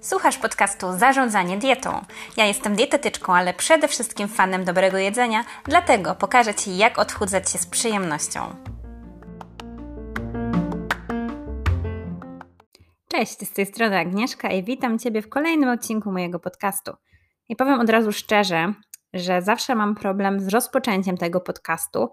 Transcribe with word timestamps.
Słuchasz 0.00 0.38
podcastu 0.38 0.98
Zarządzanie 0.98 1.56
dietą. 1.58 2.04
Ja 2.36 2.46
jestem 2.46 2.76
dietetyczką, 2.76 3.34
ale 3.34 3.54
przede 3.54 3.88
wszystkim 3.88 4.28
fanem 4.28 4.64
dobrego 4.64 4.98
jedzenia, 4.98 5.44
dlatego 5.64 6.14
pokażę 6.14 6.54
Ci, 6.54 6.76
jak 6.76 6.98
odchudzać 6.98 7.50
się 7.50 7.58
z 7.58 7.66
przyjemnością. 7.66 8.40
Cześć, 13.08 13.48
z 13.48 13.52
tej 13.52 13.66
strony 13.66 13.98
Agnieszka 13.98 14.50
i 14.50 14.64
witam 14.64 14.98
Ciebie 14.98 15.22
w 15.22 15.28
kolejnym 15.28 15.68
odcinku 15.68 16.12
mojego 16.12 16.38
podcastu. 16.40 16.92
I 17.48 17.56
powiem 17.56 17.80
od 17.80 17.90
razu 17.90 18.12
szczerze, 18.12 18.74
że 19.14 19.42
zawsze 19.42 19.74
mam 19.74 19.94
problem 19.94 20.40
z 20.40 20.48
rozpoczęciem 20.48 21.16
tego 21.16 21.40
podcastu. 21.40 22.08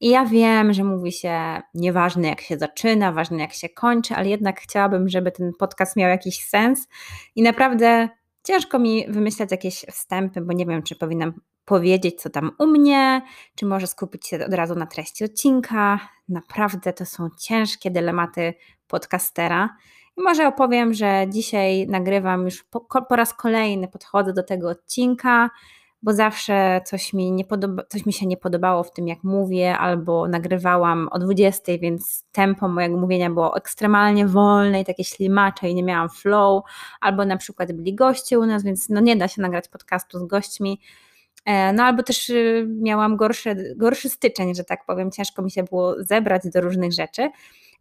I 0.00 0.08
ja 0.08 0.24
wiem, 0.24 0.72
że 0.72 0.84
mówi 0.84 1.12
się 1.12 1.62
nieważne 1.74 2.28
jak 2.28 2.40
się 2.40 2.58
zaczyna, 2.58 3.12
ważne 3.12 3.38
jak 3.38 3.52
się 3.52 3.68
kończy, 3.68 4.14
ale 4.14 4.28
jednak 4.28 4.60
chciałabym, 4.60 5.08
żeby 5.08 5.32
ten 5.32 5.52
podcast 5.58 5.96
miał 5.96 6.10
jakiś 6.10 6.44
sens. 6.44 6.88
I 7.36 7.42
naprawdę 7.42 8.08
ciężko 8.44 8.78
mi 8.78 9.04
wymyślać 9.08 9.50
jakieś 9.50 9.74
wstępy, 9.74 10.40
bo 10.40 10.52
nie 10.52 10.66
wiem, 10.66 10.82
czy 10.82 10.96
powinnam 10.96 11.32
powiedzieć, 11.64 12.20
co 12.20 12.30
tam 12.30 12.50
u 12.58 12.66
mnie, 12.66 13.22
czy 13.54 13.66
może 13.66 13.86
skupić 13.86 14.26
się 14.26 14.44
od 14.46 14.54
razu 14.54 14.74
na 14.74 14.86
treści 14.86 15.24
odcinka. 15.24 16.08
Naprawdę 16.28 16.92
to 16.92 17.06
są 17.06 17.28
ciężkie 17.40 17.90
dylematy 17.90 18.54
podcastera. 18.86 19.76
I 20.16 20.22
może 20.22 20.48
opowiem, 20.48 20.94
że 20.94 21.24
dzisiaj 21.28 21.86
nagrywam 21.86 22.44
już 22.44 22.62
po, 22.62 22.80
po 22.80 23.16
raz 23.16 23.34
kolejny, 23.34 23.88
podchodzę 23.88 24.32
do 24.32 24.42
tego 24.42 24.68
odcinka 24.68 25.50
bo 26.02 26.12
zawsze 26.12 26.80
coś 26.84 27.12
mi, 27.12 27.32
nie 27.32 27.44
podoba, 27.44 27.82
coś 27.88 28.06
mi 28.06 28.12
się 28.12 28.26
nie 28.26 28.36
podobało 28.36 28.84
w 28.84 28.92
tym, 28.92 29.08
jak 29.08 29.24
mówię, 29.24 29.78
albo 29.78 30.28
nagrywałam 30.28 31.08
o 31.10 31.18
20, 31.18 31.72
więc 31.80 32.24
tempo 32.32 32.68
mojego 32.68 32.96
mówienia 32.96 33.30
było 33.30 33.56
ekstremalnie 33.56 34.26
wolne 34.26 34.80
i 34.80 34.84
takie 34.84 35.04
ślimacze 35.04 35.68
i 35.68 35.74
nie 35.74 35.82
miałam 35.82 36.08
flow, 36.08 36.64
albo 37.00 37.24
na 37.24 37.36
przykład 37.36 37.72
byli 37.72 37.94
goście 37.94 38.38
u 38.38 38.46
nas, 38.46 38.62
więc 38.62 38.88
no 38.88 39.00
nie 39.00 39.16
da 39.16 39.28
się 39.28 39.42
nagrać 39.42 39.68
podcastu 39.68 40.18
z 40.18 40.26
gośćmi. 40.26 40.80
E, 41.44 41.72
no 41.72 41.84
albo 41.84 42.02
też 42.02 42.28
y, 42.30 42.66
miałam 42.68 43.16
gorszy, 43.16 43.74
gorszy 43.76 44.08
styczeń, 44.08 44.54
że 44.54 44.64
tak 44.64 44.86
powiem, 44.86 45.10
ciężko 45.10 45.42
mi 45.42 45.50
się 45.50 45.62
było 45.62 45.94
zebrać 46.04 46.42
do 46.54 46.60
różnych 46.60 46.92
rzeczy, 46.92 47.30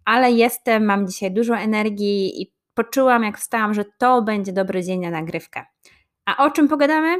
ale 0.05 0.31
jestem, 0.31 0.85
mam 0.85 1.07
dzisiaj 1.07 1.31
dużo 1.31 1.57
energii 1.57 2.41
i 2.41 2.51
poczułam, 2.73 3.23
jak 3.23 3.37
wstałam, 3.37 3.73
że 3.73 3.85
to 3.97 4.21
będzie 4.21 4.53
dobry 4.53 4.83
dzień 4.83 4.99
na 4.99 5.09
nagrywkę. 5.09 5.65
A 6.25 6.45
o 6.45 6.51
czym 6.51 6.67
pogadamy? 6.67 7.17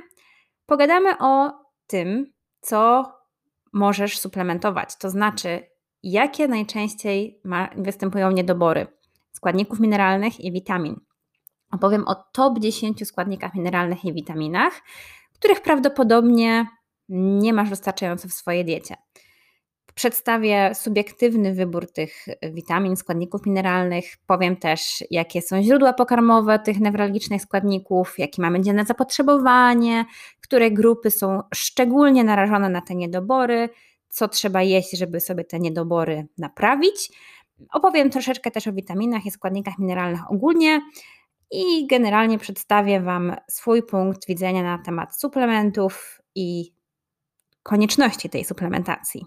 Pogadamy 0.71 1.17
o 1.19 1.51
tym, 1.87 2.33
co 2.61 3.11
możesz 3.73 4.19
suplementować, 4.19 4.95
to 4.97 5.09
znaczy, 5.09 5.67
jakie 6.03 6.47
najczęściej 6.47 7.41
ma, 7.43 7.69
występują 7.75 8.31
niedobory 8.31 8.87
składników 9.31 9.79
mineralnych 9.79 10.39
i 10.39 10.51
witamin. 10.51 10.99
Opowiem 11.71 12.07
o 12.07 12.15
top 12.15 12.59
10 12.59 13.07
składnikach 13.07 13.53
mineralnych 13.53 14.05
i 14.05 14.13
witaminach, 14.13 14.81
których 15.33 15.61
prawdopodobnie 15.61 16.67
nie 17.09 17.53
masz 17.53 17.69
wystarczająco 17.69 18.27
w 18.27 18.33
swojej 18.33 18.65
diecie. 18.65 18.95
Przedstawię 19.95 20.75
subiektywny 20.75 21.53
wybór 21.53 21.91
tych 21.91 22.25
witamin, 22.53 22.95
składników 22.95 23.45
mineralnych. 23.45 24.05
Powiem 24.27 24.55
też, 24.55 25.03
jakie 25.11 25.41
są 25.41 25.63
źródła 25.63 25.93
pokarmowe 25.93 26.59
tych 26.59 26.79
newralgicznych 26.79 27.41
składników, 27.41 28.19
jakie 28.19 28.41
mamy 28.41 28.61
dzienne 28.61 28.85
zapotrzebowanie, 28.85 30.05
które 30.41 30.71
grupy 30.71 31.11
są 31.11 31.41
szczególnie 31.53 32.23
narażone 32.23 32.69
na 32.69 32.81
te 32.81 32.95
niedobory, 32.95 33.69
co 34.09 34.27
trzeba 34.27 34.61
jeść, 34.61 34.91
żeby 34.91 35.19
sobie 35.19 35.43
te 35.43 35.59
niedobory 35.59 36.27
naprawić. 36.37 37.11
Opowiem 37.73 38.09
troszeczkę 38.09 38.51
też 38.51 38.67
o 38.67 38.73
witaminach 38.73 39.25
i 39.25 39.31
składnikach 39.31 39.79
mineralnych 39.79 40.31
ogólnie 40.31 40.81
i 41.51 41.87
generalnie 41.87 42.37
przedstawię 42.39 43.01
Wam 43.01 43.35
swój 43.49 43.83
punkt 43.83 44.27
widzenia 44.27 44.63
na 44.63 44.77
temat 44.77 45.19
suplementów 45.19 46.21
i 46.35 46.73
konieczności 47.63 48.29
tej 48.29 48.45
suplementacji. 48.45 49.25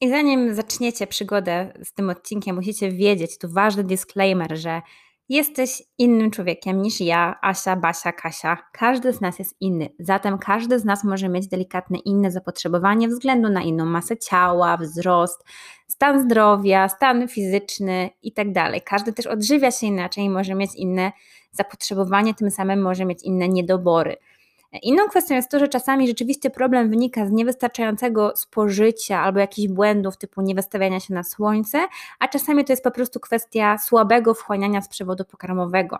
I 0.00 0.10
zanim 0.10 0.54
zaczniecie 0.54 1.06
przygodę 1.06 1.72
z 1.84 1.92
tym 1.92 2.10
odcinkiem, 2.10 2.56
musicie 2.56 2.90
wiedzieć, 2.90 3.38
tu 3.38 3.48
ważny 3.52 3.84
disclaimer, 3.84 4.56
że 4.56 4.82
jesteś 5.28 5.82
innym 5.98 6.30
człowiekiem 6.30 6.82
niż 6.82 7.00
ja, 7.00 7.38
Asia, 7.42 7.76
Basia, 7.76 8.12
Kasia. 8.12 8.56
Każdy 8.72 9.12
z 9.12 9.20
nas 9.20 9.38
jest 9.38 9.56
inny, 9.60 9.88
zatem 9.98 10.38
każdy 10.38 10.78
z 10.78 10.84
nas 10.84 11.04
może 11.04 11.28
mieć 11.28 11.48
delikatne 11.48 11.98
inne 11.98 12.30
zapotrzebowanie 12.30 13.08
względu 13.08 13.48
na 13.48 13.62
inną 13.62 13.86
masę 13.86 14.16
ciała, 14.16 14.76
wzrost, 14.76 15.44
stan 15.88 16.22
zdrowia, 16.22 16.88
stan 16.88 17.28
fizyczny 17.28 18.10
itd. 18.22 18.52
Tak 18.52 18.84
każdy 18.84 19.12
też 19.12 19.26
odżywia 19.26 19.70
się 19.70 19.86
inaczej 19.86 20.24
i 20.24 20.30
może 20.30 20.54
mieć 20.54 20.74
inne 20.74 21.12
zapotrzebowanie, 21.52 22.34
tym 22.34 22.50
samym 22.50 22.82
może 22.82 23.04
mieć 23.04 23.22
inne 23.22 23.48
niedobory. 23.48 24.16
Inną 24.82 25.08
kwestią 25.08 25.34
jest 25.34 25.50
to, 25.50 25.58
że 25.58 25.68
czasami 25.68 26.08
rzeczywiście 26.08 26.50
problem 26.50 26.90
wynika 26.90 27.26
z 27.26 27.30
niewystarczającego 27.30 28.32
spożycia 28.36 29.20
albo 29.20 29.38
jakichś 29.38 29.68
błędów 29.68 30.16
typu 30.16 30.42
niewystawiania 30.42 31.00
się 31.00 31.14
na 31.14 31.22
słońce, 31.22 31.86
a 32.18 32.28
czasami 32.28 32.64
to 32.64 32.72
jest 32.72 32.84
po 32.84 32.90
prostu 32.90 33.20
kwestia 33.20 33.78
słabego 33.78 34.34
wchłaniania 34.34 34.82
z 34.82 34.88
przewodu 34.88 35.24
pokarmowego. 35.24 35.98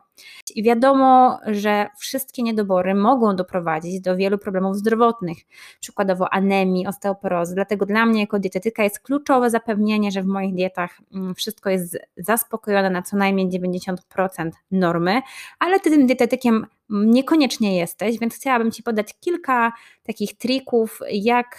I 0.54 0.62
wiadomo, 0.62 1.38
że 1.47 1.86
wszystkie 1.98 2.42
niedobory 2.42 2.94
mogą 2.94 3.36
doprowadzić 3.36 4.00
do 4.00 4.16
wielu 4.16 4.38
problemów 4.38 4.76
zdrowotnych, 4.76 5.38
przykładowo 5.81 6.32
anemii, 6.32 6.87
osteoporozy. 6.87 7.54
Dlatego 7.54 7.87
dla 7.87 8.06
mnie 8.06 8.20
jako 8.20 8.38
dietetyka 8.38 8.84
jest 8.84 9.00
kluczowe 9.00 9.50
zapewnienie, 9.50 10.10
że 10.10 10.22
w 10.22 10.26
moich 10.26 10.54
dietach 10.54 10.98
mm, 11.14 11.34
wszystko 11.34 11.70
jest 11.70 11.98
zaspokojone 12.16 12.91
na 12.91 13.02
co 13.02 13.16
najmniej 13.16 13.48
90% 13.48 14.50
normy, 14.70 15.20
ale 15.58 15.81
tym 15.81 16.06
dietetykiem 16.06 16.66
niekoniecznie 16.90 17.76
jesteś, 17.76 18.18
więc 18.18 18.34
chciałabym 18.34 18.72
Ci 18.72 18.82
podać 18.82 19.14
kilka 19.20 19.72
takich 20.02 20.38
trików, 20.38 21.00
jak 21.12 21.58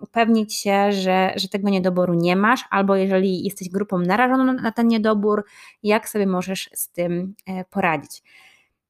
upewnić 0.00 0.54
się, 0.54 0.92
że, 0.92 1.32
że 1.36 1.48
tego 1.48 1.70
niedoboru 1.70 2.14
nie 2.14 2.36
masz, 2.36 2.64
albo 2.70 2.96
jeżeli 2.96 3.44
jesteś 3.44 3.68
grupą 3.68 3.98
narażoną 3.98 4.52
na 4.52 4.72
ten 4.72 4.88
niedobór, 4.88 5.44
jak 5.82 6.08
sobie 6.08 6.26
możesz 6.26 6.70
z 6.72 6.88
tym 6.88 7.34
e, 7.46 7.64
poradzić. 7.64 8.22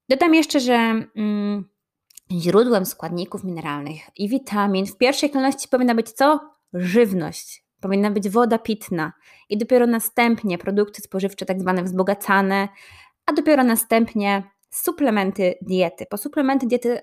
Dodam 0.08 0.34
jeszcze, 0.34 0.60
że 0.60 0.74
mm, 1.16 1.64
źródłem 2.32 2.86
składników 2.86 3.44
mineralnych 3.44 4.00
i 4.16 4.28
witamin 4.28 4.86
w 4.86 4.96
pierwszej 4.96 5.30
kolejności 5.30 5.68
powinna 5.68 5.94
być 5.94 6.10
co? 6.10 6.40
Żywność. 6.74 7.64
Powinna 7.80 8.10
być 8.10 8.28
woda 8.28 8.58
pitna 8.58 9.12
i 9.48 9.58
dopiero 9.58 9.86
następnie 9.86 10.58
produkty 10.58 11.02
spożywcze, 11.02 11.46
tak 11.46 11.60
zwane 11.60 11.82
wzbogacane, 11.82 12.68
a 13.26 13.32
dopiero 13.32 13.64
następnie 13.64 14.42
suplementy 14.70 15.54
diety. 15.62 16.06
Po 16.10 16.16
suplementy 16.16 16.66
diety 16.66 17.00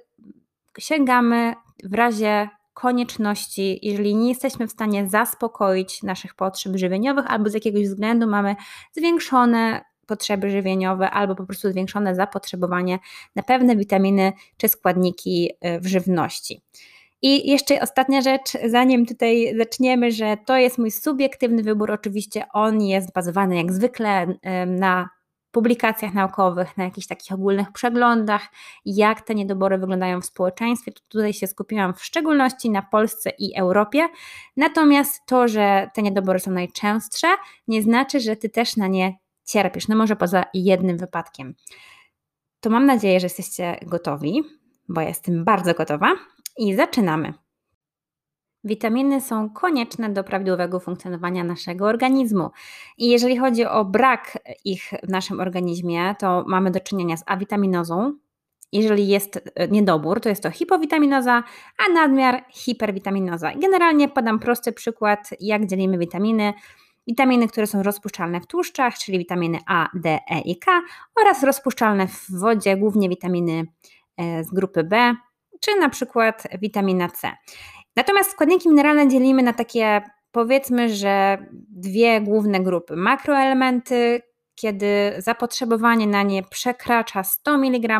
sięgamy 0.79 1.53
w 1.83 1.93
razie 1.93 2.49
konieczności, 2.73 3.79
jeżeli 3.81 4.15
nie 4.15 4.29
jesteśmy 4.29 4.67
w 4.67 4.71
stanie 4.71 5.07
zaspokoić 5.07 6.03
naszych 6.03 6.35
potrzeb 6.35 6.75
żywieniowych 6.75 7.25
albo 7.27 7.49
z 7.49 7.53
jakiegoś 7.53 7.83
względu 7.83 8.27
mamy 8.27 8.55
zwiększone 8.91 9.81
potrzeby 10.07 10.49
żywieniowe 10.49 11.11
albo 11.11 11.35
po 11.35 11.45
prostu 11.45 11.71
zwiększone 11.71 12.15
zapotrzebowanie 12.15 12.99
na 13.35 13.43
pewne 13.43 13.75
witaminy 13.75 14.33
czy 14.57 14.67
składniki 14.67 15.51
y, 15.65 15.79
w 15.79 15.87
żywności. 15.87 16.61
I 17.21 17.51
jeszcze 17.51 17.81
ostatnia 17.81 18.21
rzecz, 18.21 18.51
zanim 18.65 19.05
tutaj 19.05 19.53
zaczniemy, 19.57 20.11
że 20.11 20.37
to 20.45 20.57
jest 20.57 20.77
mój 20.77 20.91
subiektywny 20.91 21.63
wybór, 21.63 21.91
oczywiście 21.91 22.45
on 22.53 22.81
jest 22.81 23.13
bazowany 23.13 23.55
jak 23.55 23.73
zwykle 23.73 24.27
y, 24.27 24.35
na 24.65 25.09
publikacjach 25.51 26.13
naukowych, 26.13 26.77
na 26.77 26.83
jakichś 26.83 27.07
takich 27.07 27.31
ogólnych 27.31 27.71
przeglądach, 27.71 28.47
jak 28.85 29.21
te 29.21 29.35
niedobory 29.35 29.77
wyglądają 29.77 30.21
w 30.21 30.25
społeczeństwie. 30.25 30.91
Tutaj 31.07 31.33
się 31.33 31.47
skupiłam 31.47 31.93
w 31.93 32.03
szczególności 32.03 32.69
na 32.69 32.81
Polsce 32.81 33.29
i 33.39 33.55
Europie. 33.55 34.07
Natomiast 34.57 35.25
to, 35.25 35.47
że 35.47 35.89
te 35.93 36.01
niedobory 36.01 36.39
są 36.39 36.51
najczęstsze, 36.51 37.27
nie 37.67 37.81
znaczy, 37.81 38.19
że 38.19 38.35
ty 38.35 38.49
też 38.49 38.77
na 38.77 38.87
nie 38.87 39.17
cierpisz. 39.45 39.87
No 39.87 39.95
może 39.95 40.15
poza 40.15 40.43
jednym 40.53 40.97
wypadkiem. 40.97 41.55
To 42.59 42.69
mam 42.69 42.85
nadzieję, 42.85 43.19
że 43.19 43.25
jesteście 43.25 43.79
gotowi, 43.81 44.43
bo 44.89 45.01
ja 45.01 45.07
jestem 45.07 45.45
bardzo 45.45 45.73
gotowa 45.73 46.15
i 46.57 46.75
zaczynamy. 46.75 47.33
Witaminy 48.63 49.21
są 49.21 49.49
konieczne 49.49 50.09
do 50.09 50.23
prawidłowego 50.23 50.79
funkcjonowania 50.79 51.43
naszego 51.43 51.85
organizmu. 51.85 52.49
I 52.97 53.09
jeżeli 53.09 53.37
chodzi 53.37 53.65
o 53.65 53.85
brak 53.85 54.37
ich 54.65 54.91
w 55.03 55.09
naszym 55.09 55.39
organizmie, 55.39 56.15
to 56.19 56.43
mamy 56.47 56.71
do 56.71 56.79
czynienia 56.79 57.17
z 57.17 57.23
awitaminozą. 57.25 58.13
Jeżeli 58.71 59.07
jest 59.07 59.51
e, 59.55 59.67
niedobór, 59.67 60.21
to 60.21 60.29
jest 60.29 60.43
to 60.43 60.51
hipowitaminoza, 60.51 61.43
a 61.87 61.93
nadmiar 61.93 62.43
hiperwitaminoza. 62.49 63.51
Generalnie 63.55 64.09
podam 64.09 64.39
prosty 64.39 64.71
przykład, 64.71 65.29
jak 65.39 65.65
dzielimy 65.65 65.97
witaminy. 65.97 66.53
Witaminy, 67.07 67.47
które 67.47 67.67
są 67.67 67.83
rozpuszczalne 67.83 68.41
w 68.41 68.47
tłuszczach, 68.47 68.97
czyli 68.97 69.17
witaminy 69.17 69.59
A, 69.67 69.89
D, 69.93 70.19
E 70.29 70.39
i 70.39 70.59
K, 70.59 70.81
oraz 71.21 71.43
rozpuszczalne 71.43 72.07
w 72.07 72.39
wodzie, 72.39 72.77
głównie 72.77 73.09
witaminy 73.09 73.65
e, 74.17 74.43
z 74.43 74.51
grupy 74.51 74.83
B, 74.83 75.15
czy 75.59 75.79
na 75.79 75.89
przykład 75.89 76.43
witamina 76.61 77.09
C. 77.09 77.31
Natomiast 77.97 78.31
składniki 78.31 78.69
mineralne 78.69 79.07
dzielimy 79.07 79.43
na 79.43 79.53
takie 79.53 80.01
powiedzmy, 80.31 80.89
że 80.95 81.37
dwie 81.69 82.21
główne 82.21 82.59
grupy: 82.59 82.95
makroelementy, 82.95 84.21
kiedy 84.55 85.13
zapotrzebowanie 85.17 86.07
na 86.07 86.23
nie 86.23 86.43
przekracza 86.43 87.23
100 87.23 87.53
mg 87.55 87.99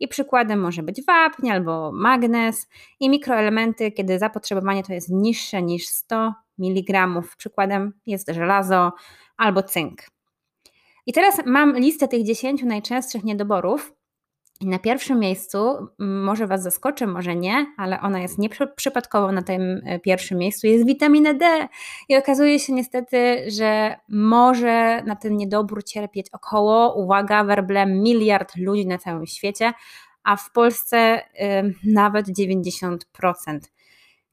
i 0.00 0.08
przykładem 0.08 0.60
może 0.60 0.82
być 0.82 1.04
wapń 1.04 1.50
albo 1.50 1.92
magnez 1.92 2.68
i 3.00 3.10
mikroelementy, 3.10 3.92
kiedy 3.92 4.18
zapotrzebowanie 4.18 4.82
to 4.82 4.92
jest 4.92 5.08
niższe 5.08 5.62
niż 5.62 5.86
100 5.86 6.32
mg. 6.58 7.08
Przykładem 7.36 7.92
jest 8.06 8.30
żelazo 8.30 8.92
albo 9.36 9.62
cynk. 9.62 10.02
I 11.06 11.12
teraz 11.12 11.40
mam 11.46 11.78
listę 11.78 12.08
tych 12.08 12.24
10 12.24 12.62
najczęstszych 12.62 13.24
niedoborów. 13.24 13.99
I 14.60 14.66
na 14.66 14.78
pierwszym 14.78 15.18
miejscu, 15.18 15.88
może 15.98 16.46
Was 16.46 16.62
zaskoczy, 16.62 17.06
może 17.06 17.36
nie, 17.36 17.66
ale 17.76 18.00
ona 18.00 18.20
jest 18.20 18.38
nieprzypadkowo 18.38 19.32
na 19.32 19.42
tym 19.42 19.80
e, 19.84 20.00
pierwszym 20.00 20.38
miejscu, 20.38 20.66
jest 20.66 20.86
witamina 20.86 21.34
D. 21.34 21.68
I 22.08 22.16
okazuje 22.16 22.58
się 22.58 22.72
niestety, 22.72 23.44
że 23.50 23.96
może 24.08 25.02
na 25.02 25.16
ten 25.16 25.36
niedobór 25.36 25.84
cierpieć 25.84 26.26
około, 26.32 26.94
uwaga, 26.94 27.44
werble 27.44 27.86
miliard 27.86 28.56
ludzi 28.56 28.86
na 28.86 28.98
całym 28.98 29.26
świecie, 29.26 29.72
a 30.24 30.36
w 30.36 30.52
Polsce 30.52 31.18
y, 31.18 31.74
nawet 31.84 32.26
90%. 32.26 32.98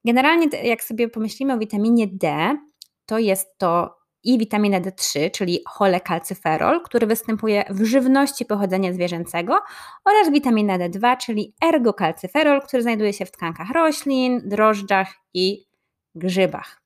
Generalnie, 0.05 0.47
jak 0.63 0.83
sobie 0.83 1.09
pomyślimy 1.09 1.53
o 1.53 1.57
witaminie 1.57 2.07
D, 2.07 2.57
to 3.05 3.19
jest 3.19 3.57
to 3.57 3.96
i 4.23 4.37
witaminę 4.37 4.81
D3, 4.81 5.31
czyli 5.31 5.59
cholekalcyferol, 5.67 6.81
który 6.81 7.07
występuje 7.07 7.65
w 7.69 7.83
żywności 7.83 8.45
pochodzenia 8.45 8.93
zwierzęcego 8.93 9.59
oraz 10.05 10.31
witaminę 10.31 10.79
D2, 10.79 11.17
czyli 11.17 11.53
ergokalcyferol, 11.63 12.61
który 12.61 12.83
znajduje 12.83 13.13
się 13.13 13.25
w 13.25 13.31
tkankach 13.31 13.69
roślin, 13.69 14.41
drożdżach 14.49 15.13
i 15.33 15.65
grzybach. 16.15 16.81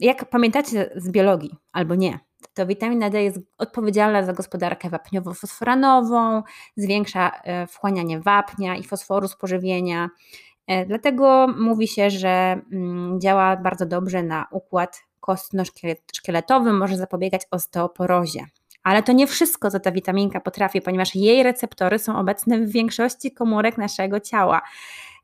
Jak 0.00 0.30
pamiętacie 0.30 0.90
z 0.96 1.10
biologii, 1.10 1.54
albo 1.72 1.94
nie, 1.94 2.18
to 2.54 2.66
witamina 2.66 3.10
D 3.10 3.22
jest 3.22 3.38
odpowiedzialna 3.58 4.22
za 4.22 4.32
gospodarkę 4.32 4.90
wapniowo-fosforanową, 4.90 6.42
zwiększa 6.76 7.30
e, 7.30 7.66
wchłanianie 7.66 8.20
wapnia 8.20 8.76
i 8.76 8.84
fosforu 8.84 9.28
z 9.28 9.36
pożywienia. 9.36 10.10
E, 10.66 10.86
dlatego 10.86 11.46
mówi 11.58 11.88
się, 11.88 12.10
że 12.10 12.60
mm, 12.72 13.20
działa 13.20 13.56
bardzo 13.56 13.86
dobrze 13.86 14.22
na 14.22 14.46
układ 14.50 15.05
kostno-szkieletowy 15.20 16.72
może 16.72 16.96
zapobiegać 16.96 17.42
osteoporozie. 17.50 18.46
Ale 18.82 19.02
to 19.02 19.12
nie 19.12 19.26
wszystko, 19.26 19.70
co 19.70 19.80
ta 19.80 19.92
witaminka 19.92 20.40
potrafi, 20.40 20.80
ponieważ 20.80 21.14
jej 21.14 21.42
receptory 21.42 21.98
są 21.98 22.18
obecne 22.18 22.58
w 22.58 22.70
większości 22.70 23.32
komórek 23.32 23.78
naszego 23.78 24.20
ciała. 24.20 24.62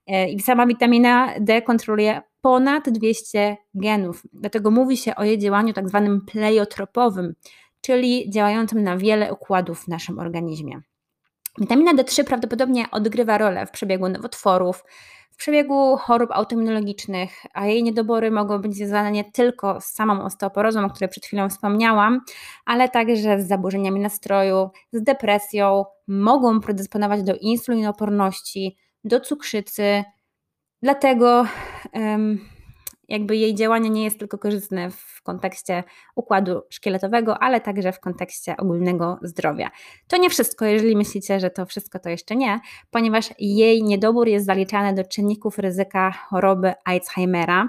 E, 0.06 0.31
I 0.31 0.41
sama 0.41 0.67
witamina 0.67 1.35
D 1.41 1.62
kontroluje 1.62 2.23
ponad 2.41 2.91
200 2.91 3.56
genów. 3.75 4.23
Dlatego 4.33 4.71
mówi 4.71 4.97
się 4.97 5.15
o 5.15 5.25
jej 5.25 5.39
działaniu 5.39 5.73
tak 5.73 5.89
zwanym 5.89 6.21
pleiotropowym, 6.21 7.35
czyli 7.81 8.31
działającym 8.31 8.83
na 8.83 8.97
wiele 8.97 9.33
układów 9.33 9.85
w 9.85 9.89
naszym 9.89 10.19
organizmie. 10.19 10.81
Witamina 11.58 11.94
D3 11.94 12.25
prawdopodobnie 12.25 12.90
odgrywa 12.90 13.38
rolę 13.38 13.66
w 13.66 13.70
przebiegu 13.70 14.08
nowotworów, 14.08 14.84
w 15.31 15.37
przebiegu 15.37 15.96
chorób 15.96 16.31
autoimmunologicznych, 16.32 17.32
a 17.54 17.66
jej 17.66 17.82
niedobory 17.82 18.31
mogą 18.31 18.58
być 18.58 18.76
związane 18.76 19.12
nie 19.12 19.25
tylko 19.25 19.81
z 19.81 19.84
samą 19.84 20.25
osteoporozą, 20.25 20.84
o 20.84 20.90
której 20.90 21.08
przed 21.08 21.26
chwilą 21.26 21.49
wspomniałam, 21.49 22.20
ale 22.64 22.88
także 22.88 23.43
z 23.43 23.49
zaburzeniami 23.49 24.00
nastroju, 24.00 24.70
z 24.93 25.02
depresją, 25.02 25.84
mogą 26.08 26.60
predysponować 26.60 27.22
do 27.22 27.34
insulinoporności, 27.34 28.76
do 29.05 29.20
cukrzycy. 29.20 30.05
Dlatego 30.82 31.46
jakby 33.08 33.37
jej 33.37 33.54
działanie 33.54 33.90
nie 33.90 34.04
jest 34.04 34.19
tylko 34.19 34.38
korzystne 34.38 34.90
w 34.90 35.22
kontekście 35.22 35.84
układu 36.16 36.62
szkieletowego, 36.70 37.38
ale 37.38 37.60
także 37.60 37.93
w 37.93 38.00
kontekście 38.00 38.56
ogólnego 38.56 39.19
zdrowia. 39.22 39.70
To 40.08 40.16
nie 40.16 40.31
wszystko, 40.31 40.64
jeżeli 40.64 40.96
myślicie, 40.96 41.40
że 41.40 41.50
to 41.50 41.66
wszystko 41.66 41.99
to 41.99 42.08
jeszcze 42.08 42.37
nie, 42.37 42.60
ponieważ 42.90 43.31
jej 43.38 43.82
niedobór 43.82 44.28
jest 44.28 44.46
zaliczany 44.46 44.94
do 44.94 45.04
czynników 45.04 45.58
ryzyka 45.58 46.10
choroby 46.10 46.72
Alzheimera. 46.84 47.69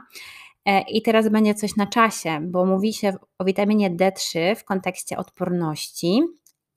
E, 0.66 0.82
I 0.82 1.02
teraz 1.02 1.30
będzie 1.30 1.54
coś 1.54 1.76
na 1.76 1.88
czasie, 1.88 2.40
bo 2.42 2.66
mówi 2.66 2.94
się 2.94 3.14
o 3.40 3.46
witaminie 3.46 3.92
D3 3.92 4.56
w 4.56 4.64
kontekście 4.64 5.18
odporności 5.18 6.22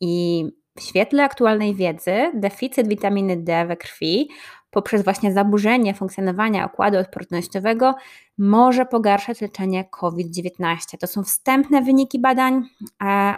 i 0.00 0.44
w 0.79 0.82
świetle 0.82 1.25
aktualnej 1.25 1.75
wiedzy 1.75 2.31
deficyt 2.35 2.88
witaminy 2.88 3.37
D 3.37 3.67
we 3.67 3.76
krwi 3.76 4.29
poprzez 4.76 5.05
właśnie 5.05 5.32
zaburzenie 5.32 5.94
funkcjonowania 5.94 6.67
układu 6.67 6.99
odpornościowego 6.99 7.94
może 8.38 8.87
pogarszać 8.87 9.40
leczenie 9.40 9.84
COVID-19. 9.84 10.99
To 11.00 11.06
są 11.06 11.23
wstępne 11.23 11.82
wyniki 11.82 12.20
badań, 12.20 12.62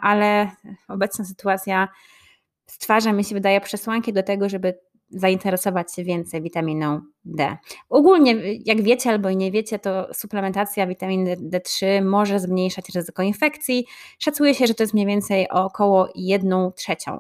ale 0.01 0.51
obecna 0.89 1.25
sytuacja 1.25 1.89
stwarza, 2.67 3.13
mi 3.13 3.25
się 3.25 3.35
wydaje, 3.35 3.61
przesłanki 3.61 4.13
do 4.13 4.23
tego, 4.23 4.49
żeby 4.49 4.79
zainteresować 5.11 5.95
się 5.95 6.05
więcej 6.05 6.43
witaminą 6.43 7.01
D. 7.25 7.57
Ogólnie, 7.89 8.35
jak 8.65 8.83
wiecie 8.83 9.11
albo 9.11 9.31
nie 9.31 9.53
wiecie, 9.53 9.79
to 9.79 10.15
suplementacja 10.15 10.87
witaminy 10.87 11.37
D3 11.37 12.05
może 12.05 12.41
zmniejszać 12.41 12.89
ryzyko 12.95 13.23
infekcji. 13.23 13.87
Szacuje 14.19 14.55
się, 14.55 14.67
że 14.67 14.75
to 14.75 14.83
jest 14.83 14.95
mniej 14.95 15.07
więcej 15.07 15.49
około 15.49 16.09
1 16.15 16.73
trzecią. 16.77 17.19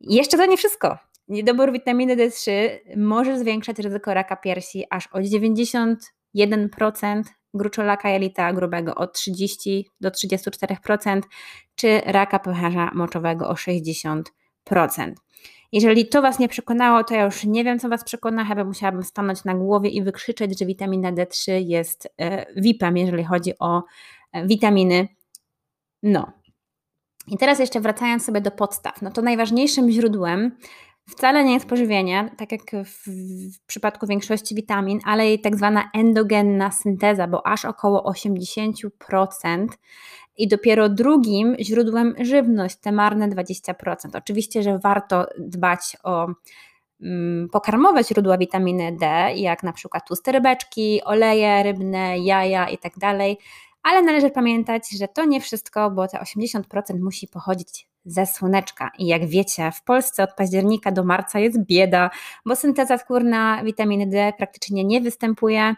jeszcze 0.00 0.36
to 0.36 0.46
nie 0.46 0.56
wszystko. 0.56 0.98
Niedobór 1.28 1.72
witaminy 1.72 2.16
D3 2.16 2.50
może 2.96 3.38
zwiększać 3.38 3.78
ryzyko 3.78 4.14
raka 4.14 4.36
piersi 4.36 4.84
aż 4.90 5.06
o 5.06 5.18
91%, 5.18 5.96
gruczolaka 7.54 8.10
jelita 8.10 8.52
grubego 8.52 8.94
o 8.94 9.06
30 9.06 9.90
do 10.00 10.10
34%, 10.10 11.20
czy 11.74 12.00
raka 12.06 12.38
pęcherza 12.38 12.90
moczowego 12.94 13.48
o 13.48 13.54
60%. 13.54 14.24
Jeżeli 15.72 16.08
to 16.08 16.22
Was 16.22 16.38
nie 16.38 16.48
przekonało, 16.48 17.04
to 17.04 17.14
ja 17.14 17.24
już 17.24 17.44
nie 17.44 17.64
wiem, 17.64 17.78
co 17.78 17.88
Was 17.88 18.04
przekona, 18.04 18.44
chyba 18.44 18.64
musiałabym 18.64 19.02
stanąć 19.02 19.44
na 19.44 19.54
głowie 19.54 19.90
i 19.90 20.02
wykrzyczeć, 20.02 20.58
że 20.58 20.66
witamina 20.66 21.12
D3 21.12 21.52
jest 21.52 22.08
e, 22.18 22.46
VIP-em, 22.56 22.96
jeżeli 22.96 23.24
chodzi 23.24 23.52
o 23.58 23.82
e, 24.32 24.46
witaminy. 24.46 25.08
No. 26.02 26.32
I 27.26 27.38
teraz 27.38 27.58
jeszcze 27.58 27.80
wracając 27.80 28.24
sobie 28.24 28.40
do 28.40 28.50
podstaw, 28.50 29.02
no 29.02 29.10
to 29.10 29.22
najważniejszym 29.22 29.90
źródłem 29.90 30.56
wcale 31.08 31.44
nie 31.44 31.54
jest 31.54 31.66
pożywienie, 31.66 32.30
tak 32.36 32.52
jak 32.52 32.84
w, 32.84 33.06
w 33.54 33.66
przypadku 33.66 34.06
większości 34.06 34.54
witamin, 34.54 35.00
ale 35.04 35.26
jej 35.26 35.40
tak 35.40 35.56
zwana 35.56 35.90
endogenna 35.94 36.70
synteza, 36.70 37.26
bo 37.26 37.46
aż 37.46 37.64
około 37.64 38.12
80%. 38.12 39.66
I 40.36 40.48
dopiero 40.48 40.88
drugim 40.88 41.56
źródłem 41.60 42.14
żywność, 42.20 42.76
te 42.76 42.92
marne 42.92 43.28
20%. 43.28 43.74
Oczywiście, 44.14 44.62
że 44.62 44.78
warto 44.78 45.26
dbać 45.38 45.96
o 46.02 46.28
mm, 47.02 47.48
pokarmowe 47.48 48.04
źródła 48.04 48.38
witaminy 48.38 48.96
D, 49.00 49.06
jak 49.36 49.62
na 49.62 49.72
przykład 49.72 50.06
tłuste 50.06 50.32
rybeczki, 50.32 51.00
oleje 51.04 51.62
rybne, 51.62 52.18
jaja 52.18 52.68
i 52.68 52.78
tak 52.78 52.92
ale 53.82 54.02
należy 54.02 54.30
pamiętać, 54.30 54.90
że 54.90 55.08
to 55.08 55.24
nie 55.24 55.40
wszystko, 55.40 55.90
bo 55.90 56.08
te 56.08 56.18
80% 56.18 56.62
musi 57.00 57.28
pochodzić 57.28 57.88
ze 58.04 58.26
słoneczka. 58.26 58.90
I 58.98 59.06
jak 59.06 59.26
wiecie, 59.26 59.72
w 59.72 59.82
Polsce 59.82 60.22
od 60.22 60.34
października 60.34 60.92
do 60.92 61.04
marca 61.04 61.38
jest 61.38 61.64
bieda, 61.64 62.10
bo 62.46 62.56
synteza 62.56 62.98
skórna 62.98 63.64
witaminy 63.64 64.06
D 64.06 64.32
praktycznie 64.38 64.84
nie 64.84 65.00
występuje. 65.00 65.74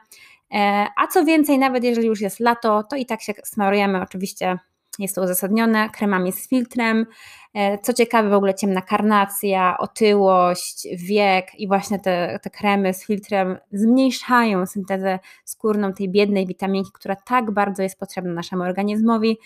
E, 0.54 0.86
a 0.96 1.06
co 1.06 1.24
więcej, 1.24 1.58
nawet 1.58 1.84
jeżeli 1.84 2.06
już 2.06 2.20
jest 2.20 2.40
lato, 2.40 2.82
to 2.82 2.96
i 2.96 3.06
tak 3.06 3.22
się 3.22 3.32
smarujemy, 3.44 4.02
oczywiście 4.02 4.58
jest 4.98 5.14
to 5.14 5.22
uzasadnione, 5.22 5.90
kremami 5.90 6.32
z 6.32 6.48
filtrem. 6.48 7.06
E, 7.54 7.78
co 7.78 7.92
ciekawe, 7.92 8.28
w 8.28 8.32
ogóle 8.32 8.54
ciemna 8.54 8.82
karnacja, 8.82 9.78
otyłość, 9.78 10.88
wiek 10.96 11.54
i 11.54 11.68
właśnie 11.68 11.98
te, 11.98 12.38
te 12.42 12.50
kremy 12.50 12.94
z 12.94 13.06
filtrem 13.06 13.58
zmniejszają 13.72 14.66
syntezę 14.66 15.18
skórną 15.44 15.92
tej 15.92 16.08
biednej 16.08 16.46
witaminki, 16.46 16.90
która 16.94 17.16
tak 17.16 17.50
bardzo 17.50 17.82
jest 17.82 17.98
potrzebna 17.98 18.32
naszemu 18.32 18.62
organizmowi. 18.62 19.38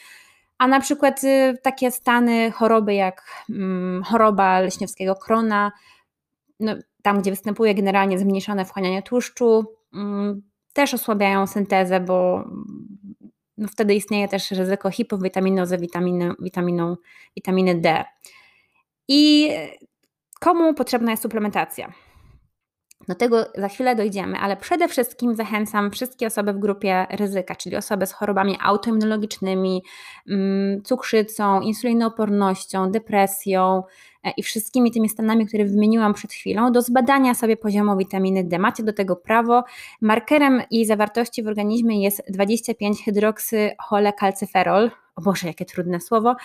A 0.60 0.68
na 0.68 0.80
przykład 0.80 1.24
y, 1.24 1.58
takie 1.62 1.90
stany 1.90 2.50
choroby 2.50 2.94
jak 2.94 3.44
mm, 3.50 4.02
choroba 4.02 4.60
leśniowskiego 4.60 5.14
krona, 5.14 5.72
no, 6.60 6.74
tam 7.02 7.20
gdzie 7.20 7.30
występuje 7.30 7.74
generalnie 7.74 8.18
zmniejszone 8.18 8.64
wchłanianie 8.64 9.02
tłuszczu, 9.02 9.64
mm, 9.94 10.42
też 10.72 10.94
osłabiają 10.94 11.46
syntezę, 11.46 12.00
bo 12.00 12.44
no, 13.56 13.68
wtedy 13.68 13.94
istnieje 13.94 14.28
też 14.28 14.50
ryzyko 14.50 14.90
hipowitaminozy 14.90 15.78
witaminy, 15.78 16.32
witaminą, 16.40 16.96
witaminy 17.36 17.74
D. 17.74 18.04
I 19.08 19.50
komu 20.40 20.74
potrzebna 20.74 21.10
jest 21.10 21.22
suplementacja? 21.22 21.92
Do 23.08 23.14
tego 23.14 23.46
za 23.54 23.68
chwilę 23.68 23.96
dojdziemy, 23.96 24.38
ale 24.38 24.56
przede 24.56 24.88
wszystkim 24.88 25.36
zachęcam 25.36 25.90
wszystkie 25.90 26.26
osoby 26.26 26.52
w 26.52 26.58
grupie 26.58 27.06
ryzyka, 27.10 27.56
czyli 27.56 27.76
osoby 27.76 28.06
z 28.06 28.12
chorobami 28.12 28.58
autoimmunologicznymi, 28.62 29.82
mm, 30.28 30.82
cukrzycą, 30.82 31.60
insulinoopornością, 31.60 32.90
depresją 32.90 33.82
i 34.36 34.42
wszystkimi 34.42 34.90
tymi 34.90 35.08
stanami, 35.08 35.46
które 35.46 35.64
wymieniłam 35.64 36.14
przed 36.14 36.32
chwilą, 36.32 36.72
do 36.72 36.82
zbadania 36.82 37.34
sobie 37.34 37.56
poziomu 37.56 37.96
witaminy 37.96 38.44
D. 38.44 38.58
Macie 38.58 38.82
do 38.82 38.92
tego 38.92 39.16
prawo. 39.16 39.64
Markerem 40.00 40.62
jej 40.70 40.86
zawartości 40.86 41.42
w 41.42 41.46
organizmie 41.46 42.02
jest 42.02 42.22
25 42.28 43.04
hydroksycholekalcyferol. 43.04 44.90
O 45.16 45.22
Boże, 45.22 45.46
jakie 45.46 45.64
trudne 45.64 46.00
słowo. 46.00 46.36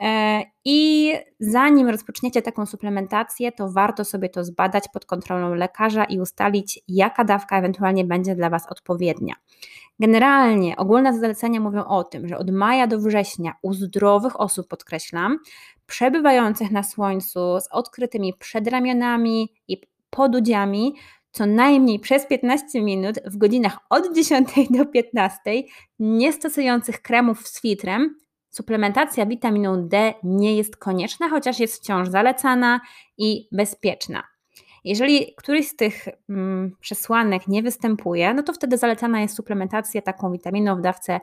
E, 0.00 0.42
I 0.64 1.12
zanim 1.40 1.88
rozpoczniecie 1.88 2.42
taką 2.42 2.66
suplementację, 2.66 3.52
to 3.52 3.70
warto 3.70 4.04
sobie 4.04 4.28
to 4.28 4.44
zbadać 4.44 4.84
pod 4.92 5.04
kontrolą 5.04 5.54
lekarza 5.54 6.04
i 6.04 6.20
ustalić, 6.20 6.80
jaka 6.88 7.24
dawka 7.24 7.58
ewentualnie 7.58 8.04
będzie 8.04 8.34
dla 8.34 8.50
Was 8.50 8.66
odpowiednia. 8.70 9.34
Generalnie 10.00 10.76
ogólne 10.76 11.18
zalecenia 11.18 11.60
mówią 11.60 11.84
o 11.84 12.04
tym, 12.04 12.28
że 12.28 12.38
od 12.38 12.50
maja 12.50 12.86
do 12.86 12.98
września 12.98 13.52
u 13.62 13.72
zdrowych 13.72 14.40
osób, 14.40 14.68
podkreślam, 14.68 15.38
przebywających 15.88 16.70
na 16.70 16.82
słońcu 16.82 17.60
z 17.60 17.68
odkrytymi 17.70 18.34
przedramionami 18.38 19.52
i 19.68 19.80
podudziami, 20.10 20.94
co 21.32 21.46
najmniej 21.46 22.00
przez 22.00 22.26
15 22.26 22.82
minut 22.82 23.16
w 23.24 23.36
godzinach 23.36 23.78
od 23.90 24.14
10 24.14 24.48
do 24.70 24.86
15, 24.86 25.40
nie 25.98 26.32
stosujących 26.32 27.02
kremów 27.02 27.48
z 27.48 27.60
filtrem, 27.60 28.14
suplementacja 28.50 29.26
witaminą 29.26 29.88
D 29.88 30.14
nie 30.22 30.56
jest 30.56 30.76
konieczna, 30.76 31.28
chociaż 31.28 31.60
jest 31.60 31.82
wciąż 31.82 32.08
zalecana 32.08 32.80
i 33.18 33.48
bezpieczna. 33.52 34.22
Jeżeli 34.84 35.34
któryś 35.36 35.68
z 35.68 35.76
tych 35.76 36.08
mm, 36.28 36.76
przesłanek 36.80 37.48
nie 37.48 37.62
występuje, 37.62 38.34
no 38.34 38.42
to 38.42 38.52
wtedy 38.52 38.78
zalecana 38.78 39.20
jest 39.20 39.36
suplementacja 39.36 40.02
taką 40.02 40.32
witaminą 40.32 40.76
w 40.76 40.80
dawce 40.80 41.20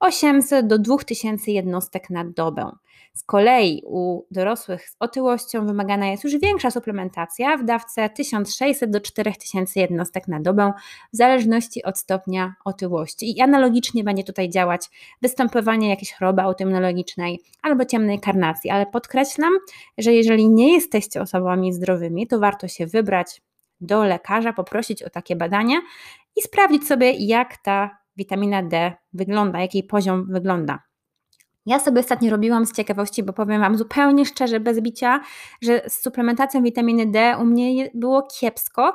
800 0.00 0.66
do 0.66 0.78
2000 0.78 1.52
jednostek 1.52 2.10
na 2.10 2.24
dobę. 2.24 2.72
Z 3.16 3.24
kolei 3.24 3.82
u 3.86 4.22
dorosłych 4.30 4.88
z 4.90 4.96
otyłością 5.00 5.66
wymagana 5.66 6.06
jest 6.06 6.24
już 6.24 6.38
większa 6.38 6.70
suplementacja 6.70 7.56
w 7.56 7.64
dawce 7.64 8.08
1600 8.08 8.90
do 8.90 9.00
4000 9.00 9.80
jednostek 9.80 10.28
na 10.28 10.40
dobę, 10.40 10.72
w 11.12 11.16
zależności 11.16 11.82
od 11.82 11.98
stopnia 11.98 12.54
otyłości. 12.64 13.36
I 13.36 13.40
analogicznie 13.40 14.04
będzie 14.04 14.24
tutaj 14.24 14.50
działać 14.50 14.90
występowanie 15.22 15.90
jakiejś 15.90 16.12
choroby 16.12 16.42
autoimmunologicznej 16.42 17.40
albo 17.62 17.84
ciemnej 17.84 18.20
karnacji, 18.20 18.70
ale 18.70 18.86
podkreślam, 18.86 19.52
że 19.98 20.12
jeżeli 20.12 20.48
nie 20.48 20.72
jesteście 20.72 21.20
osobami 21.20 21.72
zdrowymi, 21.72 22.26
to 22.26 22.38
warto 22.38 22.68
się 22.68 22.86
wybrać 22.86 23.42
do 23.80 24.04
lekarza, 24.04 24.52
poprosić 24.52 25.02
o 25.02 25.10
takie 25.10 25.36
badania 25.36 25.76
i 26.36 26.42
sprawdzić 26.42 26.86
sobie, 26.86 27.10
jak 27.10 27.56
ta 27.56 27.98
witamina 28.16 28.62
D 28.62 28.92
wygląda, 29.12 29.60
jaki 29.60 29.82
poziom 29.82 30.26
wygląda. 30.32 30.93
Ja 31.66 31.78
sobie 31.78 32.00
ostatnio 32.00 32.30
robiłam 32.30 32.66
z 32.66 32.72
ciekawości, 32.72 33.22
bo 33.22 33.32
powiem 33.32 33.60
Wam 33.60 33.78
zupełnie 33.78 34.26
szczerze, 34.26 34.60
bez 34.60 34.80
bicia, 34.80 35.20
że 35.62 35.82
z 35.88 36.02
suplementacją 36.02 36.62
witaminy 36.62 37.06
D 37.06 37.36
u 37.40 37.44
mnie 37.44 37.90
było 37.94 38.22
kiepsko, 38.22 38.94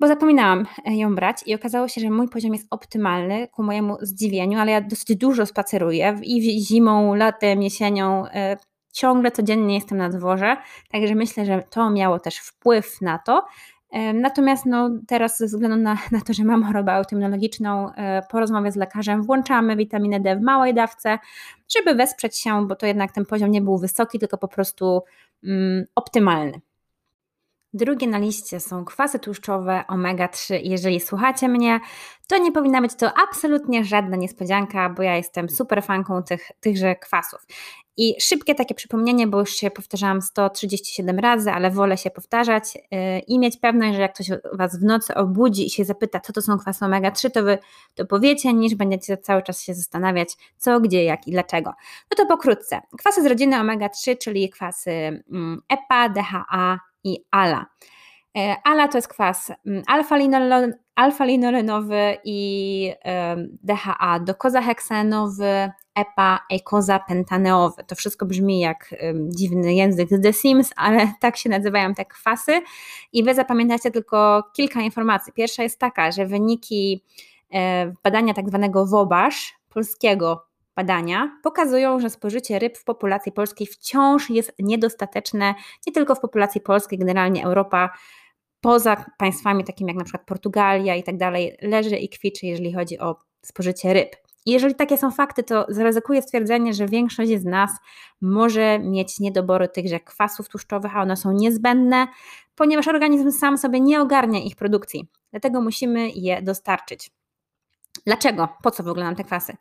bo 0.00 0.08
zapominałam 0.08 0.66
ją 0.86 1.14
brać 1.14 1.36
i 1.46 1.54
okazało 1.54 1.88
się, 1.88 2.00
że 2.00 2.10
mój 2.10 2.28
poziom 2.28 2.52
jest 2.52 2.66
optymalny 2.70 3.48
ku 3.48 3.62
mojemu 3.62 3.96
zdziwieniu, 4.00 4.58
ale 4.58 4.72
ja 4.72 4.80
dosyć 4.80 5.16
dużo 5.16 5.46
spaceruję 5.46 6.18
i 6.22 6.60
zimą, 6.60 7.14
latem, 7.14 7.62
jesienią. 7.62 8.26
E, 8.26 8.56
ciągle 8.92 9.30
codziennie 9.30 9.74
jestem 9.74 9.98
na 9.98 10.08
dworze, 10.08 10.56
także 10.90 11.14
myślę, 11.14 11.44
że 11.44 11.62
to 11.70 11.90
miało 11.90 12.18
też 12.18 12.38
wpływ 12.38 13.00
na 13.00 13.18
to. 13.18 13.44
Natomiast 14.14 14.66
no, 14.66 14.90
teraz 15.06 15.38
ze 15.38 15.46
względu 15.46 15.76
na, 15.76 15.98
na 16.12 16.20
to, 16.20 16.32
że 16.32 16.44
mam 16.44 16.64
chorobę 16.64 16.92
autoimmunologiczną, 16.92 17.94
e, 17.94 18.22
po 18.30 18.40
rozmowie 18.40 18.72
z 18.72 18.76
lekarzem 18.76 19.22
włączamy 19.22 19.76
witaminę 19.76 20.20
D 20.20 20.36
w 20.36 20.40
małej 20.40 20.74
dawce, 20.74 21.18
żeby 21.76 21.94
wesprzeć 21.94 22.38
się, 22.38 22.66
bo 22.66 22.76
to 22.76 22.86
jednak 22.86 23.12
ten 23.12 23.26
poziom 23.26 23.50
nie 23.50 23.62
był 23.62 23.78
wysoki, 23.78 24.18
tylko 24.18 24.38
po 24.38 24.48
prostu 24.48 25.02
mm, 25.44 25.84
optymalny. 25.94 26.60
Drugie 27.74 28.06
na 28.06 28.18
liście 28.18 28.60
są 28.60 28.84
kwasy 28.84 29.18
tłuszczowe 29.18 29.84
omega-3. 29.88 30.60
Jeżeli 30.62 31.00
słuchacie 31.00 31.48
mnie, 31.48 31.80
to 32.28 32.38
nie 32.38 32.52
powinna 32.52 32.80
być 32.80 32.94
to 32.94 33.12
absolutnie 33.28 33.84
żadna 33.84 34.16
niespodzianka, 34.16 34.90
bo 34.90 35.02
ja 35.02 35.16
jestem 35.16 35.48
super 35.48 35.82
fanką 35.82 36.22
tych, 36.22 36.50
tychże 36.60 36.96
kwasów. 36.96 37.46
I 37.96 38.14
szybkie 38.20 38.54
takie 38.54 38.74
przypomnienie, 38.74 39.26
bo 39.26 39.40
już 39.40 39.50
się 39.50 39.70
powtarzałam 39.70 40.22
137 40.22 41.18
razy, 41.18 41.50
ale 41.50 41.70
wolę 41.70 41.98
się 41.98 42.10
powtarzać 42.10 42.74
yy, 42.74 43.18
i 43.18 43.38
mieć 43.38 43.56
pewność, 43.56 43.94
że 43.94 44.00
jak 44.00 44.14
ktoś 44.14 44.28
Was 44.52 44.80
w 44.80 44.82
nocy 44.82 45.14
obudzi 45.14 45.66
i 45.66 45.70
się 45.70 45.84
zapyta, 45.84 46.20
co 46.20 46.32
to 46.32 46.42
są 46.42 46.58
kwasy 46.58 46.84
omega-3, 46.84 47.30
to 47.30 47.42
Wy 47.42 47.58
to 47.94 48.06
powiecie, 48.06 48.52
niż 48.52 48.74
będziecie 48.74 49.16
cały 49.16 49.42
czas 49.42 49.62
się 49.62 49.74
zastanawiać, 49.74 50.28
co, 50.56 50.80
gdzie, 50.80 51.04
jak 51.04 51.26
i 51.26 51.30
dlaczego. 51.30 51.72
No 52.10 52.16
to 52.16 52.26
pokrótce. 52.26 52.80
Kwasy 52.98 53.22
z 53.22 53.26
rodziny 53.26 53.56
omega-3, 53.56 54.18
czyli 54.18 54.50
kwasy 54.50 54.90
mm, 54.90 55.62
EPA, 55.68 56.08
DHA 56.08 56.80
i 57.04 57.24
ALA. 57.30 57.66
E, 58.36 58.56
ALA 58.64 58.88
to 58.88 58.98
jest 58.98 59.08
kwas 59.08 59.52
mm, 59.66 59.82
alfa-linolenowy 60.96 62.16
i 62.24 62.92
DHA 63.62 64.18
dokozaheksanowy, 64.20 65.70
EPA, 65.94 66.40
eikozapentaneowy. 66.50 67.84
To 67.84 67.94
wszystko 67.94 68.26
brzmi 68.26 68.60
jak 68.60 68.94
dziwny 69.28 69.74
język 69.74 70.08
z 70.08 70.22
The 70.22 70.32
Sims, 70.32 70.70
ale 70.76 71.12
tak 71.20 71.36
się 71.36 71.50
nazywają 71.50 71.94
te 71.94 72.04
kwasy. 72.04 72.62
I 73.12 73.24
wy 73.24 73.34
zapamiętacie 73.34 73.90
tylko 73.90 74.42
kilka 74.52 74.80
informacji. 74.80 75.32
Pierwsza 75.32 75.62
jest 75.62 75.78
taka, 75.78 76.12
że 76.12 76.26
wyniki 76.26 77.04
e, 77.52 77.92
badania 78.02 78.34
tak 78.34 78.48
zwanego 78.48 78.86
WOBASZ, 78.86 79.34
polskiego 79.68 80.46
badania 80.76 81.38
pokazują, 81.42 82.00
że 82.00 82.10
spożycie 82.10 82.58
ryb 82.58 82.78
w 82.78 82.84
populacji 82.84 83.32
polskiej 83.32 83.66
wciąż 83.66 84.30
jest 84.30 84.52
niedostateczne, 84.58 85.54
nie 85.86 85.92
tylko 85.92 86.14
w 86.14 86.20
populacji 86.20 86.60
polskiej, 86.60 86.98
generalnie 86.98 87.44
Europa 87.44 87.90
poza 88.64 89.04
państwami 89.18 89.64
takimi 89.64 89.88
jak 89.88 89.98
na 89.98 90.04
przykład 90.04 90.26
Portugalia 90.26 90.94
i 90.94 91.02
tak 91.02 91.16
dalej 91.16 91.56
leży 91.62 91.96
i 91.96 92.08
kwiczy, 92.08 92.46
jeżeli 92.46 92.72
chodzi 92.72 92.98
o 92.98 93.16
spożycie 93.42 93.92
ryb. 93.92 94.16
I 94.46 94.50
jeżeli 94.50 94.74
takie 94.74 94.98
są 94.98 95.10
fakty, 95.10 95.42
to 95.42 95.66
zaryzykuję 95.68 96.22
stwierdzenie, 96.22 96.74
że 96.74 96.86
większość 96.86 97.30
z 97.40 97.44
nas 97.44 97.70
może 98.20 98.78
mieć 98.78 99.20
niedobory 99.20 99.68
tychże 99.68 100.00
kwasów 100.00 100.48
tłuszczowych, 100.48 100.96
a 100.96 101.02
one 101.02 101.16
są 101.16 101.32
niezbędne, 101.32 102.06
ponieważ 102.54 102.88
organizm 102.88 103.30
sam 103.30 103.58
sobie 103.58 103.80
nie 103.80 104.00
ogarnia 104.00 104.40
ich 104.40 104.56
produkcji. 104.56 105.08
Dlatego 105.30 105.60
musimy 105.60 106.10
je 106.10 106.42
dostarczyć. 106.42 107.10
Dlaczego? 108.06 108.48
Po 108.62 108.70
co 108.70 108.82
w 108.82 108.88
ogóle 108.88 109.04
nam 109.04 109.16
te 109.16 109.24
kwasy? 109.24 109.56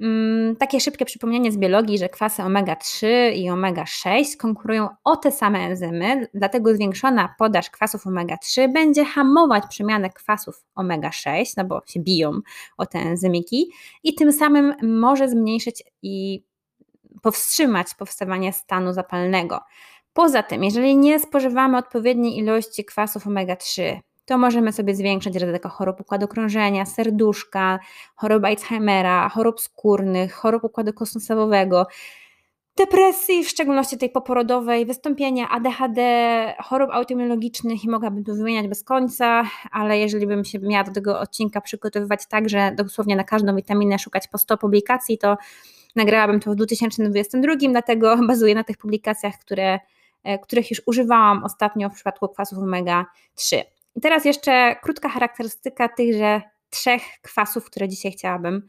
Mm, 0.00 0.56
takie 0.56 0.80
szybkie 0.80 1.04
przypomnienie 1.04 1.52
z 1.52 1.56
biologii, 1.58 1.98
że 1.98 2.08
kwasy 2.08 2.42
omega-3 2.42 3.06
i 3.34 3.50
omega-6 3.50 4.36
konkurują 4.36 4.88
o 5.04 5.16
te 5.16 5.32
same 5.32 5.58
enzymy, 5.58 6.28
dlatego 6.34 6.74
zwiększona 6.74 7.34
podaż 7.38 7.70
kwasów 7.70 8.06
omega-3 8.06 8.72
będzie 8.72 9.04
hamować 9.04 9.64
przemianę 9.68 10.10
kwasów 10.10 10.64
omega-6, 10.76 11.52
no 11.56 11.64
bo 11.64 11.82
się 11.86 12.00
biją 12.00 12.40
o 12.76 12.86
te 12.86 12.98
enzymiki 12.98 13.70
i 14.04 14.14
tym 14.14 14.32
samym 14.32 14.74
może 14.82 15.28
zmniejszyć 15.28 15.82
i 16.02 16.44
powstrzymać 17.22 17.94
powstawanie 17.94 18.52
stanu 18.52 18.92
zapalnego. 18.92 19.60
Poza 20.12 20.42
tym, 20.42 20.64
jeżeli 20.64 20.96
nie 20.96 21.20
spożywamy 21.20 21.78
odpowiedniej 21.78 22.38
ilości 22.38 22.84
kwasów 22.84 23.26
omega-3, 23.26 24.00
to 24.28 24.38
możemy 24.38 24.72
sobie 24.72 24.94
zwiększyć 24.94 25.36
ryzyko 25.36 25.68
chorób 25.68 26.00
układu 26.00 26.28
krążenia, 26.28 26.86
serduszka, 26.86 27.78
chorób 28.16 28.44
Alzheimera, 28.44 29.28
chorób 29.28 29.60
skórnych, 29.60 30.34
chorób 30.34 30.64
układu 30.64 30.92
kosmosowego, 30.92 31.86
depresji, 32.76 33.44
w 33.44 33.48
szczególności 33.48 33.98
tej 33.98 34.10
poporodowej, 34.10 34.86
wystąpienia 34.86 35.48
ADHD, 35.48 36.00
chorób 36.64 36.90
autoimmunologicznych 36.90 37.84
i 37.84 37.88
mogłabym 37.88 38.24
tu 38.24 38.34
wymieniać 38.34 38.68
bez 38.68 38.84
końca, 38.84 39.44
ale 39.70 39.98
jeżeli 39.98 40.26
bym 40.26 40.44
się 40.44 40.58
miała 40.58 40.84
do 40.84 40.92
tego 40.92 41.20
odcinka 41.20 41.60
przygotowywać 41.60 42.20
tak, 42.28 42.48
że 42.48 42.72
dosłownie 42.76 43.16
na 43.16 43.24
każdą 43.24 43.56
witaminę 43.56 43.98
szukać 43.98 44.28
po 44.28 44.38
100 44.38 44.58
publikacji, 44.58 45.18
to 45.18 45.36
nagrałabym 45.96 46.40
to 46.40 46.50
w 46.50 46.54
2022, 46.54 47.54
dlatego 47.70 48.16
bazuję 48.28 48.54
na 48.54 48.64
tych 48.64 48.76
publikacjach, 48.76 49.34
które, 49.38 49.78
e, 50.24 50.38
których 50.38 50.70
już 50.70 50.82
używałam 50.86 51.44
ostatnio 51.44 51.90
w 51.90 51.94
przypadku 51.94 52.28
kwasów 52.28 52.58
omega-3. 52.58 53.77
I 53.98 54.00
teraz 54.00 54.24
jeszcze 54.24 54.76
krótka 54.82 55.08
charakterystyka 55.08 55.88
tychże 55.88 56.42
trzech 56.70 57.02
kwasów, 57.22 57.64
które 57.64 57.88
dzisiaj 57.88 58.12
chciałabym 58.12 58.62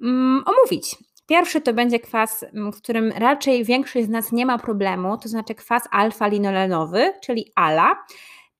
um, 0.00 0.44
omówić. 0.46 0.96
Pierwszy 1.26 1.60
to 1.60 1.74
będzie 1.74 2.00
kwas, 2.00 2.42
mm, 2.42 2.72
w 2.72 2.82
którym 2.82 3.12
raczej 3.16 3.64
większość 3.64 4.06
z 4.06 4.08
nas 4.08 4.32
nie 4.32 4.46
ma 4.46 4.58
problemu, 4.58 5.18
to 5.18 5.28
znaczy 5.28 5.54
kwas 5.54 5.82
alfa-linolenowy, 5.90 7.12
czyli 7.22 7.52
ALA. 7.54 7.96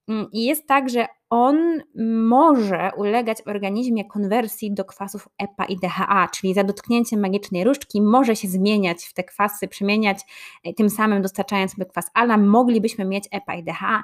Mm, 0.08 0.26
I 0.32 0.44
jest 0.44 0.66
tak, 0.66 0.90
że 0.90 1.06
on 1.30 1.82
może 2.28 2.90
ulegać 2.96 3.38
w 3.42 3.49
organizmie 3.49 4.04
konwersji 4.04 4.75
do 4.75 4.84
kwasów 4.84 5.28
EPA 5.38 5.64
i 5.64 5.76
DHA, 5.76 6.28
czyli 6.28 6.54
za 6.54 6.64
dotknięciem 6.64 7.20
magicznej 7.20 7.64
różdżki 7.64 8.02
może 8.02 8.37
się 8.37 8.49
zmieniać 8.49 9.04
w 9.04 9.14
te 9.14 9.25
kwasy, 9.25 9.68
przemieniać, 9.68 10.18
e, 10.64 10.75
tym 10.75 10.90
samym 10.90 11.22
dostarczając 11.22 11.72
sobie 11.72 11.87
kwas 11.87 12.11
ALA, 12.14 12.37
moglibyśmy 12.37 13.04
mieć 13.04 13.25
EPA 13.30 13.54
i 13.54 13.64
DHA. 13.64 14.02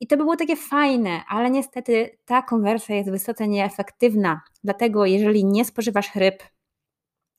I 0.00 0.06
to 0.06 0.16
by 0.16 0.22
było 0.22 0.36
takie 0.36 0.56
fajne, 0.56 1.20
ale 1.28 1.50
niestety 1.50 2.18
ta 2.24 2.42
konwersja 2.42 2.96
jest 2.96 3.10
wysoce 3.10 3.48
nieefektywna. 3.48 4.40
Dlatego, 4.64 5.06
jeżeli 5.06 5.44
nie 5.44 5.64
spożywasz 5.64 6.14
ryb, 6.14 6.42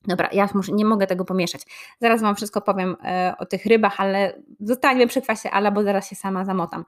Dobra, 0.08 0.30
ja 0.32 0.50
muszę, 0.54 0.72
nie 0.72 0.86
mogę 0.86 1.08
tego 1.08 1.26
pomieszać. 1.26 1.62
Zaraz 2.02 2.22
Wam 2.22 2.36
wszystko 2.36 2.62
powiem 2.62 2.96
e, 3.04 3.34
o 3.40 3.46
tych 3.46 3.66
rybach, 3.66 4.00
ale 4.00 4.42
zostańmy 4.60 5.08
przy 5.08 5.22
kwasie 5.22 5.52
ala, 5.52 5.72
bo 5.72 5.84
zaraz 5.84 6.10
się 6.10 6.16
sama 6.16 6.46
zamotam. 6.46 6.86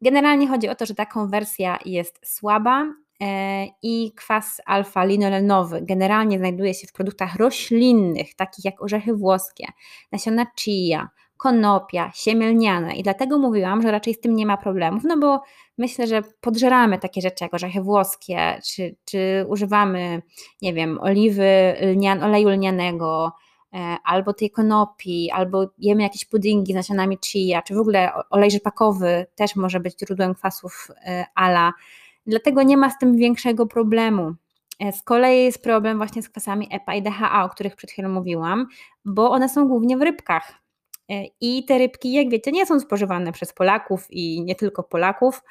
Generalnie 0.00 0.48
chodzi 0.48 0.68
o 0.68 0.74
to, 0.74 0.86
że 0.86 0.94
ta 0.94 1.06
konwersja 1.06 1.78
jest 1.84 2.20
słaba 2.24 2.86
e, 3.20 3.66
i 3.82 4.12
kwas 4.16 4.60
alfa-linolenowy 4.66 5.80
generalnie 5.82 6.38
znajduje 6.38 6.74
się 6.74 6.86
w 6.86 6.92
produktach 6.92 7.36
roślinnych, 7.36 8.34
takich 8.34 8.64
jak 8.64 8.82
orzechy 8.82 9.14
włoskie, 9.14 9.66
nasiona 10.12 10.46
chia, 10.56 11.08
konopia, 11.38 12.10
siemielniane 12.14 12.96
i 12.96 13.02
dlatego 13.02 13.38
mówiłam, 13.38 13.82
że 13.82 13.90
raczej 13.90 14.14
z 14.14 14.20
tym 14.20 14.36
nie 14.36 14.46
ma 14.46 14.56
problemów, 14.56 15.02
no 15.04 15.18
bo 15.18 15.42
myślę, 15.78 16.06
że 16.06 16.22
podżeramy 16.40 16.98
takie 16.98 17.20
rzeczy 17.20 17.44
jak 17.44 17.54
orzechy 17.54 17.82
włoskie, 17.82 18.60
czy, 18.64 18.96
czy 19.04 19.46
używamy, 19.48 20.22
nie 20.62 20.74
wiem, 20.74 20.98
oliwy, 21.00 21.74
lnian, 21.82 22.22
oleju 22.22 22.48
lnianego, 22.48 23.32
e, 23.74 23.96
albo 24.04 24.32
tej 24.32 24.50
konopi, 24.50 25.30
albo 25.30 25.66
jemy 25.78 26.02
jakieś 26.02 26.24
puddingi 26.24 26.72
z 26.72 26.76
nasionami 26.76 27.18
chia, 27.24 27.62
czy 27.62 27.74
w 27.74 27.78
ogóle 27.78 28.12
olej 28.30 28.50
rzepakowy 28.50 29.26
też 29.34 29.56
może 29.56 29.80
być 29.80 29.98
źródłem 30.00 30.34
kwasów 30.34 30.88
e, 31.06 31.24
ala. 31.34 31.72
Dlatego 32.26 32.62
nie 32.62 32.76
ma 32.76 32.90
z 32.90 32.98
tym 32.98 33.16
większego 33.16 33.66
problemu. 33.66 34.34
E, 34.80 34.92
z 34.92 35.02
kolei 35.02 35.44
jest 35.44 35.62
problem 35.62 35.96
właśnie 35.96 36.22
z 36.22 36.28
kwasami 36.28 36.68
EPA 36.70 36.94
i 36.94 37.02
DHA, 37.02 37.44
o 37.44 37.48
których 37.48 37.76
przed 37.76 37.90
chwilą 37.90 38.08
mówiłam, 38.08 38.66
bo 39.04 39.30
one 39.30 39.48
są 39.48 39.68
głównie 39.68 39.96
w 39.96 40.02
rybkach. 40.02 40.67
E, 41.10 41.24
I 41.40 41.64
te 41.64 41.78
rybki, 41.78 42.12
jak 42.12 42.30
wiecie, 42.30 42.52
nie 42.52 42.66
są 42.66 42.80
spożywane 42.80 43.32
przez 43.32 43.52
Polaków 43.52 44.06
i 44.10 44.42
nie 44.42 44.54
tylko 44.54 44.82
Polaków. 44.82 45.42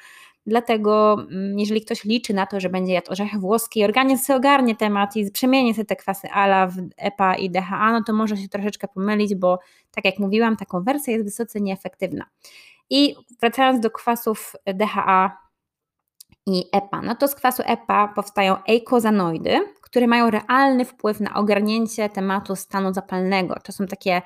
Dlatego, 0.46 1.16
mm, 1.30 1.58
jeżeli 1.58 1.80
ktoś 1.80 2.04
liczy 2.04 2.34
na 2.34 2.46
to, 2.46 2.60
że 2.60 2.68
będzie 2.68 2.92
jadł 2.92 3.12
orzechy 3.12 3.38
włoskie 3.38 3.80
i 3.80 3.84
organizm 3.84 4.24
sobie 4.24 4.36
ogarnie 4.36 4.76
temat 4.76 5.16
i 5.16 5.30
przemieni 5.30 5.74
sobie 5.74 5.84
te 5.84 5.96
kwasy 5.96 6.30
ALA 6.30 6.66
w 6.66 6.76
EPA 6.96 7.34
i 7.34 7.50
DHA, 7.50 7.92
no 7.92 8.02
to 8.06 8.12
może 8.12 8.36
się 8.36 8.48
troszeczkę 8.48 8.88
pomylić, 8.88 9.34
bo 9.34 9.58
tak 9.90 10.04
jak 10.04 10.18
mówiłam, 10.18 10.56
ta 10.56 10.64
konwersja 10.64 11.12
jest 11.12 11.24
wysoce 11.24 11.60
nieefektywna. 11.60 12.24
I 12.90 13.14
wracając 13.40 13.80
do 13.80 13.90
kwasów 13.90 14.56
DHA 14.74 15.38
i 16.46 16.64
EPA, 16.72 17.02
no 17.02 17.14
to 17.14 17.28
z 17.28 17.34
kwasu 17.34 17.62
EPA 17.66 18.08
powstają 18.08 18.56
eikozanoidy, 18.64 19.60
które 19.82 20.06
mają 20.06 20.30
realny 20.30 20.84
wpływ 20.84 21.20
na 21.20 21.34
ogarnięcie 21.34 22.08
tematu 22.08 22.56
stanu 22.56 22.94
zapalnego. 22.94 23.54
To 23.64 23.72
są 23.72 23.86
takie 23.86 24.22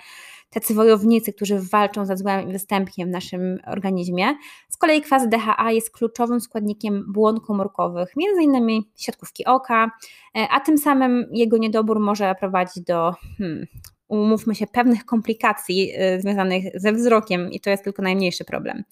tacy 0.52 0.74
wojownicy, 0.74 1.32
którzy 1.32 1.60
walczą 1.60 2.06
ze 2.06 2.16
złem 2.16 2.52
występkiem 2.52 3.08
w 3.08 3.12
naszym 3.12 3.58
organizmie. 3.66 4.26
Z 4.68 4.76
kolei 4.76 5.02
kwas 5.02 5.28
DHA 5.28 5.72
jest 5.72 5.90
kluczowym 5.90 6.40
składnikiem 6.40 7.12
błon 7.12 7.40
komórkowych, 7.40 8.08
m.in. 8.16 8.82
siatkówki 8.96 9.44
oka, 9.44 9.90
e, 10.36 10.48
a 10.50 10.60
tym 10.60 10.78
samym 10.78 11.26
jego 11.32 11.58
niedobór 11.58 12.00
może 12.00 12.34
prowadzić 12.40 12.84
do 12.84 13.14
hmm, 13.38 13.66
umówmy 14.08 14.54
się, 14.54 14.66
pewnych 14.66 15.04
komplikacji 15.04 15.92
e, 15.96 16.20
związanych 16.20 16.64
ze 16.74 16.92
wzrokiem 16.92 17.50
i 17.50 17.60
to 17.60 17.70
jest 17.70 17.84
tylko 17.84 18.02
najmniejszy 18.02 18.44
problem. 18.44 18.82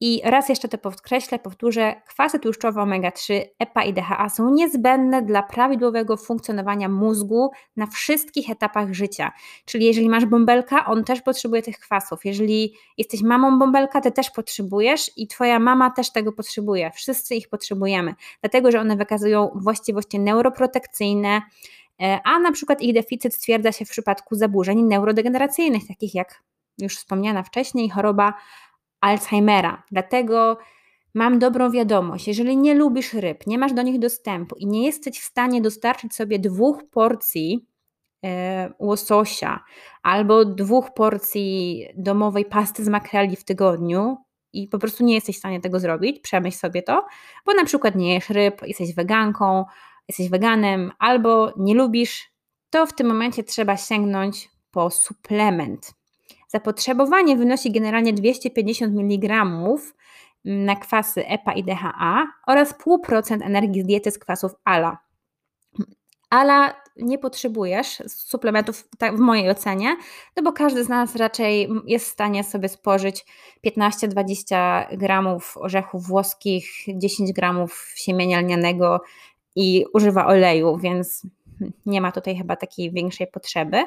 I 0.00 0.20
raz 0.24 0.48
jeszcze 0.48 0.68
to 0.68 0.78
podkreślę, 0.78 1.38
powtórzę, 1.38 2.02
kwasy 2.06 2.38
tłuszczowe 2.38 2.80
omega-3, 2.80 3.40
EPA 3.58 3.84
i 3.84 3.92
DHA 3.92 4.28
są 4.28 4.50
niezbędne 4.50 5.22
dla 5.22 5.42
prawidłowego 5.42 6.16
funkcjonowania 6.16 6.88
mózgu 6.88 7.50
na 7.76 7.86
wszystkich 7.86 8.50
etapach 8.50 8.92
życia. 8.92 9.32
Czyli 9.64 9.86
jeżeli 9.86 10.08
masz 10.08 10.26
bąbelka, 10.26 10.86
on 10.86 11.04
też 11.04 11.22
potrzebuje 11.22 11.62
tych 11.62 11.78
kwasów. 11.78 12.24
Jeżeli 12.24 12.74
jesteś 12.98 13.22
mamą 13.22 13.58
bąbelka, 13.58 14.00
ty 14.00 14.12
też 14.12 14.30
potrzebujesz 14.30 15.10
i 15.16 15.26
twoja 15.26 15.58
mama 15.58 15.90
też 15.90 16.12
tego 16.12 16.32
potrzebuje. 16.32 16.90
Wszyscy 16.94 17.34
ich 17.34 17.48
potrzebujemy, 17.48 18.14
dlatego 18.40 18.70
że 18.70 18.80
one 18.80 18.96
wykazują 18.96 19.50
właściwości 19.54 20.18
neuroprotekcyjne, 20.18 21.42
e, 22.02 22.20
a 22.24 22.38
na 22.38 22.52
przykład 22.52 22.82
ich 22.82 22.94
deficyt 22.94 23.34
stwierdza 23.34 23.72
się 23.72 23.84
w 23.84 23.90
przypadku 23.90 24.34
zaburzeń 24.34 24.82
neurodegeneracyjnych, 24.82 25.88
takich 25.88 26.14
jak 26.14 26.42
już 26.78 26.96
wspomniana 26.96 27.42
wcześniej 27.42 27.90
choroba 27.90 28.34
Alzheimera. 29.00 29.82
Dlatego 29.90 30.58
mam 31.14 31.38
dobrą 31.38 31.70
wiadomość: 31.70 32.28
jeżeli 32.28 32.56
nie 32.56 32.74
lubisz 32.74 33.14
ryb, 33.14 33.46
nie 33.46 33.58
masz 33.58 33.72
do 33.72 33.82
nich 33.82 33.98
dostępu 33.98 34.56
i 34.58 34.66
nie 34.66 34.86
jesteś 34.86 35.20
w 35.20 35.24
stanie 35.24 35.60
dostarczyć 35.60 36.14
sobie 36.14 36.38
dwóch 36.38 36.82
porcji 36.90 37.66
e, 38.24 38.72
łososia 38.78 39.64
albo 40.02 40.44
dwóch 40.44 40.94
porcji 40.94 41.86
domowej 41.96 42.44
pasty 42.44 42.84
z 42.84 42.88
makreli 42.88 43.36
w 43.36 43.44
tygodniu, 43.44 44.16
i 44.52 44.68
po 44.68 44.78
prostu 44.78 45.04
nie 45.04 45.14
jesteś 45.14 45.36
w 45.36 45.38
stanie 45.38 45.60
tego 45.60 45.80
zrobić, 45.80 46.20
przemyśl 46.20 46.58
sobie 46.58 46.82
to, 46.82 47.06
bo 47.46 47.54
na 47.54 47.64
przykład 47.64 47.94
nie 47.94 48.14
jesz 48.14 48.30
ryb, 48.30 48.62
jesteś 48.62 48.94
weganką, 48.94 49.64
jesteś 50.08 50.28
weganem 50.28 50.92
albo 50.98 51.52
nie 51.56 51.74
lubisz, 51.74 52.32
to 52.70 52.86
w 52.86 52.94
tym 52.94 53.06
momencie 53.06 53.44
trzeba 53.44 53.76
sięgnąć 53.76 54.48
po 54.70 54.90
suplement. 54.90 55.97
Zapotrzebowanie 56.48 57.36
wynosi 57.36 57.72
generalnie 57.72 58.12
250 58.12 58.98
mg 58.98 59.44
na 60.44 60.76
kwasy 60.76 61.26
EPA 61.26 61.52
i 61.52 61.64
DHA 61.64 62.26
oraz 62.46 62.74
0,5% 62.78 63.42
energii 63.42 63.82
z 63.82 63.86
diety 63.86 64.10
z 64.10 64.18
kwasów 64.18 64.52
ALA. 64.64 64.98
ALA 66.30 66.74
nie 66.96 67.18
potrzebujesz 67.18 68.02
suplementów, 68.06 68.88
tak 68.98 69.16
w 69.16 69.18
mojej 69.18 69.50
ocenie, 69.50 69.96
no 70.36 70.42
bo 70.42 70.52
każdy 70.52 70.84
z 70.84 70.88
nas 70.88 71.16
raczej 71.16 71.68
jest 71.86 72.06
w 72.06 72.12
stanie 72.12 72.44
sobie 72.44 72.68
spożyć 72.68 73.26
15-20 73.66 74.96
gramów 74.96 75.56
orzechów 75.56 76.06
włoskich, 76.06 76.70
10 76.88 77.32
gramów 77.32 77.92
siemienia 77.96 78.40
lnianego 78.40 79.00
i 79.56 79.84
używa 79.94 80.26
oleju, 80.26 80.76
więc 80.76 81.22
nie 81.86 82.00
ma 82.00 82.12
tutaj 82.12 82.36
chyba 82.36 82.56
takiej 82.56 82.92
większej 82.92 83.26
potrzeby. 83.26 83.84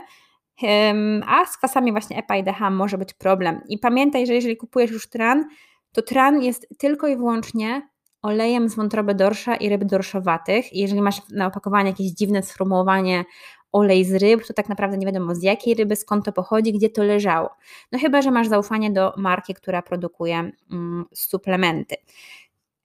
A 1.27 1.45
z 1.45 1.57
kwasami 1.57 1.91
właśnie 1.91 2.17
EPA 2.17 2.35
i 2.37 2.43
DHA 2.43 2.69
może 2.69 2.97
być 2.97 3.13
problem. 3.13 3.61
I 3.67 3.77
pamiętaj, 3.77 4.27
że 4.27 4.33
jeżeli 4.33 4.57
kupujesz 4.57 4.91
już 4.91 5.09
tran, 5.09 5.45
to 5.91 6.01
tran 6.01 6.43
jest 6.43 6.67
tylko 6.77 7.07
i 7.07 7.17
wyłącznie 7.17 7.89
olejem 8.21 8.69
z 8.69 8.75
wątroby 8.75 9.15
dorsza 9.15 9.55
i 9.55 9.69
ryb 9.69 9.83
dorszowatych. 9.83 10.73
I 10.73 10.79
jeżeli 10.79 11.01
masz 11.01 11.29
na 11.29 11.47
opakowaniu 11.47 11.87
jakieś 11.87 12.07
dziwne 12.07 12.43
sformułowanie 12.43 13.25
olej 13.71 14.05
z 14.05 14.13
ryb, 14.15 14.47
to 14.47 14.53
tak 14.53 14.69
naprawdę 14.69 14.97
nie 14.97 15.05
wiadomo 15.05 15.35
z 15.35 15.43
jakiej 15.43 15.73
ryby, 15.73 15.95
skąd 15.95 16.25
to 16.25 16.31
pochodzi, 16.31 16.73
gdzie 16.73 16.89
to 16.89 17.03
leżało. 17.03 17.49
No 17.91 17.99
chyba, 17.99 18.21
że 18.21 18.31
masz 18.31 18.47
zaufanie 18.47 18.91
do 18.91 19.13
marki, 19.17 19.53
która 19.53 19.81
produkuje 19.81 20.51
mm, 20.71 21.05
suplementy. 21.13 21.95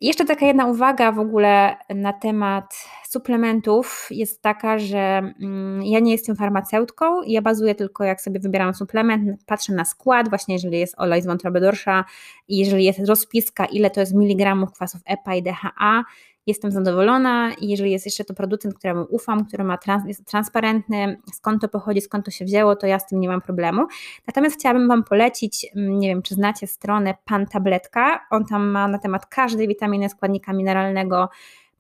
Jeszcze 0.01 0.25
taka 0.25 0.47
jedna 0.47 0.67
uwaga 0.67 1.13
w 1.13 1.19
ogóle 1.19 1.77
na 1.95 2.13
temat 2.13 2.89
suplementów 3.09 4.09
jest 4.11 4.43
taka, 4.43 4.79
że 4.79 4.99
mm, 4.99 5.83
ja 5.83 6.01
nie 6.01 6.13
jestem 6.13 6.37
farmaceutką, 6.37 7.23
ja 7.23 7.43
bazuję 7.43 7.75
tylko 7.75 8.05
jak 8.05 8.21
sobie 8.21 8.41
wybieram 8.41 8.75
suplement, 8.75 9.45
patrzę 9.47 9.73
na 9.73 9.85
skład, 9.85 10.29
właśnie 10.29 10.55
jeżeli 10.55 10.79
jest 10.79 10.95
olej 10.99 11.23
z 11.23 11.27
wątroby 11.27 11.61
dorsza 11.61 12.05
i 12.49 12.59
jeżeli 12.59 12.85
jest 12.85 13.09
rozpiska, 13.09 13.67
ile 13.67 13.91
to 13.91 14.01
jest 14.01 14.15
miligramów 14.15 14.73
kwasów 14.73 15.01
EPA 15.07 15.35
i 15.35 15.43
DHA, 15.43 16.05
jestem 16.47 16.73
zadowolona 16.73 17.53
i 17.61 17.69
jeżeli 17.69 17.91
jest 17.91 18.05
jeszcze 18.05 18.25
to 18.25 18.35
producent, 18.35 18.75
któremu 18.75 19.07
ufam, 19.11 19.47
który 19.47 19.65
ma 19.65 19.79
trans, 19.79 20.07
jest 20.07 20.25
transparentny, 20.25 21.21
skąd 21.33 21.63
to 21.63 21.69
pochodzi, 21.69 22.01
skąd 22.01 22.25
to 22.25 22.31
się 22.31 22.45
wzięło, 22.45 22.77
to 22.77 22.87
ja 22.87 22.99
z 22.99 23.07
tym 23.07 23.21
nie 23.21 23.29
mam 23.29 23.41
problemu. 23.41 23.87
Natomiast 24.27 24.57
chciałabym 24.57 24.89
Wam 24.89 25.05
polecić, 25.05 25.67
mm, 25.77 25.99
nie 25.99 26.09
wiem, 26.09 26.23
czy 26.23 26.35
znacie 26.35 26.67
stronę 26.67 27.15
Pan 27.25 27.47
Tabletka, 27.47 28.21
on 28.31 28.45
tam 28.45 28.69
ma 28.69 28.89
na 28.89 28.99
temat 28.99 29.27
każdej 29.27 29.69
witaminy, 29.69 30.09
składnika 30.09 30.53
mineralnego, 30.53 31.29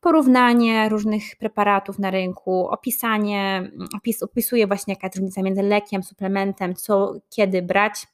porównanie 0.00 0.88
różnych 0.88 1.36
preparatów 1.38 1.98
na 1.98 2.10
rynku, 2.10 2.68
opisanie, 2.68 3.56
mm, 3.56 3.88
opis, 3.96 4.22
opisuje 4.22 4.66
właśnie 4.66 4.94
jaka 4.94 5.06
jest 5.06 5.16
różnica 5.16 5.42
między 5.42 5.62
lekiem, 5.62 6.02
suplementem, 6.02 6.74
co, 6.74 7.14
kiedy 7.30 7.62
brać. 7.62 8.06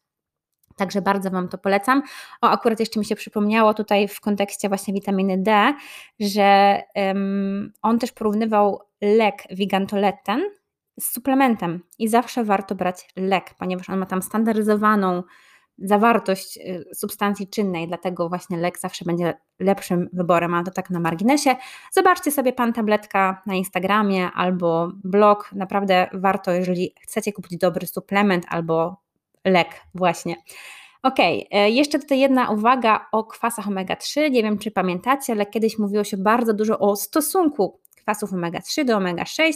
Także 0.76 1.02
bardzo 1.02 1.30
Wam 1.30 1.48
to 1.48 1.58
polecam. 1.58 2.02
O, 2.40 2.50
akurat 2.50 2.80
jeszcze 2.80 3.00
mi 3.00 3.06
się 3.06 3.16
przypomniało 3.16 3.74
tutaj 3.74 4.08
w 4.08 4.20
kontekście 4.20 4.68
właśnie 4.68 4.94
witaminy 4.94 5.38
D, 5.38 5.74
że 6.20 6.80
um, 6.94 7.72
on 7.82 7.98
też 7.98 8.12
porównywał 8.12 8.80
lek 9.00 9.42
Vigantoletten 9.50 10.42
z 11.00 11.12
suplementem 11.12 11.82
i 11.98 12.08
zawsze 12.08 12.44
warto 12.44 12.74
brać 12.74 13.08
lek, 13.16 13.54
ponieważ 13.58 13.90
on 13.90 13.98
ma 13.98 14.06
tam 14.06 14.22
standaryzowaną 14.22 15.22
zawartość 15.78 16.56
y, 16.56 16.94
substancji 16.94 17.48
czynnej, 17.48 17.88
dlatego 17.88 18.28
właśnie 18.28 18.56
lek 18.56 18.78
zawsze 18.78 19.04
będzie 19.04 19.34
lepszym 19.58 20.08
wyborem, 20.12 20.54
ale 20.54 20.64
to 20.64 20.70
tak 20.70 20.90
na 20.90 21.00
marginesie. 21.00 21.56
Zobaczcie 21.92 22.30
sobie 22.30 22.52
Pan 22.52 22.72
Tabletka 22.72 23.42
na 23.46 23.54
Instagramie 23.54 24.30
albo 24.34 24.92
blog, 25.04 25.50
naprawdę 25.52 26.08
warto, 26.12 26.52
jeżeli 26.52 26.94
chcecie 27.00 27.32
kupić 27.32 27.58
dobry 27.58 27.86
suplement 27.86 28.44
albo 28.48 29.01
lek 29.44 29.68
właśnie. 29.94 30.36
Ok, 31.02 31.18
e, 31.50 31.70
jeszcze 31.70 31.98
tutaj 31.98 32.18
jedna 32.18 32.50
uwaga 32.50 33.06
o 33.12 33.24
kwasach 33.24 33.68
omega-3. 33.68 34.30
Nie 34.30 34.42
wiem, 34.42 34.58
czy 34.58 34.70
pamiętacie, 34.70 35.32
ale 35.32 35.46
kiedyś 35.46 35.78
mówiło 35.78 36.04
się 36.04 36.16
bardzo 36.16 36.54
dużo 36.54 36.78
o 36.78 36.96
stosunku 36.96 37.82
kwasów 38.02 38.32
omega-3 38.32 38.84
do 38.84 38.96
omega-6. 38.96 39.52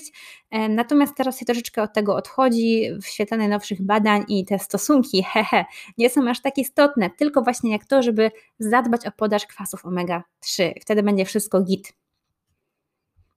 Natomiast 0.69 1.17
teraz 1.17 1.39
się 1.39 1.47
troszeczkę 1.47 1.83
od 1.83 1.93
tego 1.93 2.17
odchodzi 2.17 2.91
w 3.03 3.07
świetle 3.07 3.39
najnowszych 3.39 3.83
badań 3.83 4.25
i 4.29 4.45
te 4.45 4.59
stosunki, 4.59 5.23
hehe, 5.33 5.65
nie 5.99 6.11
są 6.11 6.29
aż 6.29 6.43
tak 6.43 6.59
istotne, 6.59 7.11
tylko 7.11 7.43
właśnie 7.43 7.73
jak 7.73 7.85
to, 7.85 8.03
żeby 8.03 8.31
zadbać 8.59 9.07
o 9.07 9.11
podaż 9.11 9.47
kwasów 9.47 9.85
omega-3. 9.85 10.73
Wtedy 10.81 11.03
będzie 11.03 11.25
wszystko 11.25 11.61
git. 11.63 11.93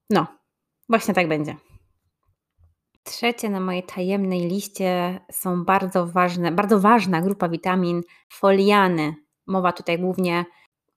No, 0.09 0.27
właśnie 0.89 1.13
tak 1.13 1.27
będzie. 1.27 1.68
Trzecie 3.03 3.49
na 3.49 3.59
mojej 3.59 3.83
tajemnej 3.83 4.47
liście 4.47 5.19
są 5.31 5.65
bardzo 5.65 6.07
ważne, 6.07 6.51
bardzo 6.51 6.79
ważna 6.79 7.21
grupa 7.21 7.49
witamin 7.49 8.01
foliany. 8.29 9.15
Mowa 9.47 9.71
tutaj 9.71 9.99
głównie 9.99 10.45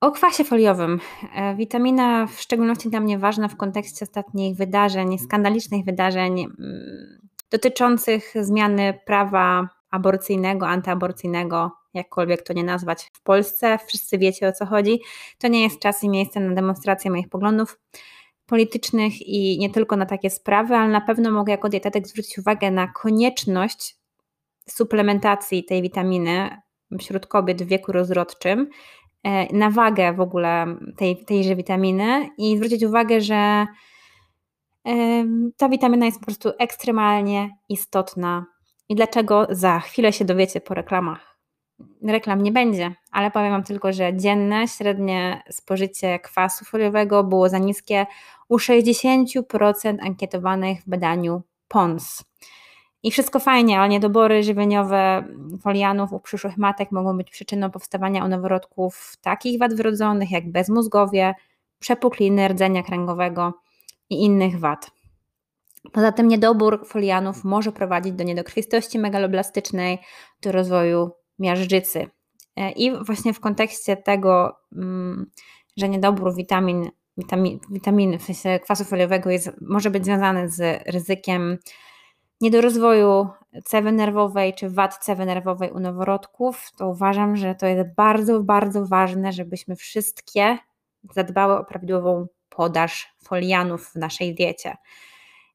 o 0.00 0.10
kwasie 0.10 0.44
foliowym. 0.44 1.00
E, 1.34 1.54
witamina 1.56 2.26
w 2.26 2.40
szczególności 2.40 2.90
dla 2.90 3.00
mnie 3.00 3.18
ważna 3.18 3.48
w 3.48 3.56
kontekście 3.56 4.04
ostatnich 4.04 4.56
wydarzeń, 4.56 5.18
skandalicznych 5.18 5.84
wydarzeń 5.84 6.40
mm, 6.40 7.28
dotyczących 7.50 8.32
zmiany 8.40 8.98
prawa 9.06 9.68
aborcyjnego, 9.90 10.68
antyaborcyjnego, 10.68 11.70
jakkolwiek 11.94 12.42
to 12.42 12.52
nie 12.52 12.64
nazwać 12.64 13.10
w 13.12 13.22
Polsce. 13.22 13.78
Wszyscy 13.86 14.18
wiecie 14.18 14.48
o 14.48 14.52
co 14.52 14.66
chodzi. 14.66 15.00
To 15.38 15.48
nie 15.48 15.62
jest 15.62 15.78
czas 15.80 16.04
i 16.04 16.08
miejsce 16.08 16.40
na 16.40 16.54
demonstrację 16.54 17.10
moich 17.10 17.28
poglądów 17.28 17.78
politycznych 18.46 19.22
i 19.22 19.58
nie 19.58 19.70
tylko 19.70 19.96
na 19.96 20.06
takie 20.06 20.30
sprawy, 20.30 20.74
ale 20.74 20.92
na 20.92 21.00
pewno 21.00 21.30
mogę 21.30 21.50
jako 21.50 21.68
dietetyk 21.68 22.08
zwrócić 22.08 22.38
uwagę 22.38 22.70
na 22.70 22.88
konieczność 22.88 23.96
suplementacji 24.68 25.64
tej 25.64 25.82
witaminy 25.82 26.50
wśród 26.98 27.26
kobiet 27.26 27.62
w 27.62 27.66
wieku 27.66 27.92
rozrodczym, 27.92 28.68
e, 29.24 29.56
na 29.56 29.70
wagę 29.70 30.12
w 30.12 30.20
ogóle 30.20 30.76
tej, 30.96 31.24
tejże 31.24 31.56
witaminy 31.56 32.28
i 32.38 32.56
zwrócić 32.56 32.84
uwagę, 32.84 33.20
że 33.20 33.66
ta 35.56 35.68
witamina 35.68 36.06
jest 36.06 36.18
po 36.18 36.26
prostu 36.26 36.50
ekstremalnie 36.58 37.50
istotna. 37.68 38.46
I 38.88 38.94
dlaczego 38.94 39.46
za 39.50 39.80
chwilę 39.80 40.12
się 40.12 40.24
dowiecie 40.24 40.60
po 40.60 40.74
reklamach 40.74 41.31
reklam 42.10 42.42
nie 42.42 42.52
będzie, 42.52 42.94
ale 43.10 43.30
powiem 43.30 43.50
Wam 43.50 43.62
tylko, 43.62 43.92
że 43.92 44.16
dzienne 44.16 44.68
średnie 44.68 45.42
spożycie 45.50 46.18
kwasu 46.18 46.64
foliowego 46.64 47.24
było 47.24 47.48
za 47.48 47.58
niskie 47.58 48.06
u 48.48 48.56
60% 48.56 49.42
ankietowanych 50.00 50.80
w 50.80 50.88
badaniu 50.88 51.42
PONS. 51.68 52.24
I 53.02 53.10
wszystko 53.10 53.40
fajnie, 53.40 53.80
ale 53.80 53.88
niedobory 53.88 54.42
żywieniowe 54.42 55.24
folianów 55.60 56.12
u 56.12 56.20
przyszłych 56.20 56.56
matek 56.56 56.92
mogą 56.92 57.16
być 57.16 57.30
przyczyną 57.30 57.70
powstawania 57.70 58.24
u 58.24 58.28
noworodków 58.28 59.16
takich 59.20 59.58
wad 59.58 59.74
wrodzonych 59.74 60.30
jak 60.30 60.52
bezmózgowie, 60.52 61.34
przepukliny 61.78 62.48
rdzenia 62.48 62.82
kręgowego 62.82 63.52
i 64.10 64.24
innych 64.24 64.58
wad. 64.58 64.90
Poza 65.92 66.12
tym 66.12 66.28
niedobór 66.28 66.86
folianów 66.86 67.44
może 67.44 67.72
prowadzić 67.72 68.12
do 68.12 68.24
niedokrwistości 68.24 68.98
megaloblastycznej, 68.98 69.98
do 70.42 70.52
rozwoju 70.52 71.10
miażdżycy. 71.38 72.06
E, 72.56 72.70
I 72.70 73.04
właśnie 73.04 73.32
w 73.32 73.40
kontekście 73.40 73.96
tego, 73.96 74.56
mm, 74.72 75.30
że 75.76 75.88
niedobór 75.88 76.34
witamin, 76.34 76.90
witamin, 77.16 77.58
witamin 77.70 78.18
w 78.18 78.22
sensie 78.22 78.60
kwasu 78.60 78.84
foliowego 78.84 79.30
jest, 79.30 79.50
może 79.60 79.90
być 79.90 80.04
związany 80.04 80.48
z 80.48 80.82
ryzykiem 80.86 81.58
niedorozwoju 82.40 83.28
cewy 83.64 83.92
nerwowej 83.92 84.54
czy 84.54 84.70
wad 84.70 84.98
cewy 85.04 85.26
nerwowej 85.26 85.70
u 85.70 85.80
noworodków, 85.80 86.70
to 86.76 86.88
uważam, 86.88 87.36
że 87.36 87.54
to 87.54 87.66
jest 87.66 87.94
bardzo, 87.96 88.42
bardzo 88.42 88.86
ważne, 88.86 89.32
żebyśmy 89.32 89.76
wszystkie 89.76 90.58
zadbały 91.14 91.58
o 91.58 91.64
prawidłową 91.64 92.26
podaż 92.48 93.14
folianów 93.24 93.88
w 93.88 93.96
naszej 93.96 94.34
diecie. 94.34 94.76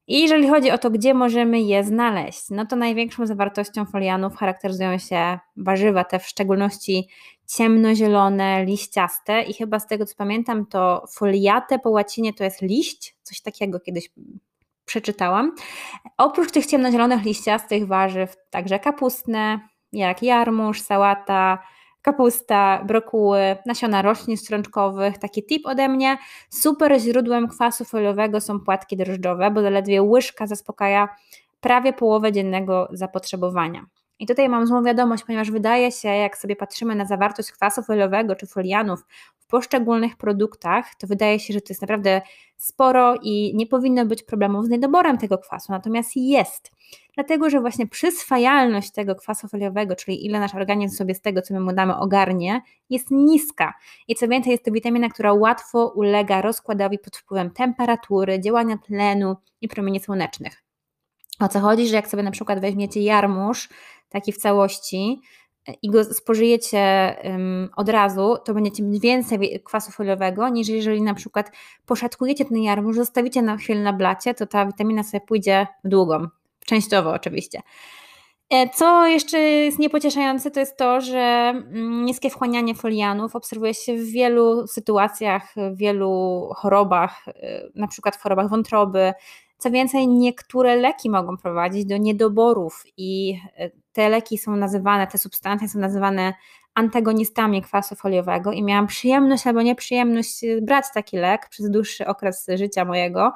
I 0.08 0.22
jeżeli 0.22 0.50
chodzi 0.50 0.72
o 0.72 0.78
to, 0.78 0.89
gdzie 0.89 1.13
możemy 1.13 1.62
je 1.62 1.84
znaleźć, 1.84 2.43
no 2.50 2.65
to 2.65 2.76
największą 2.76 3.26
zawartością 3.26 3.86
folianów 3.86 4.36
charakteryzują 4.36 4.98
się 4.98 5.39
warzywa, 5.58 6.04
te 6.04 6.20
w 6.20 6.28
szczególności 6.28 7.08
ciemnozielone, 7.48 8.65
liściaste 8.65 9.41
i 9.41 9.54
chyba 9.54 9.80
z 9.80 9.88
tego 9.88 10.06
co 10.06 10.15
pamiętam 10.15 10.65
to 10.65 11.06
foliate 11.15 11.80
po 11.80 11.89
łacinie 11.89 12.34
to 12.34 12.43
jest 12.43 12.62
liść, 12.62 13.15
coś 13.24 13.41
takiego 13.41 13.80
kiedyś 13.80 14.10
przeczytałam. 14.86 15.56
Oprócz 16.17 16.52
tych 16.52 16.65
ciemnozielonych 16.65 17.24
liściastych 17.24 17.88
warzyw 17.88 18.36
także 18.50 18.80
kapustne, 18.80 19.60
jak 19.91 20.24
jarmuż, 20.24 20.82
sałata, 20.82 21.60
kapusta, 22.02 22.84
brokuły, 22.86 23.58
nasiona 23.66 24.02
roślin 24.02 24.38
strączkowych. 24.38 25.18
Taki 25.18 25.46
tip 25.46 25.66
ode 25.66 25.90
mnie. 25.90 26.18
Super 26.50 27.00
źródłem 27.00 27.48
kwasu 27.48 27.86
foliowego 27.86 28.42
są 28.42 28.60
płatki 28.60 28.98
drożdżowe, 28.98 29.52
bo 29.52 29.62
zaledwie 29.62 30.04
łyżka 30.04 30.48
zaspokaja 30.48 31.10
prawie 31.60 31.94
połowę 31.94 32.32
dziennego 32.32 32.88
zapotrzebowania. 32.92 33.86
I 34.20 34.28
tutaj 34.28 34.50
mam 34.50 34.68
złą 34.68 34.84
wiadomość, 34.84 35.24
ponieważ 35.24 35.52
wydaje 35.52 35.92
się, 35.92 36.10
jak 36.10 36.38
sobie 36.38 36.56
patrzymy 36.56 36.96
na 36.96 37.06
zawartość 37.06 37.52
kwasu 37.52 37.84
foliowego 37.84 38.36
czy 38.36 38.48
folianów 38.48 39.06
poszczególnych 39.48 40.18
produktach, 40.18 40.96
to 40.96 41.08
wydaje 41.08 41.40
się, 41.40 41.54
że 41.54 41.62
to 41.62 41.68
jest 41.70 41.82
naprawdę 41.82 42.22
sporo 42.58 43.16
i 43.22 43.56
nie 43.56 43.68
powinno 43.68 44.06
być 44.06 44.24
problemów 44.24 44.66
z 44.66 44.70
niedoborem 44.70 45.18
tego 45.18 45.38
kwasu. 45.38 45.72
Natomiast 45.72 46.12
jest 46.16 46.72
dlatego 47.18 47.50
że 47.50 47.62
właśnie 47.62 47.88
przyswajalność 47.88 48.92
tego 48.92 49.16
kwasu 49.16 49.48
foliowego, 49.48 49.96
czyli 49.96 50.26
ile 50.26 50.40
nasz 50.40 50.56
organizm 50.56 50.96
sobie 50.96 51.16
z 51.16 51.22
tego, 51.22 51.42
co 51.42 51.54
my 51.54 51.60
mu 51.60 51.74
damy, 51.74 51.98
ogarnie, 51.98 52.62
jest 52.90 53.08
niska. 53.12 53.74
I 54.08 54.16
co 54.16 54.28
więcej, 54.28 54.52
jest 54.52 54.66
to 54.66 54.72
witamina, 54.72 55.10
która 55.10 55.34
łatwo 55.34 55.94
ulega 55.96 56.42
rozkładowi 56.42 57.00
pod 57.00 57.18
wpływem 57.18 57.52
temperatury, 57.52 58.40
działania 58.40 58.78
tlenu 58.78 59.36
i 59.62 59.68
promieni 59.68 60.00
słonecznych. 60.00 60.64
O 61.40 61.48
co 61.48 61.60
chodzi, 61.60 61.88
że 61.88 61.96
jak 61.96 62.08
sobie 62.08 62.24
na 62.24 62.32
przykład 62.32 62.60
weźmiecie 62.60 63.02
jarmuż, 63.02 63.70
taki 64.10 64.32
w 64.32 64.38
całości, 64.38 65.22
i 65.82 65.90
go 65.90 66.04
spożyjecie 66.04 67.16
od 67.76 67.90
razu, 67.90 68.38
to 68.46 68.54
będziecie 68.54 68.84
mieć 68.84 69.02
więcej 69.02 69.62
kwasu 69.66 69.92
foliowego, 69.92 70.50
niż 70.50 70.68
jeżeli 70.68 71.02
na 71.02 71.14
przykład 71.14 71.52
poszatkujecie 71.86 72.46
ten 72.46 72.58
jarmuż, 72.58 72.96
zostawicie 72.96 73.42
na 73.42 73.58
chwilę 73.58 73.80
na 73.80 73.94
blacie, 73.94 74.34
to 74.34 74.48
ta 74.48 74.66
witamina 74.66 75.04
sobie 75.04 75.22
pójdzie 75.22 75.68
w 75.84 75.88
długą. 75.88 76.28
Częściowo 76.66 77.14
oczywiście. 77.14 77.62
E, 78.50 78.70
co 78.70 79.08
jeszcze 79.08 79.40
jest 79.40 79.80
niepocieszające, 79.80 80.52
to 80.52 80.60
jest 80.60 80.78
to, 80.78 81.02
że 81.02 81.20
mm, 81.20 82.06
niskie 82.06 82.30
wchłanianie 82.30 82.76
folianów 82.76 83.36
obserwuje 83.36 83.74
się 83.74 83.98
w 83.98 84.06
wielu 84.06 84.68
sytuacjach, 84.68 85.54
w 85.56 85.78
wielu 85.78 86.42
chorobach, 86.56 87.28
e, 87.28 87.34
na 87.76 87.88
przykład 87.88 88.16
w 88.16 88.22
chorobach 88.22 88.50
wątroby. 88.50 89.14
Co 89.58 89.72
więcej, 89.72 90.08
niektóre 90.08 90.76
leki 90.76 91.10
mogą 91.10 91.38
prowadzić 91.38 91.86
do 91.86 91.98
niedoborów 91.98 92.84
i 92.98 93.39
e, 93.58 93.70
te 93.91 94.10
leki 94.10 94.38
są 94.38 94.56
nazywane, 94.56 95.08
te 95.08 95.17
substancje 95.17 95.70
są 95.70 95.80
nazywane 95.80 96.34
antagonistami 96.74 97.62
kwasu 97.62 97.96
foliowego 97.96 98.52
i 98.52 98.63
miałam 98.63 98.88
przyjemność 98.88 99.48
albo 99.48 99.62
nieprzyjemność 99.62 100.41
brać 100.62 100.86
taki 100.93 101.17
lek 101.17 101.50
przez 101.50 101.70
dłuższy 101.70 102.08
okres 102.08 102.48
życia 102.56 102.86
mojego 102.86 103.34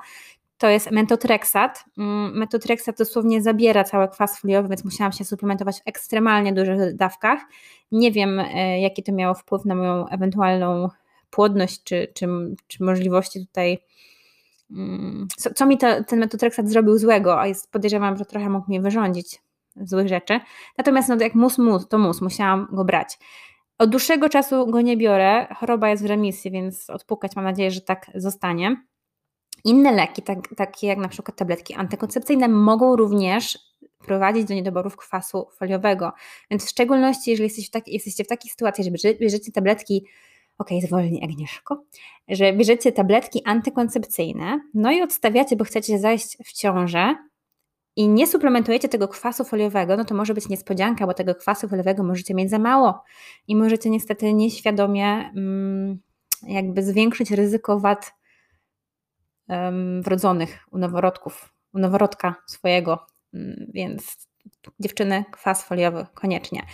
to 0.62 0.69
jest 0.69 0.91
metotrexat. 0.91 1.86
Mm, 1.97 2.38
metotrexat 2.38 2.97
dosłownie 2.97 3.41
zabiera 3.41 3.84
cały 3.84 4.07
kwas 4.07 4.39
foliowy, 4.39 4.69
więc 4.69 4.86
musiałam 4.86 5.12
się 5.12 5.25
suplementować 5.25 5.77
w 5.77 5.88
ekstremalnie 5.88 6.53
dużych 6.53 6.95
dawkach. 6.95 7.39
Nie 7.91 8.12
wiem, 8.12 8.39
e, 8.39 8.81
jaki 8.81 9.03
to 9.03 9.12
miało 9.12 9.34
wpływ 9.34 9.65
na 9.65 9.75
moją 9.75 10.07
ewentualną 10.07 10.89
płodność, 11.29 11.84
czy, 11.84 12.07
czy, 12.13 12.27
czy 12.67 12.84
możliwości 12.84 13.47
tutaj. 13.47 13.79
Mm, 14.71 15.27
co, 15.38 15.53
co 15.53 15.65
mi 15.65 15.77
to, 15.77 16.03
ten 16.03 16.19
metotrexat 16.19 16.69
zrobił 16.69 16.97
złego, 16.97 17.39
a 17.39 17.47
jest, 17.47 17.71
podejrzewam, 17.71 18.17
że 18.17 18.25
trochę 18.25 18.49
mógł 18.49 18.67
mnie 18.67 18.81
wyrządzić 18.81 19.41
złych 19.75 20.07
rzeczy. 20.07 20.39
Natomiast 20.77 21.10
no, 21.10 21.15
jak 21.19 21.36
mus, 21.36 21.57
mus, 21.57 21.88
to 21.88 21.97
mus, 21.97 22.21
musiałam 22.21 22.67
go 22.71 22.86
brać. 22.86 23.19
Od 23.77 23.89
dłuższego 23.89 24.29
czasu 24.29 24.67
go 24.67 24.81
nie 24.81 24.97
biorę, 24.97 25.47
choroba 25.55 25.89
jest 25.89 26.03
w 26.03 26.05
remisji, 26.05 26.51
więc 26.51 26.89
odpukać 26.89 27.36
mam 27.36 27.45
nadzieję, 27.45 27.71
że 27.71 27.81
tak 27.81 28.12
zostanie. 28.15 28.86
Inne 29.63 29.91
leki, 29.91 30.21
tak, 30.21 30.38
takie 30.55 30.88
jak 30.88 30.97
na 30.97 31.07
przykład 31.07 31.38
tabletki 31.38 31.73
antykoncepcyjne, 31.73 32.47
mogą 32.47 32.95
również 32.95 33.60
prowadzić 34.05 34.45
do 34.45 34.53
niedoborów 34.53 34.97
kwasu 34.97 35.47
foliowego. 35.57 36.12
Więc 36.51 36.65
w 36.65 36.69
szczególności, 36.69 37.31
jeżeli 37.31 37.43
jesteście 37.43 37.69
w, 37.69 37.71
taki, 37.71 37.93
jesteście 37.93 38.23
w 38.23 38.27
takiej 38.27 38.51
sytuacji, 38.51 38.84
że 38.84 39.13
bierzecie 39.13 39.51
tabletki, 39.51 40.05
ok, 40.62 40.69
zwolnij 40.88 41.24
Agnieszko, 41.24 41.84
że 42.28 42.54
bierzecie 42.54 42.91
tabletki 42.91 43.41
antykoncepcyjne, 43.45 44.62
no 44.74 44.91
i 44.91 45.02
odstawiacie, 45.02 45.56
bo 45.56 45.63
chcecie 45.63 46.00
zajść 46.00 46.38
w 46.45 46.54
ciążę 46.54 47.15
i 47.95 48.08
nie 48.08 48.28
suplementujecie 48.28 48.89
tego 48.89 49.08
kwasu 49.08 49.43
foliowego, 49.43 49.97
no 49.97 50.06
to 50.06 50.15
może 50.15 50.34
być 50.34 50.50
niespodzianka, 50.50 51.08
bo 51.08 51.13
tego 51.13 51.36
kwasu 51.36 51.67
foliowego 51.67 52.04
możecie 52.04 52.34
mieć 52.34 52.50
za 52.50 52.60
mało 52.60 53.04
i 53.47 53.56
możecie 53.56 53.89
niestety 53.89 54.34
nieświadomie 54.34 55.32
mm, 55.36 56.00
jakby 56.47 56.84
zwiększyć 56.84 57.32
ryzyko 57.32 57.80
wad 57.80 58.13
wrodzonych 60.02 60.60
u 60.71 60.78
noworodków, 60.78 61.54
u 61.74 61.80
noworodka 61.80 62.36
swojego, 62.47 63.06
mm, 63.34 63.65
więc 63.74 64.28
dziewczyny, 64.80 65.26
kwas 65.32 65.63
foliowy 65.63 66.06
koniecznie. 66.13 66.65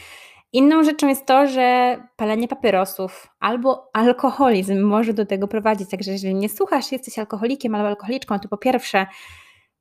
Inną 0.57 0.83
rzeczą 0.83 1.07
jest 1.07 1.25
to, 1.25 1.47
że 1.47 1.97
palenie 2.15 2.47
papierosów 2.47 3.27
albo 3.39 3.89
alkoholizm 3.93 4.81
może 4.81 5.13
do 5.13 5.25
tego 5.25 5.47
prowadzić. 5.47 5.89
Także 5.89 6.11
jeżeli 6.11 6.35
nie 6.35 6.49
słuchasz, 6.49 6.91
jesteś 6.91 7.19
alkoholikiem 7.19 7.75
albo 7.75 7.87
alkoholiczką, 7.87 8.39
to 8.39 8.47
po 8.47 8.57
pierwsze 8.57 9.07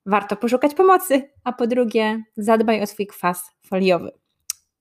warto 0.07 0.37
poszukać 0.37 0.75
pomocy, 0.75 1.31
a 1.45 1.53
po 1.53 1.67
drugie 1.67 2.23
zadbaj 2.37 2.83
o 2.83 2.87
swój 2.87 3.07
kwas 3.07 3.51
foliowy. 3.67 4.11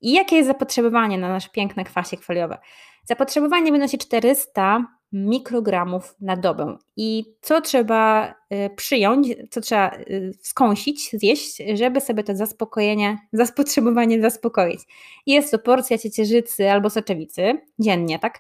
I 0.02 0.12
jakie 0.12 0.36
jest 0.36 0.48
zapotrzebowanie 0.48 1.18
na 1.18 1.30
nasz 1.30 1.50
piękny 1.50 1.84
kwasik 1.84 2.22
foliowy? 2.22 2.58
Zapotrzebowanie 3.04 3.72
wynosi 3.72 3.98
400 3.98 4.86
mikrogramów 5.16 6.16
na 6.22 6.38
dobę. 6.38 6.78
I 6.98 7.26
co 7.42 7.62
trzeba 7.62 8.34
y, 8.54 8.70
przyjąć, 8.76 9.28
co 9.50 9.62
trzeba 9.62 9.92
y, 9.98 10.32
skąsić, 10.42 11.12
zjeść, 11.14 11.58
żeby 11.74 12.02
sobie 12.02 12.24
to 12.24 12.36
zaspokojenie, 12.36 13.18
zapotrzebowanie 13.34 14.22
zaspokoić. 14.22 14.80
Jest 15.26 15.52
to 15.52 15.60
porcja 15.60 15.98
ciecierzycy 15.98 16.72
albo 16.72 16.90
soczewicy 16.90 17.62
dziennie, 17.80 18.20
tak? 18.20 18.40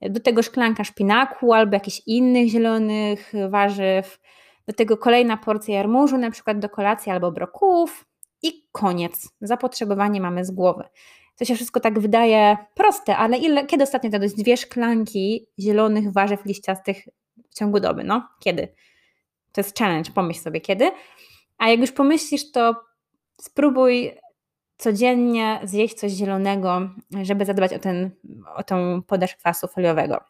Do 0.00 0.20
tego 0.20 0.42
szklanka 0.42 0.84
szpinaku 0.84 1.52
albo 1.52 1.74
jakichś 1.74 2.02
innych 2.06 2.48
zielonych 2.48 3.32
warzyw. 3.50 4.18
Do 4.66 4.74
tego 4.74 4.96
kolejna 4.96 5.36
porcja 5.36 5.74
jarmużu, 5.74 6.18
na 6.18 6.30
przykład 6.30 6.58
do 6.58 6.68
kolacji 6.68 7.12
albo 7.12 7.32
brokułów. 7.32 8.04
I 8.42 8.68
koniec. 8.72 9.28
Zapotrzebowanie 9.40 10.20
mamy 10.20 10.44
z 10.44 10.50
głowy. 10.50 10.84
To 11.36 11.44
się 11.44 11.54
wszystko 11.54 11.80
tak 11.80 11.98
wydaje 11.98 12.56
proste, 12.74 13.16
ale 13.16 13.38
ile, 13.38 13.66
kiedy 13.66 13.84
ostatnio 13.84 14.10
dałeś 14.10 14.32
dwie 14.32 14.56
szklanki 14.56 15.46
zielonych 15.58 16.12
warzyw 16.12 16.44
liściastych 16.44 17.08
w 17.50 17.54
ciągu 17.54 17.80
doby? 17.80 18.04
No, 18.04 18.28
kiedy? 18.40 18.68
To 19.52 19.60
jest 19.60 19.78
challenge, 19.78 20.10
pomyśl 20.14 20.40
sobie 20.40 20.60
kiedy. 20.60 20.90
A 21.58 21.68
jak 21.68 21.80
już 21.80 21.92
pomyślisz, 21.92 22.52
to 22.52 22.74
spróbuj 23.40 24.12
codziennie 24.76 25.60
zjeść 25.64 25.94
coś 25.94 26.12
zielonego, 26.12 26.90
żeby 27.22 27.44
zadbać 27.44 27.72
o, 27.72 27.78
ten, 27.78 28.10
o 28.56 28.62
tą 28.62 29.02
podaż 29.02 29.36
kwasu 29.36 29.68
foliowego. 29.68 30.20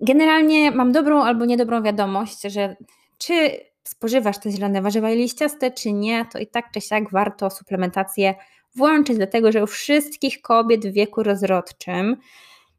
Generalnie 0.00 0.70
mam 0.70 0.92
dobrą 0.92 1.22
albo 1.22 1.44
niedobrą 1.44 1.82
wiadomość, 1.82 2.42
że 2.42 2.76
czy 3.18 3.60
spożywasz 3.84 4.38
te 4.38 4.50
zielone 4.50 4.82
warzywa 4.82 5.10
i 5.10 5.16
liściaste, 5.16 5.70
czy 5.70 5.92
nie, 5.92 6.26
to 6.32 6.38
i 6.38 6.46
tak 6.46 6.70
czy 6.72 6.80
siak 6.80 7.10
warto 7.10 7.50
suplementację 7.50 8.34
włączyć, 8.76 9.16
dlatego 9.16 9.52
że 9.52 9.62
u 9.62 9.66
wszystkich 9.66 10.42
kobiet 10.42 10.86
w 10.86 10.92
wieku 10.92 11.22
rozrodczym, 11.22 12.16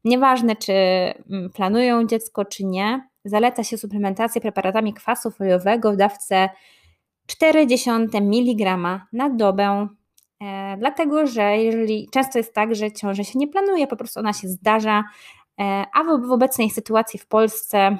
nieważne 0.03 0.55
czy 0.55 0.73
mm, 0.73 1.49
planują 1.53 2.07
dziecko, 2.07 2.45
czy 2.45 2.65
nie, 2.65 3.09
zaleca 3.25 3.63
się 3.63 3.77
suplementację 3.77 4.41
preparatami 4.41 4.93
kwasu 4.93 5.31
foliowego 5.31 5.91
w 5.91 5.97
dawce 5.97 6.49
0,4 7.27 8.17
mg 8.17 8.77
na 9.13 9.29
dobę. 9.29 9.87
E, 10.41 10.77
dlatego, 10.77 11.27
że 11.27 11.57
jeżeli 11.57 12.09
często 12.11 12.37
jest 12.39 12.53
tak, 12.53 12.75
że 12.75 12.91
ciąża 12.91 13.23
się 13.23 13.39
nie 13.39 13.47
planuje, 13.47 13.87
po 13.87 13.95
prostu 13.95 14.19
ona 14.19 14.33
się 14.33 14.47
zdarza, 14.47 15.03
e, 15.59 15.85
a 15.93 16.03
w, 16.03 16.27
w 16.27 16.31
obecnej 16.31 16.69
sytuacji 16.69 17.19
w 17.19 17.27
Polsce 17.27 17.97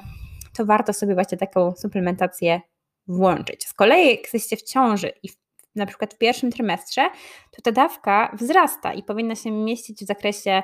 to 0.56 0.66
warto 0.66 0.92
sobie 0.92 1.14
właśnie 1.14 1.38
taką 1.38 1.72
suplementację 1.76 2.60
włączyć. 3.08 3.66
Z 3.66 3.74
kolei, 3.74 4.10
jak 4.10 4.20
jesteście 4.20 4.56
w 4.56 4.62
ciąży 4.62 5.12
i 5.22 5.28
w 5.28 5.45
na 5.76 5.86
przykład 5.86 6.14
w 6.14 6.18
pierwszym 6.18 6.52
trymestrze, 6.52 7.10
to 7.50 7.62
ta 7.62 7.72
dawka 7.72 8.36
wzrasta 8.40 8.94
i 8.94 9.02
powinna 9.02 9.34
się 9.34 9.50
mieścić 9.50 10.04
w 10.04 10.06
zakresie 10.06 10.62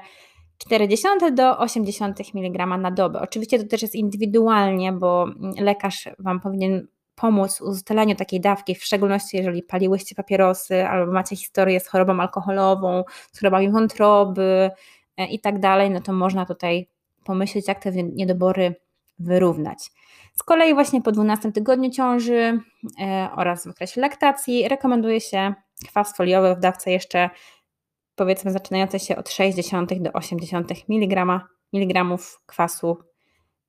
40 0.59 1.07
do 1.33 1.59
80 1.59 2.21
mg 2.35 2.67
na 2.67 2.91
dobę. 2.91 3.21
Oczywiście 3.21 3.59
to 3.59 3.69
też 3.69 3.83
jest 3.83 3.95
indywidualnie, 3.95 4.93
bo 4.93 5.27
lekarz 5.59 6.09
Wam 6.19 6.41
powinien 6.41 6.87
pomóc 7.15 7.59
w 7.59 7.63
ustaleniu 7.63 8.15
takiej 8.15 8.41
dawki, 8.41 8.75
w 8.75 8.85
szczególności 8.85 9.37
jeżeli 9.37 9.63
paliłyście 9.63 10.15
papierosy 10.15 10.87
albo 10.87 11.13
macie 11.13 11.37
historię 11.37 11.81
z 11.81 11.89
chorobą 11.89 12.21
alkoholową, 12.21 13.05
z 13.33 13.41
chorobami 13.41 13.71
wątroby 13.71 14.71
e, 15.17 15.27
i 15.27 15.41
tak 15.41 15.61
dalej, 15.61 15.91
no 15.91 16.01
to 16.01 16.13
można 16.13 16.47
tutaj 16.47 16.89
pomyśleć, 17.25 17.69
jak 17.69 17.83
te 17.83 17.93
niedobory 17.93 18.75
wyrównać. 19.23 19.91
Z 20.35 20.43
kolei 20.43 20.75
właśnie 20.75 21.03
po 21.03 21.13
12 21.13 21.53
tygodniu 21.53 21.91
ciąży 21.91 22.61
e, 23.01 23.29
oraz 23.37 23.65
w 23.65 23.71
okresie 23.71 24.01
laktacji 24.01 24.69
rekomenduje 24.69 25.21
się 25.21 25.55
kwas 25.89 26.17
foliowy 26.17 26.55
w 26.55 26.61
dawce 26.61 26.91
jeszcze 26.91 27.31
powiedzmy 28.15 28.53
zaczynającej 28.53 29.01
się 29.01 29.17
od 29.17 29.31
60 29.31 30.03
do 30.03 30.13
80 30.13 30.73
mg, 30.89 31.41
mg 31.73 32.05
kwasu 32.47 32.99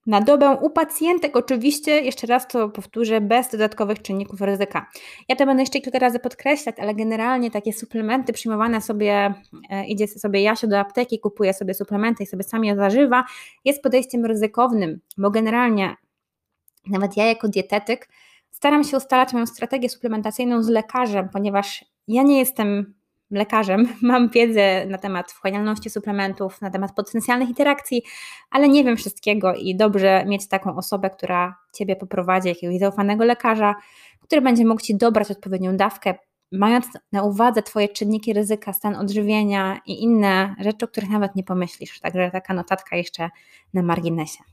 na 0.06 0.22
dobę 0.22 0.58
u 0.62 0.70
pacjentek 0.70 1.36
oczywiście, 1.38 2.02
jeszcze 2.02 2.28
raz 2.28 2.48
to 2.48 2.70
powtórzę, 2.70 3.22
bez 3.22 3.50
dodatkowych 3.50 4.02
czynników 4.02 4.42
ryzyka. 4.42 4.88
Ja 5.30 5.36
to 5.36 5.46
będę 5.46 5.64
jeszcze 5.64 5.80
kilka 5.80 6.00
razy 6.00 6.20
podkreślać, 6.20 6.76
ale 6.80 6.96
generalnie 6.96 7.52
takie 7.52 7.74
suplementy 7.74 8.34
przyjmowane 8.34 8.82
sobie, 8.82 9.34
e, 9.70 9.86
idzie 9.86 10.08
sobie 10.08 10.42
Jasio 10.42 10.68
do 10.68 10.80
apteki, 10.80 11.20
kupuje 11.20 11.54
sobie 11.54 11.74
suplementy 11.74 12.24
i 12.24 12.26
sobie 12.26 12.44
sam 12.44 12.66
je 12.66 12.76
zażywa, 12.76 13.24
jest 13.66 13.84
podejściem 13.84 14.26
ryzykownym, 14.26 15.00
bo 15.18 15.32
generalnie 15.32 15.96
nawet 16.88 17.18
ja 17.18 17.26
jako 17.26 17.48
dietetyk 17.48 18.10
staram 18.52 18.84
się 18.84 18.98
ustalać 18.98 19.34
moją 19.34 19.46
strategię 19.46 19.90
suplementacyjną 19.90 20.64
z 20.64 20.70
lekarzem, 20.70 21.30
ponieważ 21.30 21.86
ja 22.08 22.24
nie 22.24 22.40
jestem 22.40 22.94
lekarzem, 23.34 23.88
mam 24.02 24.30
wiedzę 24.30 24.86
na 24.86 24.98
temat 24.98 25.32
wchłanialności 25.32 25.90
suplementów, 25.90 26.62
na 26.62 26.70
temat 26.70 26.96
potencjalnych 26.96 27.50
interakcji, 27.50 28.04
ale 28.52 28.70
nie 28.70 28.84
wiem 28.84 28.98
wszystkiego 28.98 29.56
i 29.56 29.76
dobrze 29.76 30.26
mieć 30.28 30.48
taką 30.48 30.76
osobę, 30.76 31.10
która 31.10 31.56
Ciebie 31.74 31.96
poprowadzi, 31.96 32.50
jakiegoś 32.50 32.80
zaufanego 32.80 33.26
lekarza, 33.26 33.76
który 34.22 34.42
będzie 34.42 34.66
mógł 34.66 34.82
Ci 34.82 34.96
dobrać 34.96 35.32
odpowiednią 35.32 35.78
dawkę, 35.78 36.16
mając 36.52 36.86
na 37.12 37.24
uwadze 37.24 37.64
Twoje 37.64 37.90
czynniki 37.90 38.34
ryzyka, 38.34 38.74
stan 38.74 38.96
odżywienia 38.96 39.80
i 39.86 40.04
inne 40.04 40.56
rzeczy, 40.60 40.86
o 40.86 40.88
których 40.88 41.10
nawet 41.10 41.36
nie 41.36 41.44
pomyślisz. 41.44 42.00
Także 42.00 42.32
taka 42.32 42.54
notatka 42.54 42.96
jeszcze 42.96 43.30
na 43.74 43.82
marginesie. 43.82 44.53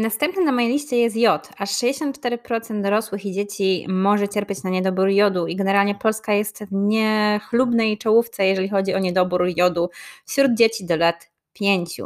Następny 0.00 0.44
na 0.44 0.52
mojej 0.52 0.70
liście 0.70 0.96
jest 0.96 1.16
jod. 1.16 1.48
Aż 1.58 1.70
64% 1.70 2.82
dorosłych 2.82 3.26
i 3.26 3.32
dzieci 3.32 3.86
może 3.88 4.28
cierpieć 4.28 4.62
na 4.62 4.70
niedobór 4.70 5.08
jodu 5.08 5.46
i 5.46 5.56
generalnie 5.56 5.94
Polska 5.94 6.32
jest 6.32 6.64
w 6.64 6.72
niechlubnej 6.72 7.98
czołówce, 7.98 8.46
jeżeli 8.46 8.68
chodzi 8.68 8.94
o 8.94 8.98
niedobór 8.98 9.46
jodu 9.56 9.90
wśród 10.26 10.54
dzieci 10.54 10.86
do 10.86 10.96
lat 10.96 11.30
5. 11.52 12.00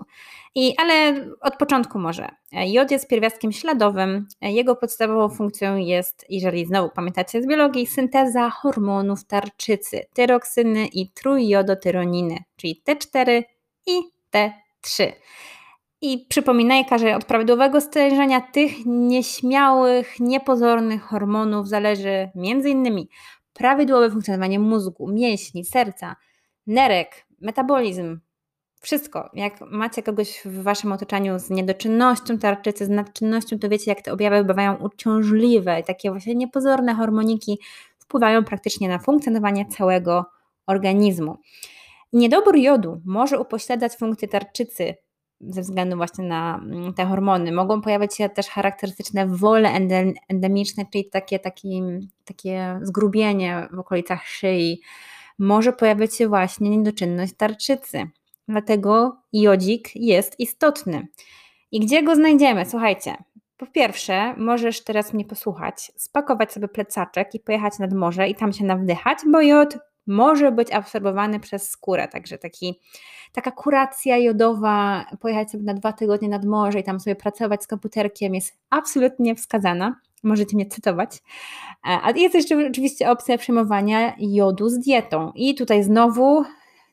I, 0.54 0.74
ale 0.78 1.26
od 1.40 1.56
początku 1.56 1.98
może. 1.98 2.28
Jod 2.52 2.90
jest 2.90 3.08
pierwiastkiem 3.08 3.52
śladowym. 3.52 4.26
Jego 4.40 4.76
podstawową 4.76 5.34
funkcją 5.34 5.76
jest, 5.76 6.26
jeżeli 6.28 6.66
znowu 6.66 6.90
pamiętacie 6.90 7.42
z 7.42 7.46
biologii, 7.46 7.86
synteza 7.86 8.50
hormonów 8.50 9.24
tarczycy, 9.24 10.06
tyroksyny 10.14 10.86
i 10.86 11.10
trójjodotyroniny, 11.10 12.38
czyli 12.56 12.82
T4 12.86 13.42
i 13.86 14.00
T3. 14.32 15.12
I 16.00 16.26
przypominajka, 16.28 16.98
że 16.98 17.16
od 17.16 17.24
prawidłowego 17.24 17.80
stężenia 17.80 18.40
tych 18.40 18.86
nieśmiałych, 18.86 20.20
niepozornych 20.20 21.02
hormonów 21.02 21.68
zależy 21.68 22.30
m.in. 22.36 23.06
prawidłowe 23.52 24.10
funkcjonowanie 24.10 24.58
mózgu, 24.58 25.08
mięśni, 25.08 25.64
serca, 25.64 26.16
nerek, 26.66 27.26
metabolizm, 27.40 28.20
wszystko. 28.80 29.30
Jak 29.34 29.60
macie 29.60 30.02
kogoś 30.02 30.40
w 30.44 30.62
waszym 30.62 30.92
otoczeniu 30.92 31.38
z 31.38 31.50
niedoczynnością 31.50 32.38
tarczycy, 32.38 32.86
z 32.86 32.88
nadczynnością, 32.88 33.58
to 33.58 33.68
wiecie, 33.68 33.90
jak 33.90 34.02
te 34.02 34.12
objawy 34.12 34.44
bywają 34.44 34.76
uciążliwe 34.76 35.80
i 35.80 35.84
takie 35.84 36.10
właśnie 36.10 36.34
niepozorne 36.34 36.94
hormoniki 36.94 37.58
wpływają 37.98 38.44
praktycznie 38.44 38.88
na 38.88 38.98
funkcjonowanie 38.98 39.66
całego 39.66 40.24
organizmu. 40.66 41.36
Niedobór 42.12 42.56
jodu 42.56 43.00
może 43.04 43.40
upośledzać 43.40 43.96
funkcję 43.96 44.28
tarczycy, 44.28 44.94
ze 45.48 45.60
względu 45.60 45.96
właśnie 45.96 46.24
na 46.24 46.60
mm, 46.64 46.94
te 46.94 47.04
hormony. 47.04 47.52
Mogą 47.52 47.80
pojawiać 47.80 48.16
się 48.16 48.28
też 48.28 48.48
charakterystyczne 48.48 49.26
wole 49.26 49.70
endemiczne, 50.28 50.84
czyli 50.92 51.10
takie, 51.10 51.38
takie, 51.38 51.68
takie 52.24 52.78
zgrubienie 52.82 53.68
w 53.72 53.78
okolicach 53.78 54.26
szyi. 54.26 54.80
Może 55.38 55.72
pojawiać 55.72 56.14
się 56.14 56.28
właśnie 56.28 56.70
niedoczynność 56.70 57.32
tarczycy. 57.36 58.10
Dlatego 58.48 59.16
jodzik 59.32 59.90
jest 59.94 60.40
istotny. 60.40 61.06
I 61.72 61.80
gdzie 61.80 62.02
go 62.02 62.14
znajdziemy? 62.16 62.66
Słuchajcie, 62.66 63.14
po 63.56 63.66
pierwsze, 63.66 64.34
możesz 64.36 64.84
teraz 64.84 65.12
mnie 65.12 65.24
posłuchać, 65.24 65.92
spakować 65.96 66.52
sobie 66.52 66.68
plecaczek 66.68 67.34
i 67.34 67.40
pojechać 67.40 67.78
nad 67.78 67.92
morze 67.92 68.28
i 68.28 68.34
tam 68.34 68.52
się 68.52 68.64
nawdychać, 68.64 69.18
bo 69.32 69.40
jod 69.40 69.78
może 70.06 70.52
być 70.52 70.72
absorbowany 70.72 71.40
przez 71.40 71.70
skórę. 71.70 72.08
Także 72.08 72.38
taki, 72.38 72.80
taka 73.32 73.50
kuracja 73.50 74.16
jodowa, 74.16 75.04
pojechać 75.20 75.50
sobie 75.50 75.64
na 75.64 75.74
dwa 75.74 75.92
tygodnie 75.92 76.28
nad 76.28 76.44
morze 76.44 76.80
i 76.80 76.84
tam 76.84 77.00
sobie 77.00 77.16
pracować 77.16 77.62
z 77.62 77.66
komputerkiem 77.66 78.34
jest 78.34 78.58
absolutnie 78.70 79.34
wskazana. 79.34 80.00
Możecie 80.22 80.56
mnie 80.56 80.66
cytować. 80.66 81.22
A 81.82 82.10
jest 82.16 82.34
jeszcze 82.34 82.66
oczywiście 82.70 83.10
opcja 83.10 83.38
przyjmowania 83.38 84.14
jodu 84.18 84.68
z 84.68 84.78
dietą. 84.78 85.32
I 85.34 85.54
tutaj 85.54 85.82
znowu 85.82 86.44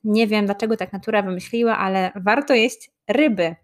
nie 0.03 0.27
wiem, 0.27 0.45
dlaczego 0.45 0.77
tak 0.77 0.93
natura 0.93 1.21
wymyśliła, 1.21 1.77
ale 1.77 2.11
warto 2.15 2.53
jeść 2.53 2.91
ryby. 3.07 3.55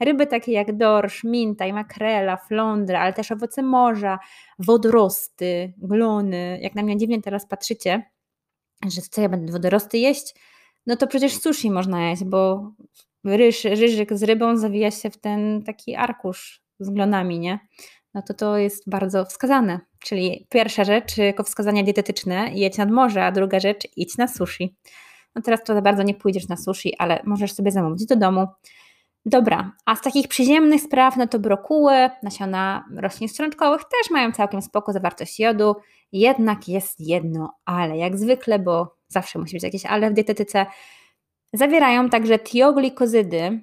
Ryby 0.00 0.26
takie 0.26 0.52
jak 0.52 0.76
dorsz, 0.76 1.24
minta 1.24 1.66
i 1.66 1.72
makrela, 1.72 2.36
flądra, 2.36 3.00
ale 3.00 3.12
też 3.12 3.32
owoce 3.32 3.62
morza, 3.62 4.18
wodorosty, 4.58 5.72
glony. 5.78 6.58
Jak 6.62 6.74
na 6.74 6.82
mnie 6.82 6.96
dziwnie 6.96 7.22
teraz 7.22 7.46
patrzycie, 7.46 8.02
że 8.90 9.02
co 9.02 9.20
ja 9.20 9.28
będę 9.28 9.52
wodorosty 9.52 9.98
jeść? 9.98 10.34
no 10.86 10.96
to 10.96 11.06
przecież 11.06 11.40
sushi 11.40 11.70
można 11.70 12.10
jeść, 12.10 12.24
bo 12.24 12.72
ryż, 13.24 13.64
ryżyk 13.64 14.18
z 14.18 14.22
rybą 14.22 14.56
zawija 14.56 14.90
się 14.90 15.10
w 15.10 15.16
ten 15.16 15.62
taki 15.62 15.96
arkusz 15.96 16.62
z 16.80 16.90
glonami, 16.90 17.38
nie? 17.38 17.58
No 18.14 18.22
to 18.22 18.34
to 18.34 18.58
jest 18.58 18.90
bardzo 18.90 19.24
wskazane. 19.24 19.80
Czyli 20.04 20.46
pierwsza 20.50 20.84
rzecz, 20.84 21.16
jako 21.16 21.44
wskazanie 21.44 21.84
dietetyczne, 21.84 22.50
jedź 22.54 22.78
nad 22.78 22.90
morze, 22.90 23.24
a 23.24 23.32
druga 23.32 23.60
rzecz, 23.60 23.88
idź 23.96 24.18
na 24.18 24.28
sushi. 24.28 24.76
No 25.34 25.42
teraz 25.42 25.64
to 25.64 25.74
za 25.74 25.82
bardzo 25.82 26.02
nie 26.02 26.14
pójdziesz 26.14 26.48
na 26.48 26.56
sushi, 26.56 26.94
ale 26.98 27.22
możesz 27.24 27.52
sobie 27.52 27.70
zamówić 27.70 28.06
do 28.06 28.16
domu. 28.16 28.46
Dobra, 29.26 29.72
a 29.86 29.96
z 29.96 30.00
takich 30.00 30.28
przyziemnych 30.28 30.80
spraw, 30.80 31.16
no 31.16 31.26
to 31.26 31.38
brokuły, 31.38 32.10
nasiona 32.22 32.84
roślin 32.96 33.28
strączkowych 33.28 33.80
też 33.80 34.10
mają 34.10 34.32
całkiem 34.32 34.62
spoko 34.62 34.92
zawartość 34.92 35.40
jodu, 35.40 35.76
jednak 36.20 36.68
jest 36.68 37.00
jedno 37.00 37.52
ale, 37.64 37.96
jak 37.96 38.18
zwykle, 38.18 38.58
bo 38.58 38.96
zawsze 39.08 39.38
musi 39.38 39.56
być 39.56 39.62
jakieś 39.62 39.86
ale 39.86 40.10
w 40.10 40.12
dietetyce, 40.12 40.66
zawierają 41.52 42.10
także 42.10 42.38
tioglikozydy 42.38 43.60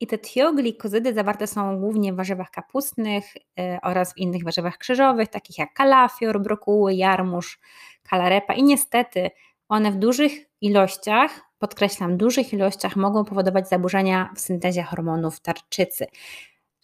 i 0.00 0.06
te 0.06 0.18
tioglikozydy 0.18 1.14
zawarte 1.14 1.46
są 1.46 1.80
głównie 1.80 2.12
w 2.12 2.16
warzywach 2.16 2.50
kapustnych 2.50 3.24
yy, 3.34 3.78
oraz 3.82 4.14
w 4.14 4.18
innych 4.18 4.44
warzywach 4.44 4.78
krzyżowych, 4.78 5.28
takich 5.28 5.58
jak 5.58 5.74
kalafior, 5.74 6.42
brokuły, 6.42 6.94
jarmuż, 6.94 7.60
kalarepa 8.02 8.54
i 8.54 8.62
niestety 8.62 9.30
one 9.68 9.92
w 9.92 9.96
dużych 9.96 10.32
ilościach, 10.60 11.40
podkreślam, 11.58 12.16
dużych 12.16 12.52
ilościach 12.52 12.96
mogą 12.96 13.24
powodować 13.24 13.68
zaburzenia 13.68 14.32
w 14.36 14.40
syntezie 14.40 14.82
hormonów 14.82 15.40
tarczycy. 15.40 16.06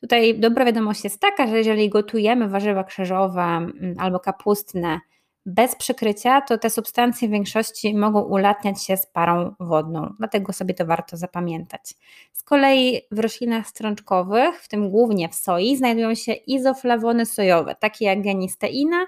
Tutaj 0.03 0.41
dobra 0.41 0.65
wiadomość 0.65 1.05
jest 1.05 1.21
taka, 1.21 1.47
że 1.47 1.59
jeżeli 1.59 1.89
gotujemy 1.89 2.49
warzywa 2.49 2.85
krzyżowe 2.85 3.43
mm, 3.43 3.95
albo 3.99 4.21
kapustne 4.21 5.01
bez 5.47 5.77
przykrycia, 5.77 6.41
to 6.41 6.59
te 6.59 6.71
substancje 6.71 7.29
w 7.29 7.31
większości 7.31 7.95
mogą 7.95 8.21
ulatniać 8.21 8.85
się 8.85 8.97
z 8.97 9.07
parą 9.07 9.55
wodną, 9.61 10.15
dlatego 10.19 10.53
sobie 10.53 10.75
to 10.75 10.87
warto 10.87 11.17
zapamiętać. 11.17 11.95
Z 12.33 12.43
kolei 12.43 13.01
w 13.11 13.19
roślinach 13.19 13.67
strączkowych, 13.67 14.63
w 14.63 14.69
tym 14.69 14.91
głównie 14.91 15.29
w 15.29 15.35
soi, 15.35 15.77
znajdują 15.77 16.15
się 16.15 16.33
izoflawony 16.33 17.27
sojowe, 17.27 17.75
takie 17.75 18.05
jak 18.05 18.23
genisteina 18.23 19.07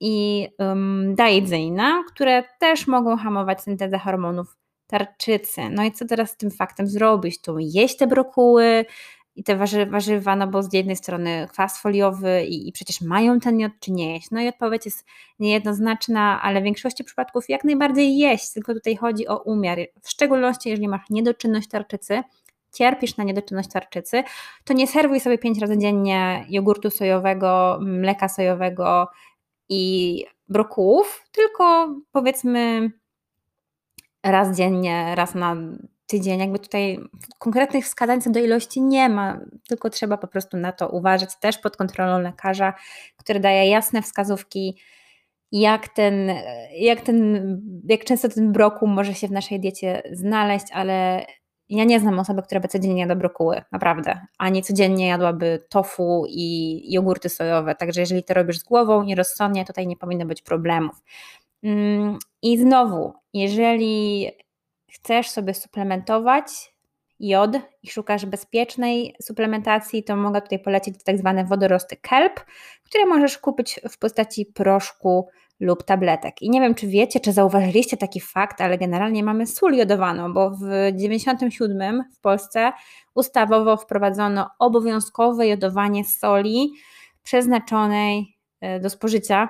i 0.00 0.48
um, 0.58 1.14
daidzeina, 1.14 2.04
które 2.08 2.44
też 2.60 2.86
mogą 2.86 3.16
hamować 3.16 3.62
syntezę 3.62 3.98
hormonów 3.98 4.56
tarczycy. 4.86 5.60
No 5.70 5.84
i 5.84 5.92
co 5.92 6.04
teraz 6.04 6.30
z 6.30 6.36
tym 6.36 6.50
faktem 6.50 6.86
zrobić? 6.86 7.40
To 7.40 7.56
jeść 7.58 7.96
te 7.96 8.06
brokuły 8.06 8.84
i 9.40 9.44
te 9.44 9.56
warzywa, 9.86 10.36
no 10.36 10.46
bo 10.46 10.62
z 10.62 10.72
jednej 10.72 10.96
strony 10.96 11.48
kwas 11.52 11.80
foliowy 11.80 12.44
i, 12.44 12.68
i 12.68 12.72
przecież 12.72 13.00
mają 13.00 13.40
ten 13.40 13.56
miod, 13.56 13.72
czy 13.80 13.92
nie 13.92 14.12
jeść? 14.12 14.30
No 14.30 14.40
i 14.40 14.48
odpowiedź 14.48 14.84
jest 14.84 15.06
niejednoznaczna, 15.38 16.42
ale 16.42 16.60
w 16.60 16.64
większości 16.64 17.04
przypadków 17.04 17.48
jak 17.48 17.64
najbardziej 17.64 18.18
jeść, 18.18 18.52
tylko 18.52 18.74
tutaj 18.74 18.96
chodzi 18.96 19.28
o 19.28 19.38
umiar. 19.38 19.78
W 20.02 20.10
szczególności 20.10 20.68
jeżeli 20.68 20.88
masz 20.88 21.10
niedoczynność 21.10 21.68
tarczycy, 21.68 22.22
cierpisz 22.72 23.16
na 23.16 23.24
niedoczynność 23.24 23.68
tarczycy, 23.68 24.22
to 24.64 24.74
nie 24.74 24.86
serwuj 24.86 25.20
sobie 25.20 25.38
pięć 25.38 25.58
razy 25.58 25.78
dziennie 25.78 26.46
jogurtu 26.48 26.90
sojowego, 26.90 27.78
mleka 27.82 28.28
sojowego, 28.28 29.08
i 29.72 30.24
brokułów, 30.48 31.24
tylko 31.32 31.94
powiedzmy 32.12 32.90
raz 34.24 34.56
dziennie, 34.56 35.14
raz 35.14 35.34
na 35.34 35.56
tydzień. 36.10 36.40
Jakby 36.40 36.58
tutaj 36.58 36.98
konkretnych 37.38 37.84
wskazań 37.84 38.20
co 38.20 38.30
do 38.30 38.40
ilości 38.40 38.82
nie 38.82 39.08
ma, 39.08 39.40
tylko 39.68 39.90
trzeba 39.90 40.16
po 40.16 40.26
prostu 40.26 40.56
na 40.56 40.72
to 40.72 40.88
uważać 40.88 41.30
też 41.40 41.58
pod 41.58 41.76
kontrolą 41.76 42.20
lekarza, 42.20 42.74
który 43.16 43.40
daje 43.40 43.70
jasne 43.70 44.02
wskazówki, 44.02 44.76
jak 45.52 45.88
ten, 45.88 46.30
jak 46.72 47.00
ten, 47.00 47.46
jak 47.88 48.04
często 48.04 48.28
ten 48.28 48.52
brokuł 48.52 48.88
może 48.88 49.14
się 49.14 49.28
w 49.28 49.32
naszej 49.32 49.60
diecie 49.60 50.02
znaleźć, 50.12 50.66
ale 50.72 51.26
ja 51.68 51.84
nie 51.84 52.00
znam 52.00 52.18
osoby, 52.18 52.42
która 52.42 52.60
by 52.60 52.68
codziennie 52.68 53.00
jadła 53.00 53.16
brokuły, 53.16 53.62
naprawdę, 53.72 54.20
ani 54.38 54.62
codziennie 54.62 55.06
jadłaby 55.06 55.64
tofu 55.68 56.24
i 56.28 56.80
jogurty 56.92 57.28
sojowe, 57.28 57.74
także 57.74 58.00
jeżeli 58.00 58.24
to 58.24 58.34
robisz 58.34 58.58
z 58.58 58.62
głową 58.62 59.02
i 59.02 59.14
rozsądnie, 59.14 59.64
tutaj 59.64 59.86
nie 59.86 59.96
powinno 59.96 60.26
być 60.26 60.42
problemów. 60.42 61.02
Mm, 61.62 62.18
I 62.42 62.58
znowu, 62.58 63.12
jeżeli 63.34 64.26
chcesz 64.92 65.30
sobie 65.30 65.54
suplementować 65.54 66.74
jod 67.20 67.56
i 67.82 67.90
szukasz 67.90 68.26
bezpiecznej 68.26 69.14
suplementacji, 69.22 70.04
to 70.04 70.16
mogę 70.16 70.42
tutaj 70.42 70.58
polecić 70.58 71.04
tak 71.04 71.18
zwane 71.18 71.44
wodorosty 71.44 71.96
kelp, 71.96 72.40
które 72.84 73.06
możesz 73.06 73.38
kupić 73.38 73.80
w 73.90 73.98
postaci 73.98 74.46
proszku 74.46 75.28
lub 75.60 75.82
tabletek. 75.82 76.42
I 76.42 76.50
nie 76.50 76.60
wiem, 76.60 76.74
czy 76.74 76.86
wiecie, 76.86 77.20
czy 77.20 77.32
zauważyliście 77.32 77.96
taki 77.96 78.20
fakt, 78.20 78.60
ale 78.60 78.78
generalnie 78.78 79.24
mamy 79.24 79.46
sól 79.46 79.74
jodowaną, 79.74 80.32
bo 80.32 80.50
w 80.50 80.92
97 80.94 82.04
w 82.16 82.20
Polsce 82.20 82.72
ustawowo 83.14 83.76
wprowadzono 83.76 84.50
obowiązkowe 84.58 85.46
jodowanie 85.46 86.04
soli 86.04 86.72
przeznaczonej 87.22 88.36
e, 88.60 88.80
do 88.80 88.90
spożycia, 88.90 89.48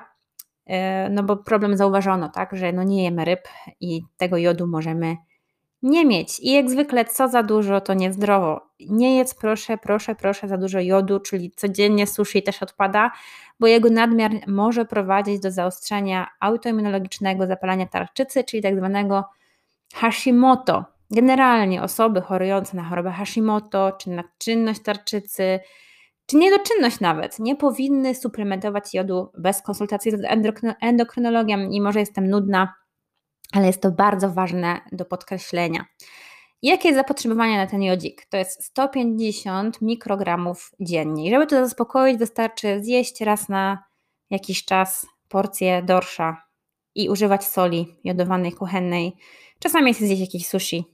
e, 0.66 1.08
no 1.10 1.22
bo 1.22 1.36
problem 1.36 1.76
zauważono, 1.76 2.28
tak, 2.28 2.56
że 2.56 2.72
no 2.72 2.82
nie 2.82 3.04
jemy 3.04 3.24
ryb 3.24 3.48
i 3.80 4.00
tego 4.16 4.36
jodu 4.36 4.66
możemy 4.66 5.16
nie 5.82 6.06
mieć. 6.06 6.40
I 6.40 6.52
jak 6.52 6.70
zwykle, 6.70 7.04
co 7.04 7.28
za 7.28 7.42
dużo, 7.42 7.80
to 7.80 7.94
niezdrowo. 7.94 8.60
Nie 8.80 9.16
jedz 9.16 9.34
proszę, 9.34 9.78
proszę, 9.78 10.14
proszę 10.14 10.48
za 10.48 10.56
dużo 10.56 10.80
jodu, 10.80 11.20
czyli 11.20 11.50
codziennie 11.56 12.06
sushi 12.06 12.42
też 12.42 12.62
odpada, 12.62 13.10
bo 13.60 13.66
jego 13.66 13.90
nadmiar 13.90 14.30
może 14.46 14.84
prowadzić 14.84 15.40
do 15.40 15.50
zaostrzenia 15.50 16.26
autoimmunologicznego 16.40 17.46
zapalenia 17.46 17.86
tarczycy, 17.86 18.44
czyli 18.44 18.62
tak 18.62 18.76
zwanego 18.76 19.24
Hashimoto. 19.94 20.84
Generalnie 21.10 21.82
osoby 21.82 22.20
chorujące 22.20 22.76
na 22.76 22.84
chorobę 22.84 23.10
Hashimoto, 23.10 23.92
czy 23.92 24.10
na 24.10 24.24
czynność 24.38 24.80
tarczycy, 24.82 25.60
czy 26.26 26.36
niedoczynność 26.36 27.00
nawet, 27.00 27.38
nie 27.38 27.56
powinny 27.56 28.14
suplementować 28.14 28.94
jodu 28.94 29.32
bez 29.38 29.62
konsultacji 29.62 30.12
z 30.12 30.22
endokrynologiem 30.80 31.72
i 31.72 31.80
może 31.80 32.00
jestem 32.00 32.30
nudna, 32.30 32.74
ale 33.52 33.66
jest 33.66 33.82
to 33.82 33.90
bardzo 33.90 34.30
ważne 34.30 34.80
do 34.92 35.04
podkreślenia. 35.04 35.84
Jakie 36.62 36.88
jest 36.88 36.98
zapotrzebowanie 36.98 37.56
na 37.56 37.66
ten 37.66 37.82
jodzik? 37.82 38.26
To 38.26 38.36
jest 38.36 38.64
150 38.64 39.82
mikrogramów 39.82 40.70
dziennie. 40.80 41.26
I 41.26 41.30
żeby 41.30 41.46
to 41.46 41.64
zaspokoić, 41.64 42.18
wystarczy 42.18 42.84
zjeść 42.84 43.20
raz 43.20 43.48
na 43.48 43.84
jakiś 44.30 44.64
czas 44.64 45.06
porcję 45.28 45.82
dorsza 45.82 46.42
i 46.94 47.08
używać 47.08 47.44
soli 47.44 47.98
jodowanej, 48.04 48.52
kuchennej. 48.52 49.16
Czasami 49.58 49.88
jest 49.88 50.00
zjeść 50.00 50.20
jakieś 50.20 50.46
sushi 50.46 50.84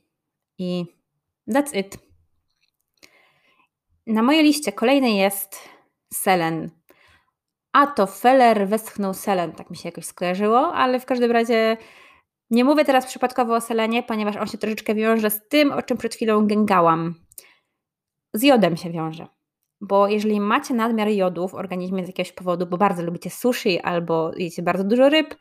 i 0.58 0.84
that's 1.48 1.76
it. 1.76 1.98
Na 4.06 4.22
mojej 4.22 4.44
liście 4.44 4.72
kolejny 4.72 5.10
jest 5.10 5.58
selen. 6.12 6.70
A 7.72 7.86
to 7.86 8.06
Feller 8.06 8.68
westchnął 8.68 9.14
selen, 9.14 9.52
tak 9.52 9.70
mi 9.70 9.76
się 9.76 9.88
jakoś 9.88 10.04
skojarzyło, 10.04 10.74
ale 10.74 11.00
w 11.00 11.06
każdym 11.06 11.32
razie 11.32 11.76
nie 12.50 12.64
mówię 12.64 12.84
teraz 12.84 13.06
przypadkowo 13.06 13.54
o 13.54 13.60
selenie, 13.60 14.02
ponieważ 14.02 14.36
on 14.36 14.46
się 14.46 14.58
troszeczkę 14.58 14.94
wiąże 14.94 15.30
z 15.30 15.48
tym, 15.48 15.72
o 15.72 15.82
czym 15.82 15.96
przed 15.96 16.14
chwilą 16.14 16.46
gęgałam. 16.46 17.14
Z 18.34 18.42
jodem 18.42 18.76
się 18.76 18.90
wiąże. 18.90 19.26
Bo 19.80 20.08
jeżeli 20.08 20.40
macie 20.40 20.74
nadmiar 20.74 21.08
jodu 21.08 21.48
w 21.48 21.54
organizmie 21.54 22.04
z 22.04 22.06
jakiegoś 22.06 22.32
powodu, 22.32 22.66
bo 22.66 22.78
bardzo 22.78 23.02
lubicie 23.02 23.30
sushi 23.30 23.80
albo 23.80 24.30
jecie 24.36 24.62
bardzo 24.62 24.84
dużo 24.84 25.08
ryb, 25.08 25.34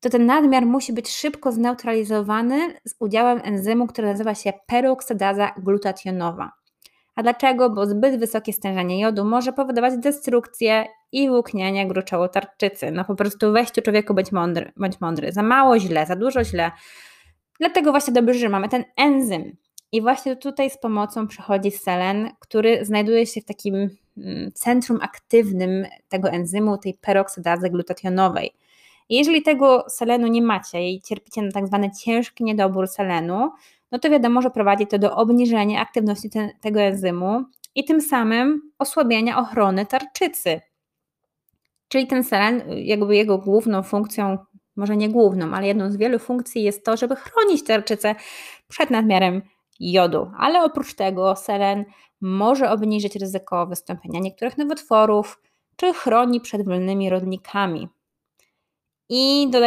to 0.00 0.10
ten 0.10 0.26
nadmiar 0.26 0.66
musi 0.66 0.92
być 0.92 1.10
szybko 1.10 1.52
zneutralizowany 1.52 2.74
z 2.84 2.94
udziałem 3.00 3.40
enzymu, 3.44 3.86
który 3.86 4.08
nazywa 4.08 4.34
się 4.34 4.52
peroksydaza 4.66 5.54
glutationowa. 5.58 6.52
A 7.14 7.22
dlaczego? 7.22 7.70
Bo 7.70 7.86
zbyt 7.86 8.20
wysokie 8.20 8.52
stężenie 8.52 9.00
jodu 9.00 9.24
może 9.24 9.52
powodować 9.52 9.98
destrukcję 9.98 10.86
i 11.12 11.30
łuknienie 11.30 11.88
gruczołu 11.88 12.28
tarczycy. 12.28 12.90
No 12.90 13.04
po 13.04 13.14
prostu 13.14 13.52
weź 13.52 13.70
tu 13.70 13.82
człowieku, 13.82 14.14
bądź 14.14 14.32
mądry, 14.32 14.72
bądź 14.76 15.00
mądry. 15.00 15.32
Za 15.32 15.42
mało 15.42 15.78
źle, 15.78 16.06
za 16.06 16.16
dużo 16.16 16.44
źle. 16.44 16.70
Dlatego 17.60 17.90
właśnie 17.90 18.12
dobrze, 18.12 18.34
że 18.34 18.48
mamy 18.48 18.68
ten 18.68 18.84
enzym. 18.96 19.56
I 19.92 20.02
właśnie 20.02 20.36
tutaj 20.36 20.70
z 20.70 20.78
pomocą 20.78 21.26
przychodzi 21.28 21.70
selen, 21.70 22.30
który 22.38 22.84
znajduje 22.84 23.26
się 23.26 23.40
w 23.40 23.44
takim 23.44 23.74
mm, 24.16 24.52
centrum 24.54 24.98
aktywnym 25.02 25.86
tego 26.08 26.30
enzymu, 26.30 26.78
tej 26.78 26.94
peroksydazy 26.94 27.70
glutationowej. 27.70 28.50
Jeżeli 29.08 29.42
tego 29.42 29.84
selenu 29.88 30.26
nie 30.26 30.42
macie 30.42 30.90
i 30.90 31.00
cierpicie 31.00 31.42
na 31.42 31.52
tak 31.52 31.66
zwany 31.66 31.90
ciężki 31.90 32.44
niedobór 32.44 32.88
selenu, 32.88 33.50
no 33.92 33.98
to 33.98 34.10
wiadomo, 34.10 34.42
że 34.42 34.50
prowadzi 34.50 34.86
to 34.86 34.98
do 34.98 35.16
obniżenia 35.16 35.80
aktywności 35.80 36.30
te, 36.30 36.50
tego 36.60 36.80
enzymu 36.80 37.44
i 37.74 37.84
tym 37.84 38.00
samym 38.00 38.72
osłabienia 38.78 39.38
ochrony 39.38 39.86
tarczycy. 39.86 40.60
Czyli 41.92 42.06
ten 42.06 42.24
selen, 42.24 42.62
jakby 42.68 43.16
jego 43.16 43.38
główną 43.38 43.82
funkcją, 43.82 44.38
może 44.76 44.96
nie 44.96 45.08
główną, 45.08 45.54
ale 45.54 45.66
jedną 45.66 45.90
z 45.90 45.96
wielu 45.96 46.18
funkcji 46.18 46.62
jest 46.62 46.84
to, 46.84 46.96
żeby 46.96 47.16
chronić 47.16 47.64
tarczycę 47.64 48.14
przed 48.68 48.90
nadmiarem 48.90 49.42
jodu. 49.80 50.30
Ale 50.38 50.64
oprócz 50.64 50.94
tego 50.94 51.36
selen 51.36 51.84
może 52.20 52.70
obniżyć 52.70 53.16
ryzyko 53.16 53.66
wystąpienia 53.66 54.20
niektórych 54.20 54.58
nowotworów, 54.58 55.40
czy 55.76 55.92
chroni 55.92 56.40
przed 56.40 56.64
wolnymi 56.64 57.10
rodnikami. 57.10 57.88
I 59.08 59.48
do 59.50 59.60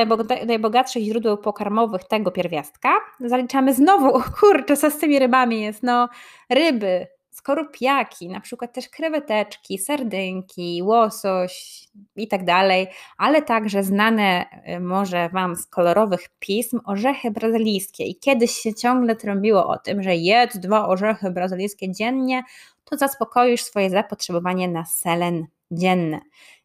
najbogatszych 0.45 1.03
źródeł 1.03 1.37
pokarmowych 1.37 2.03
tego 2.03 2.31
pierwiastka 2.31 2.89
zaliczamy 3.19 3.73
znowu, 3.73 4.21
kurczę, 4.39 4.77
co 4.77 4.91
z 4.91 4.97
tymi 4.97 5.19
rybami 5.19 5.61
jest? 5.61 5.83
No, 5.83 6.09
ryby, 6.49 7.07
skorupiaki, 7.35 8.29
na 8.29 8.39
przykład 8.39 8.73
też 8.73 8.89
kreweteczki, 8.89 9.77
sardynki, 9.77 10.81
łosoś 10.83 11.83
i 12.15 12.27
tak 12.27 12.45
dalej, 12.45 12.87
ale 13.17 13.41
także 13.41 13.83
znane 13.83 14.45
y, 14.75 14.79
może 14.79 15.29
Wam 15.29 15.55
z 15.55 15.67
kolorowych 15.67 16.29
pism 16.39 16.79
orzechy 16.85 17.31
brazylijskie. 17.31 18.03
I 18.03 18.15
kiedyś 18.15 18.51
się 18.51 18.73
ciągle 18.73 19.15
trąbiło 19.15 19.67
o 19.67 19.77
tym, 19.77 20.03
że 20.03 20.15
jedz 20.15 20.57
dwa 20.57 20.87
orzechy 20.87 21.31
brazylijskie 21.31 21.91
dziennie, 21.91 22.43
to 22.83 22.97
zaspokoisz 22.97 23.63
swoje 23.63 23.89
zapotrzebowanie 23.89 24.67
na 24.67 24.85
selen 24.85 25.45
dzienne. 25.71 26.19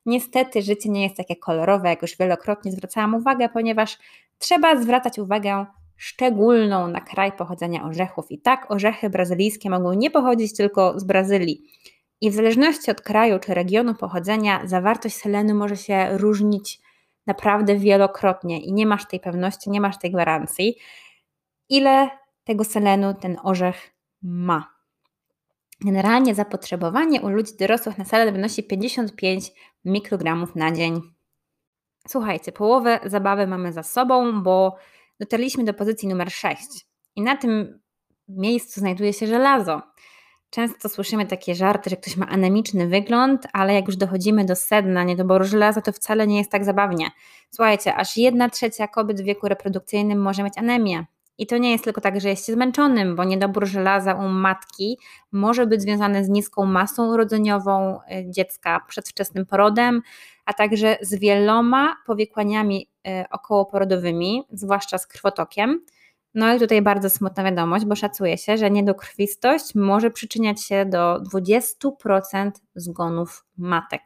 Niestety 0.07 0.63
życie 0.63 0.89
nie 0.89 1.03
jest 1.03 1.17
takie 1.17 1.37
kolorowe, 1.37 1.89
jak 1.89 2.03
już 2.03 2.17
wielokrotnie 2.17 2.73
zwracałam 2.73 3.15
uwagę, 3.15 3.49
ponieważ 3.49 3.99
trzeba 4.39 4.83
zwracać 4.83 5.19
uwagę 5.19 5.67
szczególną 6.01 6.89
na 6.89 7.01
kraj 7.01 7.33
pochodzenia 7.33 7.85
orzechów. 7.85 8.31
I 8.31 8.39
tak 8.39 8.71
orzechy 8.71 9.11
brazylijskie 9.11 9.71
mogą 9.71 9.93
nie 9.93 10.11
pochodzić 10.11 10.57
tylko 10.57 11.01
z 11.01 11.05
Brazylii. 11.05 11.63
I 12.21 12.31
w 12.31 12.35
zależności 12.35 12.91
od 12.91 13.01
kraju 13.01 13.39
czy 13.39 13.55
regionu 13.55 13.95
pochodzenia, 13.95 14.63
zawartość 14.65 15.17
selenu 15.17 15.55
może 15.55 15.77
się 15.77 16.19
różnić 16.19 16.81
naprawdę 17.27 17.77
wielokrotnie 17.77 18.61
i 18.61 18.73
nie 18.73 18.87
masz 18.87 19.09
tej 19.09 19.21
pewności, 19.21 19.71
nie 19.71 19.81
masz 19.81 19.99
tej 19.99 20.11
gwarancji, 20.11 20.77
ile 21.69 22.11
tego 22.45 22.65
selenu 22.65 23.15
ten 23.15 23.37
orzech 23.43 23.91
ma. 24.23 24.75
Generalnie 25.81 26.35
zapotrzebowanie 26.35 27.21
u 27.21 27.29
ludzi 27.29 27.53
dorosłych 27.59 27.99
na 27.99 28.05
selen 28.05 28.35
wynosi 28.35 28.63
55 28.63 29.53
mikrogramów 29.85 30.57
na 30.57 30.73
dzień. 30.73 31.01
Słuchajcie, 32.09 32.53
połowę 32.53 33.01
zabawy 33.05 33.47
mamy 33.47 33.73
za 33.73 33.83
sobą, 33.83 34.43
bo 34.43 34.77
dotarliśmy 35.21 35.65
do 35.65 35.75
pozycji 35.75 36.09
numer 36.09 36.31
6 36.33 36.63
i 37.17 37.23
na 37.23 37.37
tym 37.37 37.81
miejscu 38.29 38.81
znajduje 38.81 39.13
się 39.13 39.27
żelazo. 39.27 39.83
Często 40.51 40.89
słyszymy 40.89 41.27
takie 41.27 41.55
żarty, 41.55 41.91
że 41.91 41.97
ktoś 41.97 42.17
ma 42.17 42.27
anemiczny 42.29 42.89
wygląd, 42.89 43.47
ale 43.53 43.75
jak 43.75 43.87
już 43.87 43.97
dochodzimy 43.97 44.45
do 44.45 44.57
sedna 44.57 45.05
niedoboru 45.05 45.45
żelaza, 45.45 45.81
to 45.81 45.93
wcale 45.93 46.27
nie 46.27 46.39
jest 46.39 46.51
tak 46.51 46.65
zabawnie. 46.65 47.11
Słuchajcie, 47.51 47.95
aż 47.95 48.17
jedna 48.17 48.49
trzecia 48.49 48.89
kobiet 48.89 49.21
w 49.21 49.25
wieku 49.25 49.49
reprodukcyjnym 49.49 50.23
może 50.23 50.43
mieć 50.43 50.59
anemię. 50.59 51.07
I 51.39 51.47
to 51.47 51.59
nie 51.59 51.73
jest 51.73 51.85
tylko 51.85 52.01
tak, 52.01 52.21
że 52.21 52.29
jest 52.29 52.47
się 52.47 52.53
zmęczonym, 52.53 53.17
bo 53.17 53.25
niedobór 53.25 53.67
żelaza 53.67 54.15
u 54.15 54.29
matki 54.29 54.99
może 55.33 55.67
być 55.67 55.83
związany 55.83 56.25
z 56.25 56.29
niską 56.29 56.65
masą 56.65 57.09
urodzeniową 57.09 57.99
y, 57.99 58.31
dziecka, 58.31 58.81
przedwczesnym 58.89 59.47
porodem, 59.47 60.03
a 60.51 60.55
także 60.55 60.97
z 61.01 61.15
wieloma 61.15 61.97
powikłaniami 62.07 62.89
y, 63.09 63.25
okołoporodowymi, 63.31 64.43
zwłaszcza 64.53 64.99
z 64.99 65.07
krwotokiem. 65.07 65.85
No 66.35 66.55
i 66.55 66.59
tutaj 66.59 66.83
bardzo 66.83 67.11
smutna 67.11 67.45
wiadomość, 67.45 67.85
bo 67.85 67.97
szacuje 67.97 68.39
się, 68.39 68.57
że 68.57 68.71
niedokrwistość 68.71 69.75
może 69.75 70.11
przyczyniać 70.11 70.65
się 70.65 70.87
do 70.87 71.21
20% 71.35 72.51
zgonów 72.75 73.45
matek. 73.59 74.03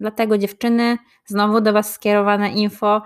Dlatego 0.00 0.38
dziewczyny, 0.38 0.98
znowu 1.26 1.60
do 1.60 1.72
Was 1.72 1.92
skierowane 1.92 2.52
info, 2.52 3.02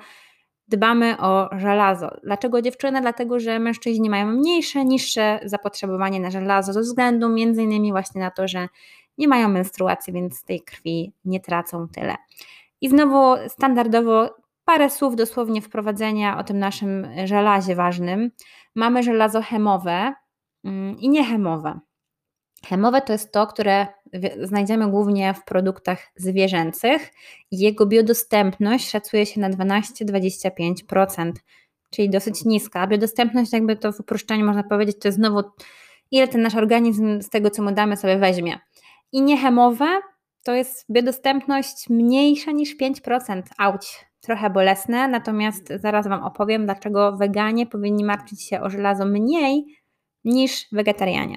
dbamy 0.68 1.18
o 1.18 1.50
żelazo. 1.58 2.10
Dlaczego 2.24 2.62
dziewczyny? 2.62 3.00
Dlatego, 3.00 3.40
że 3.40 3.58
mężczyźni 3.58 4.10
mają 4.10 4.26
mniejsze, 4.26 4.84
niższe 4.84 5.40
zapotrzebowanie 5.44 6.20
na 6.20 6.30
żelazo 6.30 6.72
ze 6.72 6.80
względu 6.80 7.28
między 7.28 7.62
innymi 7.62 7.92
właśnie 7.92 8.20
na 8.20 8.30
to, 8.30 8.48
że 8.48 8.68
nie 9.18 9.28
mają 9.28 9.48
menstruacji, 9.48 10.12
więc 10.12 10.44
tej 10.44 10.60
krwi 10.60 11.12
nie 11.24 11.40
tracą 11.40 11.88
tyle. 11.88 12.16
I 12.80 12.88
znowu 12.88 13.48
standardowo 13.48 14.34
parę 14.64 14.90
słów 14.90 15.16
dosłownie 15.16 15.62
wprowadzenia 15.62 16.38
o 16.38 16.44
tym 16.44 16.58
naszym 16.58 17.06
żelazie 17.24 17.74
ważnym. 17.74 18.30
Mamy 18.74 19.02
żelazo 19.02 19.42
chemowe 19.42 20.14
mm, 20.64 20.98
i 20.98 21.08
niechemowe. 21.08 21.80
Chemowe 22.68 23.02
to 23.02 23.12
jest 23.12 23.32
to, 23.32 23.46
które 23.46 23.86
znajdziemy 24.42 24.90
głównie 24.90 25.34
w 25.34 25.44
produktach 25.44 26.12
zwierzęcych. 26.16 27.12
Jego 27.50 27.86
biodostępność 27.86 28.90
szacuje 28.90 29.26
się 29.26 29.40
na 29.40 29.50
12-25%, 29.50 31.32
czyli 31.90 32.10
dosyć 32.10 32.44
niska. 32.44 32.86
Biodostępność, 32.86 33.52
jakby 33.52 33.76
to 33.76 33.92
w 33.92 34.00
uproszczeniu 34.00 34.46
można 34.46 34.62
powiedzieć, 34.62 34.96
to 35.00 35.08
jest 35.08 35.18
znowu 35.18 35.42
ile 36.10 36.28
ten 36.28 36.42
nasz 36.42 36.54
organizm 36.54 37.22
z 37.22 37.28
tego, 37.28 37.50
co 37.50 37.62
mu 37.62 37.72
damy, 37.72 37.96
sobie 37.96 38.18
weźmie. 38.18 38.58
I 39.12 39.22
niechemowe 39.22 40.00
to 40.42 40.54
jest 40.54 40.86
biodostępność 40.90 41.88
mniejsza 41.88 42.52
niż 42.52 42.76
5%. 42.76 43.42
Auć, 43.58 44.06
trochę 44.20 44.50
bolesne, 44.50 45.08
natomiast 45.08 45.68
zaraz 45.76 46.08
Wam 46.08 46.22
opowiem, 46.22 46.64
dlaczego 46.64 47.16
weganie 47.16 47.66
powinni 47.66 48.04
martwić 48.04 48.42
się 48.42 48.60
o 48.60 48.70
żelazo 48.70 49.04
mniej 49.04 49.64
niż 50.24 50.66
wegetarianie. 50.72 51.36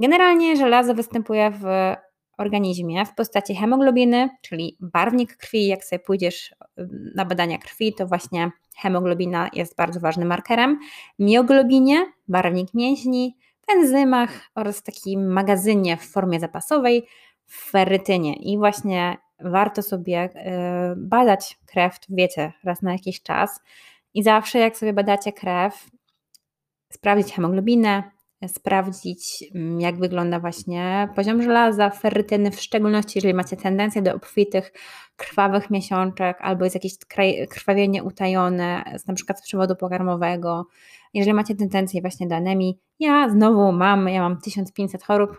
Generalnie 0.00 0.56
żelazo 0.56 0.94
występuje 0.94 1.50
w 1.50 1.64
organizmie 2.38 3.06
w 3.06 3.14
postaci 3.14 3.54
hemoglobiny, 3.54 4.28
czyli 4.42 4.76
barwnik 4.80 5.36
krwi. 5.36 5.66
Jak 5.66 5.84
sobie 5.84 5.98
pójdziesz 5.98 6.54
na 7.14 7.24
badania 7.24 7.58
krwi, 7.58 7.94
to 7.94 8.06
właśnie 8.06 8.50
hemoglobina 8.76 9.50
jest 9.52 9.76
bardzo 9.76 10.00
ważnym 10.00 10.28
markerem. 10.28 10.78
Mioglobinie, 11.18 12.06
barwnik 12.28 12.74
mięśni, 12.74 13.36
w 13.68 13.72
enzymach 13.72 14.50
oraz 14.54 14.82
takim 14.82 15.32
magazynie 15.32 15.96
w 15.96 16.02
formie 16.02 16.40
zapasowej, 16.40 17.06
w 17.48 17.70
ferytynie. 17.70 18.34
I 18.34 18.58
właśnie 18.58 19.16
warto 19.40 19.82
sobie 19.82 20.18
e, 20.18 20.94
badać 20.96 21.58
krew, 21.66 21.98
wiecie, 22.08 22.52
raz 22.64 22.82
na 22.82 22.92
jakiś 22.92 23.22
czas. 23.22 23.60
I 24.14 24.22
zawsze 24.22 24.58
jak 24.58 24.76
sobie 24.76 24.92
badacie 24.92 25.32
krew, 25.32 25.90
sprawdzić 26.92 27.32
hemoglobinę, 27.32 28.02
sprawdzić, 28.46 29.44
mm, 29.54 29.80
jak 29.80 29.98
wygląda 29.98 30.40
właśnie 30.40 31.08
poziom 31.16 31.42
żelaza, 31.42 31.90
ferrytyny, 31.90 32.50
w 32.50 32.60
szczególności 32.60 33.12
jeżeli 33.18 33.34
macie 33.34 33.56
tendencję 33.56 34.02
do 34.02 34.14
obfitych, 34.14 34.72
krwawych 35.16 35.70
miesiączek 35.70 36.38
albo 36.40 36.64
jest 36.64 36.76
jakieś 36.76 36.92
krwawienie 37.50 38.04
utajone, 38.04 38.84
na 39.08 39.14
przykład 39.14 39.38
z 39.38 39.42
przewodu 39.42 39.76
pokarmowego. 39.76 40.66
Jeżeli 41.14 41.34
macie 41.34 41.54
tendencję 41.54 42.00
właśnie 42.00 42.26
do 42.26 42.36
anemii, 42.36 42.78
ja 42.98 43.28
znowu 43.28 43.72
mam, 43.72 44.08
ja 44.08 44.20
mam 44.20 44.40
1500 44.40 45.02
chorób. 45.04 45.38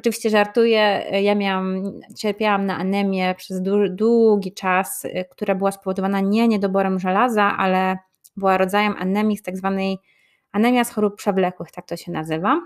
Oczywiście 0.00 0.30
żartuję, 0.30 1.04
ja 1.22 1.34
miałam, 1.34 1.82
cierpiałam 2.16 2.66
na 2.66 2.76
anemię 2.76 3.34
przez 3.34 3.62
długi 3.90 4.54
czas, 4.54 5.04
y, 5.04 5.24
która 5.30 5.54
była 5.54 5.72
spowodowana 5.72 6.20
nie 6.20 6.48
niedoborem 6.48 6.98
żelaza, 6.98 7.56
ale 7.58 7.98
była 8.36 8.58
rodzajem 8.58 8.94
anemii 8.98 9.36
z 9.36 9.42
tak 9.42 9.56
zwanej 9.56 9.98
Anemia 10.52 10.84
z 10.84 10.90
chorób 10.90 11.16
przewlekłych, 11.16 11.70
tak 11.70 11.86
to 11.86 11.96
się 11.96 12.12
nazywa, 12.12 12.60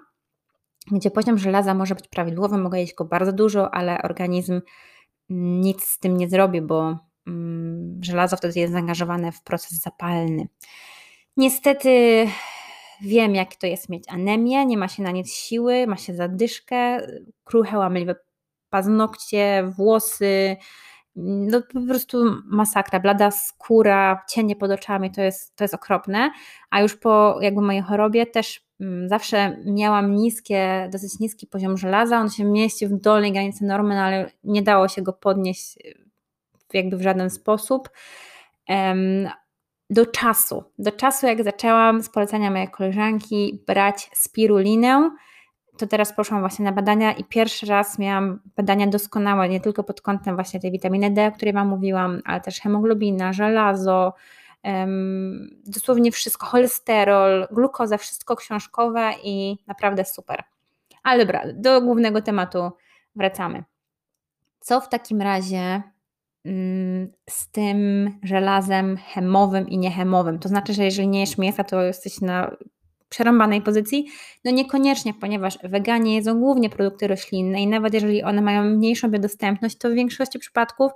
gdzie 0.93 1.11
poziom 1.11 1.39
żelaza 1.39 1.75
może 1.75 1.95
być 1.95 2.09
prawidłowy, 2.09 2.59
mogę 2.59 2.81
jeść 2.81 2.95
go 2.95 3.05
bardzo 3.05 3.33
dużo, 3.33 3.75
ale 3.75 4.03
organizm 4.03 4.61
nic 5.29 5.85
z 5.85 5.99
tym 5.99 6.17
nie 6.17 6.29
zrobi, 6.29 6.63
bo 6.63 6.99
mm, 7.27 8.01
żelazo 8.03 8.37
wtedy 8.37 8.61
jest 8.61 8.73
zaangażowane 8.73 9.33
w 9.33 9.43
proces 9.43 9.81
zapalny. 9.83 10.49
Niestety 11.37 12.27
wiem, 13.01 13.35
jak 13.35 13.57
to 13.57 13.67
jest 13.67 13.89
mieć 13.89 14.05
anemię, 14.09 14.67
nie 14.67 14.79
ma 14.79 14.89
się 14.89 15.03
na 15.03 15.11
nic 15.11 15.35
siły, 15.35 15.87
ma 15.87 15.97
się 15.97 16.15
zadyszkę, 16.15 17.07
kruche, 17.45 17.79
łamliwe 17.79 18.17
paznokcie, 18.71 19.73
włosy, 19.77 20.57
no 21.17 21.63
po 21.73 21.81
prostu 21.89 22.25
masakra, 22.45 23.01
blada 23.01 23.31
skóra, 23.31 24.25
cienie 24.29 24.57
pod 24.57 24.71
oczami, 24.71 25.11
to 25.11 25.23
jest, 25.23 25.57
to 25.57 25.65
jest 25.65 25.75
okropne, 25.75 26.31
a 26.71 26.81
już 26.81 26.97
po 26.97 27.39
jakby 27.41 27.61
mojej 27.61 27.83
chorobie 27.83 28.27
też 28.27 28.67
mm, 28.81 29.09
zawsze 29.09 29.57
miałam 29.67 30.15
niskie, 30.15 30.89
dosyć 30.93 31.19
niski 31.19 31.47
poziom 31.47 31.77
żelaza, 31.77 32.19
on 32.19 32.31
się 32.31 32.45
mieścił 32.45 32.89
w 32.89 33.01
dolnej 33.01 33.33
granicy 33.33 33.65
normy, 33.65 33.95
no 33.95 34.01
ale 34.01 34.31
nie 34.45 34.63
dało 34.63 34.89
się 34.89 35.03
go 35.03 35.13
podnieść 35.13 35.79
jakby 36.73 36.97
w 36.97 37.03
żaden 37.03 37.31
sposób. 37.31 37.89
Do 39.91 40.07
czasu, 40.07 40.65
do 40.79 40.93
czasu 40.93 41.27
jak 41.27 41.45
zaczęłam 41.45 42.03
z 42.03 42.09
polecenia 42.09 42.51
mojej 42.51 42.71
koleżanki 42.71 43.63
brać 43.67 44.11
spirulinę, 44.15 45.11
to 45.79 45.87
teraz 45.87 46.13
poszłam 46.13 46.41
właśnie 46.41 46.65
na 46.65 46.73
badania 46.73 47.13
i 47.13 47.25
pierwszy 47.25 47.67
raz 47.67 47.99
miałam 47.99 48.41
badania 48.57 48.87
doskonałe, 48.87 49.49
nie 49.49 49.61
tylko 49.61 49.85
pod 49.85 50.01
kątem 50.01 50.35
właśnie 50.35 50.61
tej 50.61 50.71
witaminy 50.71 51.11
D, 51.11 51.27
o 51.27 51.33
której 51.33 51.55
Wam 51.55 51.69
mówiłam, 51.69 52.21
ale 52.25 52.41
też 52.41 52.61
hemoglobina, 52.61 53.33
żelazo, 53.33 54.15
um, 54.65 55.61
dosłownie 55.67 56.13
wszystko, 56.13 56.47
cholesterol, 56.47 57.47
glukoza, 57.51 57.99
wszystko 57.99 58.37
książkowe 58.37 59.11
i 59.25 59.57
naprawdę 59.67 60.05
super. 60.05 60.45
Ale 61.03 61.19
dobra, 61.19 61.43
do 61.55 61.81
głównego 61.81 62.23
tematu 62.23 62.71
wracamy. 63.17 63.65
Co 64.61 64.81
w 64.81 64.89
takim 64.89 65.23
razie 65.23 65.83
z 67.31 67.51
tym 67.51 68.11
żelazem 68.23 68.97
hemowym 68.97 69.69
i 69.69 69.79
niehemowym? 69.79 70.39
To 70.39 70.49
znaczy, 70.49 70.75
że 70.75 70.85
jeżeli 70.85 71.09
nie 71.09 71.21
jesz 71.21 71.39
mięsa, 71.39 71.65
to 71.65 71.83
jesteś 71.83 72.21
na 72.21 72.57
przerąbanej 73.09 73.63
pozycji? 73.63 74.07
No 74.45 74.51
niekoniecznie, 74.51 75.15
ponieważ 75.15 75.59
weganie 75.63 76.15
jedzą 76.15 76.41
głównie 76.41 76.71
produkty 76.71 77.07
roślinne 77.07 77.63
i 77.63 77.67
nawet 77.67 77.95
jeżeli 77.95 78.23
one 78.23 78.43
mają 78.43 78.65
mniejszą 78.65 79.11
biodostępność, 79.11 79.79
to 79.79 79.91
w 79.91 79.93
większości 79.93 80.39
przypadków 80.39 80.93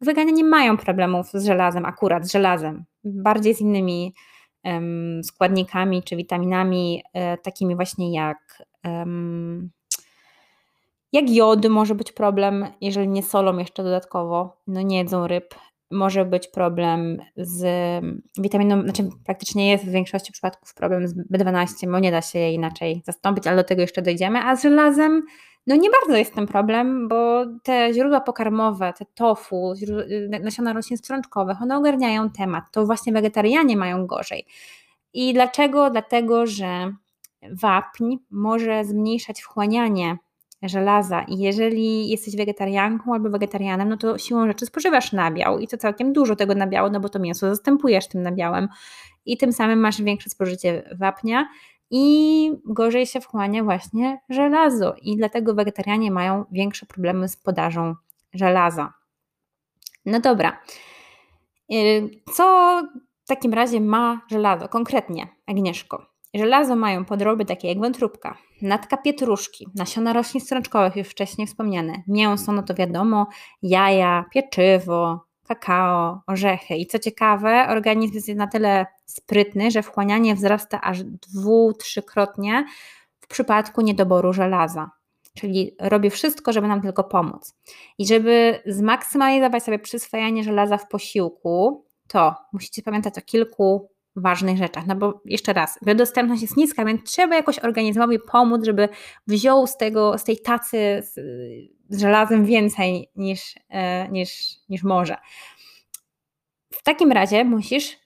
Weganie 0.00 0.32
nie 0.32 0.44
mają 0.44 0.76
problemów 0.76 1.30
z 1.32 1.44
żelazem, 1.44 1.84
akurat 1.84 2.26
z 2.26 2.32
żelazem, 2.32 2.84
bardziej 3.04 3.54
z 3.54 3.60
innymi 3.60 4.14
um, 4.64 5.20
składnikami 5.24 6.02
czy 6.02 6.16
witaminami, 6.16 7.02
e, 7.12 7.38
takimi 7.38 7.76
właśnie 7.76 8.12
jak, 8.12 8.62
um, 8.84 9.70
jak 11.16 11.30
jod 11.30 11.68
może 11.68 11.94
być 11.94 12.12
problem, 12.12 12.66
jeżeli 12.80 13.08
nie 13.08 13.22
solą 13.22 13.58
jeszcze 13.58 13.82
dodatkowo, 13.82 14.56
no 14.66 14.82
nie 14.82 14.98
jedzą 14.98 15.26
ryb. 15.26 15.54
Może 15.90 16.24
być 16.24 16.48
problem 16.48 17.18
z 17.36 17.64
witaminą, 18.38 18.82
znaczy 18.82 19.08
praktycznie 19.24 19.70
jest 19.70 19.84
w 19.84 19.90
większości 19.90 20.32
przypadków 20.32 20.74
problem 20.74 21.08
z 21.08 21.14
B12, 21.14 21.90
bo 21.90 21.98
nie 21.98 22.10
da 22.10 22.22
się 22.22 22.38
jej 22.38 22.54
inaczej 22.54 23.02
zastąpić, 23.04 23.46
ale 23.46 23.56
do 23.56 23.64
tego 23.64 23.80
jeszcze 23.80 24.02
dojdziemy. 24.02 24.38
A 24.38 24.56
z 24.56 24.62
żelazem 24.62 25.22
no 25.66 25.76
nie 25.76 25.90
bardzo 25.90 26.16
jest 26.16 26.34
ten 26.34 26.46
problem, 26.46 27.08
bo 27.08 27.44
te 27.62 27.94
źródła 27.94 28.20
pokarmowe, 28.20 28.92
te 28.98 29.04
tofu, 29.14 29.72
y, 29.72 30.40
nasiona 30.42 30.72
roślin 30.72 30.98
strączkowych, 30.98 31.62
one 31.62 31.76
ogarniają 31.76 32.30
temat. 32.30 32.64
To 32.72 32.86
właśnie 32.86 33.12
wegetarianie 33.12 33.76
mają 33.76 34.06
gorzej. 34.06 34.46
I 35.12 35.34
dlaczego? 35.34 35.90
Dlatego, 35.90 36.46
że 36.46 36.92
wapń 37.52 38.16
może 38.30 38.84
zmniejszać 38.84 39.40
wchłanianie 39.42 40.16
żelaza 40.62 41.22
i 41.22 41.38
jeżeli 41.38 42.08
jesteś 42.08 42.36
wegetarianką 42.36 43.14
albo 43.14 43.30
wegetarianem, 43.30 43.88
no 43.88 43.96
to 43.96 44.18
siłą 44.18 44.46
rzeczy 44.46 44.66
spożywasz 44.66 45.12
nabiał 45.12 45.58
i 45.58 45.68
to 45.68 45.76
całkiem 45.76 46.12
dużo 46.12 46.36
tego 46.36 46.54
nabiału, 46.54 46.90
no 46.90 47.00
bo 47.00 47.08
to 47.08 47.18
mięso 47.18 47.48
zastępujesz 47.48 48.08
tym 48.08 48.22
nabiałem 48.22 48.68
i 49.26 49.36
tym 49.36 49.52
samym 49.52 49.80
masz 49.80 50.02
większe 50.02 50.30
spożycie 50.30 50.96
wapnia 50.98 51.48
i 51.90 52.52
gorzej 52.64 53.06
się 53.06 53.20
wchłania 53.20 53.64
właśnie 53.64 54.20
żelazo 54.28 54.94
i 55.02 55.16
dlatego 55.16 55.54
wegetarianie 55.54 56.10
mają 56.10 56.44
większe 56.52 56.86
problemy 56.86 57.28
z 57.28 57.36
podażą 57.36 57.94
żelaza. 58.34 58.92
No 60.06 60.20
dobra. 60.20 60.60
Y, 61.72 62.10
co 62.34 62.82
w 63.24 63.28
takim 63.28 63.54
razie 63.54 63.80
ma 63.80 64.20
żelazo 64.30 64.68
konkretnie, 64.68 65.28
Agnieszko? 65.46 66.15
Żelazo 66.38 66.76
mają 66.76 67.04
podroby 67.04 67.44
takie 67.44 67.68
jak 67.68 67.78
wątróbka, 67.78 68.38
natka 68.62 68.96
pietruszki, 68.96 69.66
nasiona 69.74 70.12
roślin 70.12 70.40
strączkowych, 70.40 70.96
już 70.96 71.08
wcześniej 71.08 71.46
wspomniane, 71.46 72.02
mięso, 72.08 72.52
no 72.52 72.62
to 72.62 72.74
wiadomo, 72.74 73.26
jaja, 73.62 74.24
pieczywo, 74.32 75.26
kakao, 75.48 76.22
orzechy. 76.26 76.74
I 76.74 76.86
co 76.86 76.98
ciekawe, 76.98 77.66
organizm 77.68 78.14
jest 78.14 78.28
na 78.28 78.46
tyle 78.46 78.86
sprytny, 79.06 79.70
że 79.70 79.82
wchłanianie 79.82 80.34
wzrasta 80.34 80.80
aż 80.80 81.04
dwu, 81.04 81.72
trzykrotnie 81.72 82.64
w 83.20 83.26
przypadku 83.26 83.80
niedoboru 83.80 84.32
żelaza. 84.32 84.90
Czyli 85.34 85.76
robi 85.80 86.10
wszystko, 86.10 86.52
żeby 86.52 86.68
nam 86.68 86.82
tylko 86.82 87.04
pomóc. 87.04 87.54
I 87.98 88.06
żeby 88.06 88.62
zmaksymalizować 88.66 89.62
sobie 89.62 89.78
przyswajanie 89.78 90.44
żelaza 90.44 90.78
w 90.78 90.88
posiłku, 90.88 91.84
to 92.08 92.34
musicie 92.52 92.82
pamiętać 92.82 93.18
o 93.18 93.22
kilku 93.22 93.90
ważnych 94.16 94.58
rzeczach. 94.58 94.86
No 94.86 94.96
bo 94.96 95.20
jeszcze 95.24 95.52
raz, 95.52 95.78
biodostępność 95.84 96.42
jest 96.42 96.56
niska, 96.56 96.84
więc 96.84 97.02
trzeba 97.10 97.36
jakoś 97.36 97.58
organizmowi 97.58 98.18
pomóc, 98.18 98.64
żeby 98.64 98.88
wziął 99.26 99.66
z, 99.66 99.76
tego, 99.76 100.18
z 100.18 100.24
tej 100.24 100.38
tacy 100.38 101.02
z, 101.02 101.14
z 101.88 102.00
żelazem 102.00 102.44
więcej 102.44 103.10
niż, 103.16 103.54
e, 103.68 104.08
niż, 104.08 104.30
niż 104.68 104.82
może. 104.82 105.16
W 106.72 106.82
takim 106.82 107.12
razie 107.12 107.44
musisz 107.44 107.96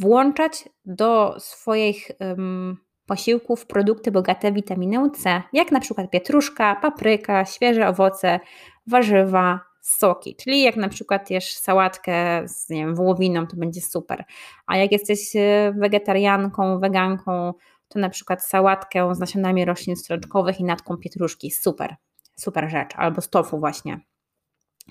włączać 0.00 0.68
do 0.84 1.34
swoich 1.38 2.10
um, 2.20 2.76
posiłków 3.06 3.66
produkty 3.66 4.10
bogate 4.10 4.52
w 4.52 4.54
witaminę 4.54 5.10
C, 5.10 5.42
jak 5.52 5.72
na 5.72 5.80
przykład 5.80 6.10
pietruszka, 6.10 6.76
papryka, 6.76 7.44
świeże 7.44 7.88
owoce, 7.88 8.40
warzywa, 8.86 9.60
soki. 9.86 10.36
Czyli 10.36 10.62
jak 10.62 10.76
na 10.76 10.88
przykład 10.88 11.30
jesz 11.30 11.54
sałatkę 11.54 12.42
z 12.48 12.68
nie 12.68 12.76
wiem, 12.76 12.94
wołowiną, 12.94 13.46
to 13.46 13.56
będzie 13.56 13.80
super. 13.80 14.24
A 14.66 14.76
jak 14.76 14.92
jesteś 14.92 15.36
e, 15.36 15.72
wegetarianką, 15.76 16.80
weganką, 16.80 17.54
to 17.88 17.98
na 17.98 18.10
przykład 18.10 18.44
sałatkę 18.44 19.14
z 19.14 19.18
nasionami 19.18 19.64
roślin 19.64 19.96
strączkowych 19.96 20.60
i 20.60 20.64
natką 20.64 20.96
pietruszki. 20.96 21.50
Super, 21.50 21.96
super 22.36 22.70
rzecz. 22.70 22.90
Albo 22.96 23.20
z 23.20 23.30
tofu 23.30 23.58
właśnie. 23.58 24.00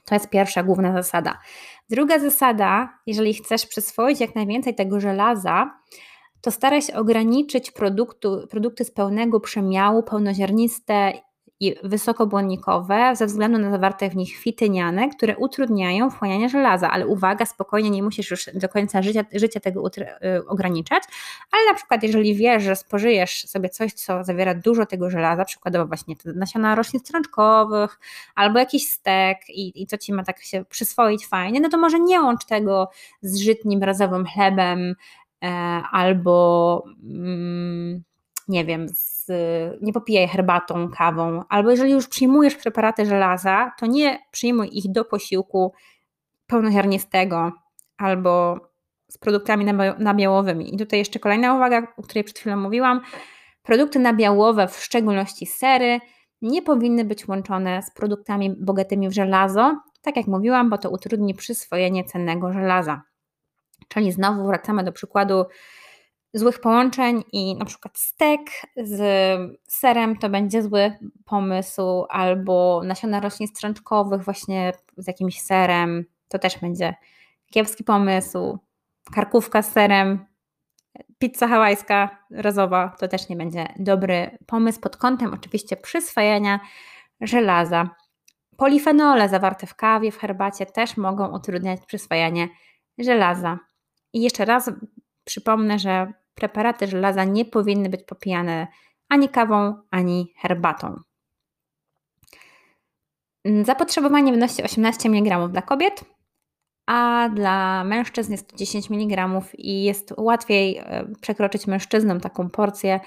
To 0.06 0.16
jest 0.16 0.30
pierwsza 0.30 0.64
główna 0.64 0.94
zasada. 0.94 1.40
Druga 1.90 2.20
zasada, 2.20 3.00
jeżeli 3.08 3.34
chcesz 3.34 3.66
przyswoić 3.66 4.20
jak 4.20 4.36
najwięcej 4.36 4.76
tego 4.76 5.00
żelaza, 5.00 5.80
to 6.42 6.52
staraj 6.52 6.82
się 6.82 6.94
ograniczyć 6.94 7.72
produktu, 7.72 8.48
produkty 8.50 8.86
z 8.86 8.92
pełnego 8.92 9.40
przemiału, 9.40 10.04
pełnoziarniste 10.04 11.14
i 11.60 11.76
wysokobłonnikowe 11.84 13.16
ze 13.16 13.26
względu 13.26 13.58
na 13.58 13.72
zawarte 13.72 14.10
w 14.10 14.16
nich 14.16 14.38
fityniany, 14.38 15.10
które 15.10 15.38
utrudniają 15.38 16.10
wchłanianie 16.10 16.50
żelaza. 16.50 16.92
Ale 16.92 17.08
uwaga, 17.08 17.46
spokojnie, 17.46 17.90
nie 17.90 18.04
musisz 18.04 18.32
już 18.32 18.50
do 18.54 18.70
końca 18.70 19.02
życia, 19.02 19.26
życia 19.34 19.60
tego 19.60 19.88
y, 19.88 20.48
ograniczać, 20.48 21.04
ale 21.52 21.66
na 21.66 21.74
przykład 21.74 22.04
jeżeli 22.04 22.36
wiesz, 22.36 22.64
że 22.64 22.76
spożyjesz 22.76 23.46
sobie 23.48 23.70
coś, 23.70 23.94
co 23.94 24.24
zawiera 24.24 24.56
dużo 24.56 24.86
tego 24.86 25.10
żelaza, 25.10 25.46
przykładowo 25.46 25.86
właśnie 25.86 26.16
nasiona 26.26 26.76
roślin 26.76 27.00
strączkowych 27.00 28.00
albo 28.36 28.60
jakiś 28.60 28.88
stek 28.88 29.38
i, 29.50 29.82
i 29.82 29.88
co 29.88 29.98
ci 29.98 30.14
ma 30.14 30.24
tak 30.24 30.42
się 30.42 30.66
przyswoić 30.66 31.28
fajnie, 31.28 31.62
no 31.62 31.70
to 31.70 31.78
może 31.78 32.00
nie 32.00 32.22
łącz 32.22 32.46
tego 32.46 32.90
z 33.22 33.38
żytnim 33.38 33.84
razowym 33.84 34.26
chlebem 34.26 34.96
e, 35.44 35.48
albo 35.92 36.84
mm, 37.04 38.04
nie 38.48 38.66
wiem, 38.66 38.88
z, 38.90 39.28
nie 39.82 39.94
popijaj 39.94 40.28
herbatą, 40.28 40.90
kawą, 40.90 41.44
albo 41.50 41.70
jeżeli 41.70 41.92
już 41.92 42.08
przyjmujesz 42.08 42.56
preparaty 42.56 43.06
żelaza, 43.06 43.72
to 43.80 43.86
nie 43.86 44.20
przyjmuj 44.32 44.70
ich 44.72 44.92
do 44.92 45.06
posiłku 45.06 45.74
pełnoziarnistego 46.48 47.52
albo 47.98 48.60
z 49.10 49.18
produktami 49.18 49.66
nabiałowymi. 50.00 50.76
I 50.76 50.78
tutaj 50.78 51.00
jeszcze 51.00 51.20
kolejna 51.20 51.56
uwaga, 51.56 51.88
o 51.98 52.04
której 52.04 52.24
przed 52.24 52.40
chwilą 52.40 52.58
mówiłam. 52.58 53.02
Produkty 53.64 54.00
nabiałowe, 54.00 54.68
w 54.68 54.84
szczególności 54.84 55.46
sery, 55.46 56.00
nie 56.42 56.62
powinny 56.62 57.06
być 57.06 57.28
łączone 57.28 57.82
z 57.82 57.92
produktami 57.92 58.56
bogatymi 58.60 59.10
w 59.10 59.14
żelazo, 59.14 59.78
tak 60.02 60.16
jak 60.18 60.28
mówiłam, 60.28 60.70
bo 60.70 60.78
to 60.78 60.90
utrudni 60.90 61.34
przyswojenie 61.34 62.04
cennego 62.04 62.54
żelaza. 62.54 63.02
Czyli 63.88 64.12
znowu 64.12 64.48
wracamy 64.48 64.84
do 64.84 64.92
przykładu 64.92 65.46
złych 66.34 66.62
połączeń 66.62 67.24
i 67.32 67.56
na 67.56 67.66
przykład 67.66 67.98
stek 67.98 68.42
z 68.78 69.02
serem 69.68 70.18
to 70.18 70.30
będzie 70.30 70.64
zły 70.64 70.94
pomysł, 71.26 72.06
albo 72.10 72.82
nasiona 72.86 73.20
roślin 73.20 73.48
strączkowych 73.48 74.24
właśnie 74.24 74.74
z 74.98 75.08
jakimś 75.08 75.42
serem 75.42 76.06
to 76.30 76.40
też 76.40 76.60
będzie 76.60 76.94
kiepski 77.52 77.84
pomysł. 77.84 78.60
Karkówka 79.14 79.62
z 79.62 79.72
serem, 79.72 80.26
pizza 81.20 81.48
hawajska 81.48 82.26
razowa 82.32 82.96
to 83.00 83.08
też 83.08 83.30
nie 83.30 83.36
będzie 83.36 83.68
dobry 83.80 84.38
pomysł 84.46 84.80
pod 84.80 84.98
kątem 84.98 85.34
oczywiście 85.34 85.78
przyswajania 85.78 86.60
żelaza. 87.22 87.90
Polifenole 88.58 89.30
zawarte 89.30 89.68
w 89.68 89.76
kawie, 89.76 90.12
w 90.12 90.18
herbacie 90.18 90.66
też 90.66 90.98
mogą 90.98 91.36
utrudniać 91.36 91.86
przyswajanie 91.86 92.48
żelaza. 92.98 93.60
I 94.14 94.22
jeszcze 94.22 94.46
raz 94.46 94.72
przypomnę, 95.24 95.80
że 95.80 96.14
preparaty 96.36 96.88
żelaza 96.88 97.24
nie 97.24 97.46
powinny 97.46 97.90
być 97.90 98.04
popijane 98.04 98.68
ani 99.10 99.30
kawą, 99.30 99.76
ani 99.92 100.34
herbatą. 100.38 101.00
Zapotrzebowanie 103.64 104.32
wynosi 104.32 104.64
18 104.64 105.10
mg 105.10 105.48
dla 105.48 105.62
kobiet, 105.62 106.06
a 106.86 107.30
dla 107.36 107.84
mężczyzn 107.84 108.32
jest 108.32 108.48
to 108.48 108.58
10 108.58 108.92
mg 108.92 109.42
i 109.58 109.84
jest 109.84 110.14
łatwiej 110.18 110.78
e, 110.78 111.06
przekroczyć 111.22 111.68
mężczyznom 111.68 112.20
taką 112.20 112.50
porcję, 112.50 113.00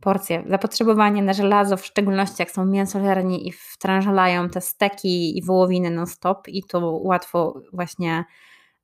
porcję. 0.00 0.44
Zapotrzebowanie 0.46 1.22
na 1.22 1.32
żelazo, 1.32 1.76
w 1.76 1.86
szczególności 1.86 2.36
jak 2.38 2.50
są 2.50 2.66
mięsożerni 2.66 3.48
i 3.48 3.52
wtrążalają 3.52 4.48
te 4.48 4.60
steki 4.60 5.38
i 5.38 5.42
wołowiny 5.42 5.90
non-stop 5.90 6.48
i 6.48 6.62
to 6.62 6.90
łatwo 6.90 7.60
właśnie 7.72 8.24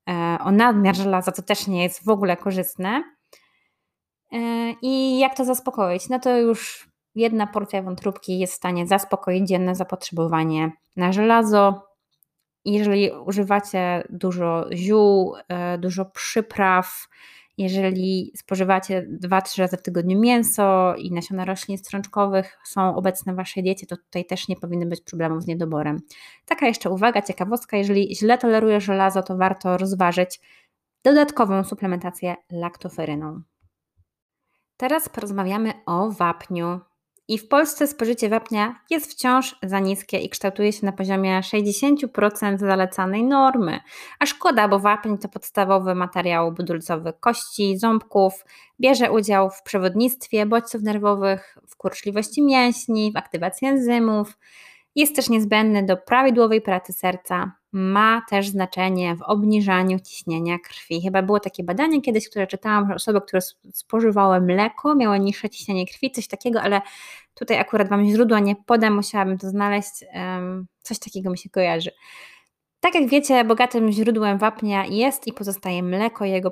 e, 0.09 0.39
o 0.45 0.51
nadmiar 0.51 0.97
żelaza, 0.97 1.33
co 1.33 1.43
też 1.43 1.67
nie 1.67 1.83
jest 1.83 2.05
w 2.05 2.09
ogóle 2.09 2.37
korzystne. 2.37 3.03
E, 4.33 4.73
I 4.83 5.19
jak 5.19 5.37
to 5.37 5.45
zaspokoić? 5.45 6.09
No 6.09 6.19
to 6.19 6.39
już 6.39 6.91
jedna 7.15 7.47
porcja 7.47 7.83
wątróbki 7.83 8.39
jest 8.39 8.53
w 8.53 8.57
stanie 8.57 8.87
zaspokoić 8.87 9.49
dzienne 9.49 9.75
zapotrzebowanie 9.75 10.73
na 10.97 11.13
żelazo. 11.13 11.91
Jeżeli 12.65 13.11
używacie 13.11 14.03
dużo 14.11 14.67
ziół, 14.73 15.35
e, 15.49 15.79
dużo 15.79 16.05
przypraw, 16.05 17.09
jeżeli 17.59 18.33
spożywacie 18.37 19.07
2-3 19.11 19.59
razy 19.59 19.77
w 19.77 19.83
tygodniu 19.83 20.21
mięso 20.21 20.95
i 20.99 21.13
nasiona 21.13 21.45
roślin 21.45 21.79
strączkowych 21.79 22.59
są 22.65 22.97
obecne 22.97 23.33
w 23.33 23.37
Waszej 23.37 23.63
diecie, 23.63 23.87
to 23.87 23.97
tutaj 23.97 24.25
też 24.25 24.49
nie 24.49 24.57
powinny 24.57 24.87
być 24.87 25.01
problemów 25.01 25.43
z 25.43 25.47
niedoborem. 25.47 26.01
Taka 26.47 26.67
jeszcze 26.67 26.91
uwaga, 26.91 27.23
ciekawostka, 27.23 27.77
jeżeli 27.77 28.17
źle 28.17 28.39
tolerujesz 28.39 28.85
żelazo, 28.85 29.23
to 29.23 29.37
warto 29.37 29.79
rozważyć 29.79 30.41
dodatkową 31.05 31.65
suplementację 31.65 32.35
laktoferyną. 32.53 33.43
Teraz 34.81 35.09
porozmawiamy 35.09 35.73
o 35.87 36.11
wapniu 36.11 36.81
I 37.29 37.39
w 37.39 37.49
Polsce 37.49 37.87
spożycie 37.87 38.29
wapnia 38.29 38.81
jest 38.91 39.13
wciąż 39.13 39.57
za 39.63 39.79
niskie 39.79 40.19
i 40.19 40.29
kształtuje 40.29 40.73
się 40.73 40.87
na 40.87 40.93
poziomie 40.93 41.41
60% 41.41 42.59
zalecanej 42.59 43.25
normy. 43.25 43.81
A 44.19 44.27
szkoda, 44.27 44.69
bo 44.69 44.79
wapń 44.79 45.17
to 45.17 45.29
podstawowy 45.29 45.95
materiał 45.95 46.53
budulcowy 46.53 47.13
kości, 47.21 47.79
ząbków, 47.79 48.45
bierze 48.81 49.13
udział 49.13 49.51
w 49.51 49.63
przewodnictwie 49.63 50.47
bodźców 50.47 50.83
nerwowych, 50.83 51.59
w 51.69 51.77
kurczliwości 51.77 52.43
mięśni, 52.43 53.13
w 53.13 53.17
aktywacji 53.17 53.69
enzymów. 53.69 54.39
Jest 54.95 55.17
też 55.17 55.29
niezbędny 55.29 55.87
do 55.87 55.97
prawidłowej 55.97 56.61
pracy 56.61 56.93
serca. 56.93 57.60
Ma 57.73 58.23
też 58.29 58.49
znaczenie 58.49 59.17
w 59.17 59.23
obniżaniu 59.23 59.99
ciśnienia 60.01 60.59
krwi. 60.59 61.03
Chyba 61.03 61.23
było 61.23 61.41
takie 61.41 61.65
badanie 61.65 62.03
kiedyś, 62.03 62.29
które 62.29 62.47
czytałam, 62.47 62.89
że 62.89 62.95
osoby, 62.95 63.21
które 63.21 63.43
spożywały 63.73 64.41
mleko, 64.41 64.95
miały 64.95 65.21
niższe 65.21 65.51
ciśnienie 65.51 65.87
krwi, 65.87 66.11
coś 66.11 66.29
takiego, 66.29 66.63
ale 66.63 66.81
tutaj 67.35 67.59
akurat 67.59 67.89
Wam 67.89 68.05
źródła 68.11 68.41
nie 68.41 68.57
podam, 68.57 68.95
musiałabym 68.95 69.39
to 69.39 69.51
znaleźć. 69.51 70.05
Coś 70.83 70.99
takiego 70.99 71.31
mi 71.31 71.39
się 71.39 71.51
kojarzy. 71.51 71.91
Tak 72.81 72.95
jak 72.95 73.09
wiecie, 73.09 73.45
bogatym 73.45 73.93
źródłem 73.93 74.39
wapnia 74.39 74.87
jest 74.87 75.27
i 75.27 75.33
pozostaje 75.33 75.83
mleko 75.83 76.25
jego 76.25 76.51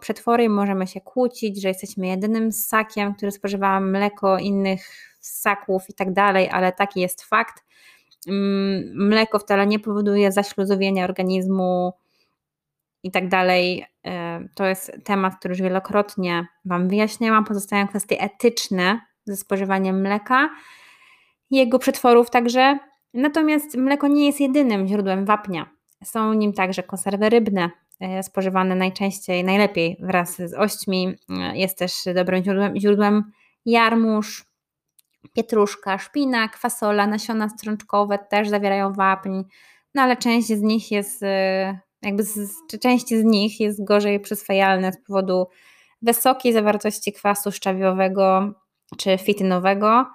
przetwory. 0.00 0.48
Możemy 0.48 0.86
się 0.86 1.00
kłócić, 1.00 1.62
że 1.62 1.68
jesteśmy 1.68 2.06
jedynym 2.06 2.52
ssakiem, 2.52 3.14
który 3.14 3.32
spożywa 3.32 3.80
mleko 3.80 4.38
innych 4.38 4.86
ssaków 5.20 5.82
i 5.88 5.94
tak 5.94 6.12
dalej, 6.12 6.48
ale 6.50 6.72
taki 6.72 7.00
jest 7.00 7.22
fakt. 7.22 7.64
Mm, 8.28 9.08
mleko 9.08 9.38
wcale 9.38 9.66
nie 9.66 9.78
powoduje 9.78 10.32
zaśluzowienia 10.32 11.04
organizmu 11.04 11.92
i 13.02 13.10
tak 13.10 13.28
dalej. 13.28 13.84
E, 14.06 14.48
to 14.54 14.66
jest 14.66 14.92
temat, 15.04 15.38
który 15.38 15.52
już 15.52 15.62
wielokrotnie 15.62 16.46
Wam 16.64 16.88
wyjaśniałam. 16.88 17.44
Pozostają 17.44 17.88
kwestie 17.88 18.20
etyczne 18.20 19.00
ze 19.24 19.36
spożywaniem 19.36 20.00
mleka 20.00 20.50
i 21.50 21.56
jego 21.56 21.78
przetworów 21.78 22.30
także. 22.30 22.78
Natomiast 23.14 23.76
mleko 23.76 24.08
nie 24.08 24.26
jest 24.26 24.40
jedynym 24.40 24.86
źródłem 24.86 25.24
wapnia. 25.24 25.70
Są 26.04 26.32
nim 26.32 26.52
także 26.52 26.82
konserwy 26.82 27.28
rybne, 27.28 27.70
e, 28.00 28.22
spożywane 28.22 28.74
najczęściej, 28.74 29.44
najlepiej 29.44 29.96
wraz 30.00 30.36
z 30.36 30.54
ośćmi. 30.54 31.14
E, 31.30 31.58
jest 31.58 31.78
też 31.78 31.92
dobrym 32.14 32.44
źródłem, 32.44 32.76
źródłem 32.80 33.32
jarmuż, 33.66 34.51
pietruszka, 35.32 35.98
szpinak, 35.98 36.56
fasola, 36.56 37.06
nasiona 37.06 37.48
strączkowe 37.48 38.18
też 38.18 38.48
zawierają 38.48 38.92
wapń, 38.92 39.42
no 39.94 40.02
ale 40.02 40.16
część 40.16 40.48
z 40.48 40.60
nich 40.60 40.90
jest, 40.90 41.22
y, 41.22 41.26
jakby 42.02 42.22
z, 42.22 42.50
część 42.80 43.08
z 43.08 43.24
nich 43.24 43.60
jest 43.60 43.84
gorzej 43.84 44.20
przyswajalne 44.20 44.92
z 44.92 45.02
powodu 45.06 45.46
wysokiej 46.02 46.52
zawartości 46.52 47.12
kwasu 47.12 47.52
szczawiowego 47.52 48.52
czy 48.98 49.18
fitynowego, 49.18 50.06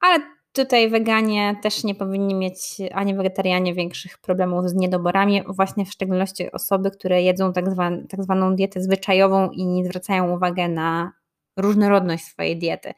ale 0.00 0.20
tutaj 0.52 0.90
weganie 0.90 1.56
też 1.62 1.84
nie 1.84 1.94
powinni 1.94 2.34
mieć, 2.34 2.58
ani 2.92 3.14
wegetarianie 3.14 3.74
większych 3.74 4.18
problemów 4.18 4.68
z 4.68 4.74
niedoborami, 4.74 5.42
właśnie 5.48 5.84
w 5.84 5.90
szczególności 5.90 6.52
osoby, 6.52 6.90
które 6.90 7.22
jedzą 7.22 7.52
tak, 7.52 7.70
zwan, 7.70 8.06
tak 8.08 8.22
zwaną 8.22 8.56
dietę 8.56 8.80
zwyczajową 8.80 9.50
i 9.50 9.66
nie 9.66 9.84
zwracają 9.84 10.36
uwagi 10.36 10.68
na 10.68 11.12
różnorodność 11.56 12.24
swojej 12.24 12.58
diety. 12.58 12.94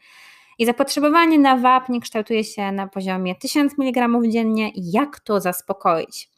I 0.63 0.67
zapotrzebowanie 0.67 1.39
na 1.39 1.57
wapń 1.57 2.01
kształtuje 2.01 2.45
się 2.45 2.73
na 2.73 2.89
poziomie 2.89 3.35
1000 3.35 3.73
mg 3.79 4.09
dziennie. 4.29 4.71
Jak 4.75 5.21
to 5.21 5.41
zaspokoić? 5.41 6.31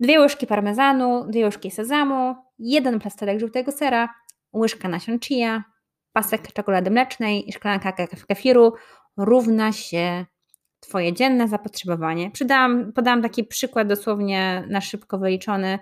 Dwie 0.00 0.20
łyżki 0.20 0.46
parmezanu, 0.46 1.24
dwie 1.28 1.44
łyżki 1.44 1.70
sezamu, 1.70 2.34
jeden 2.58 3.00
plasterek 3.00 3.40
żółtego 3.40 3.72
sera, 3.72 4.14
łyżka 4.54 4.88
nasion 4.88 5.18
chia, 5.20 5.64
pasek 6.12 6.52
czekolady 6.52 6.90
mlecznej 6.90 7.48
i 7.48 7.52
szklanka 7.52 7.92
kefiru 8.28 8.72
równa 9.16 9.72
się 9.72 10.26
Twoje 10.80 11.12
dzienne 11.12 11.48
zapotrzebowanie. 11.48 12.30
Przydałam, 12.30 12.92
podałam 12.92 13.22
taki 13.22 13.44
przykład 13.44 13.88
dosłownie 13.88 14.64
na 14.68 14.80
szybko 14.80 15.18
wyliczony, 15.18 15.78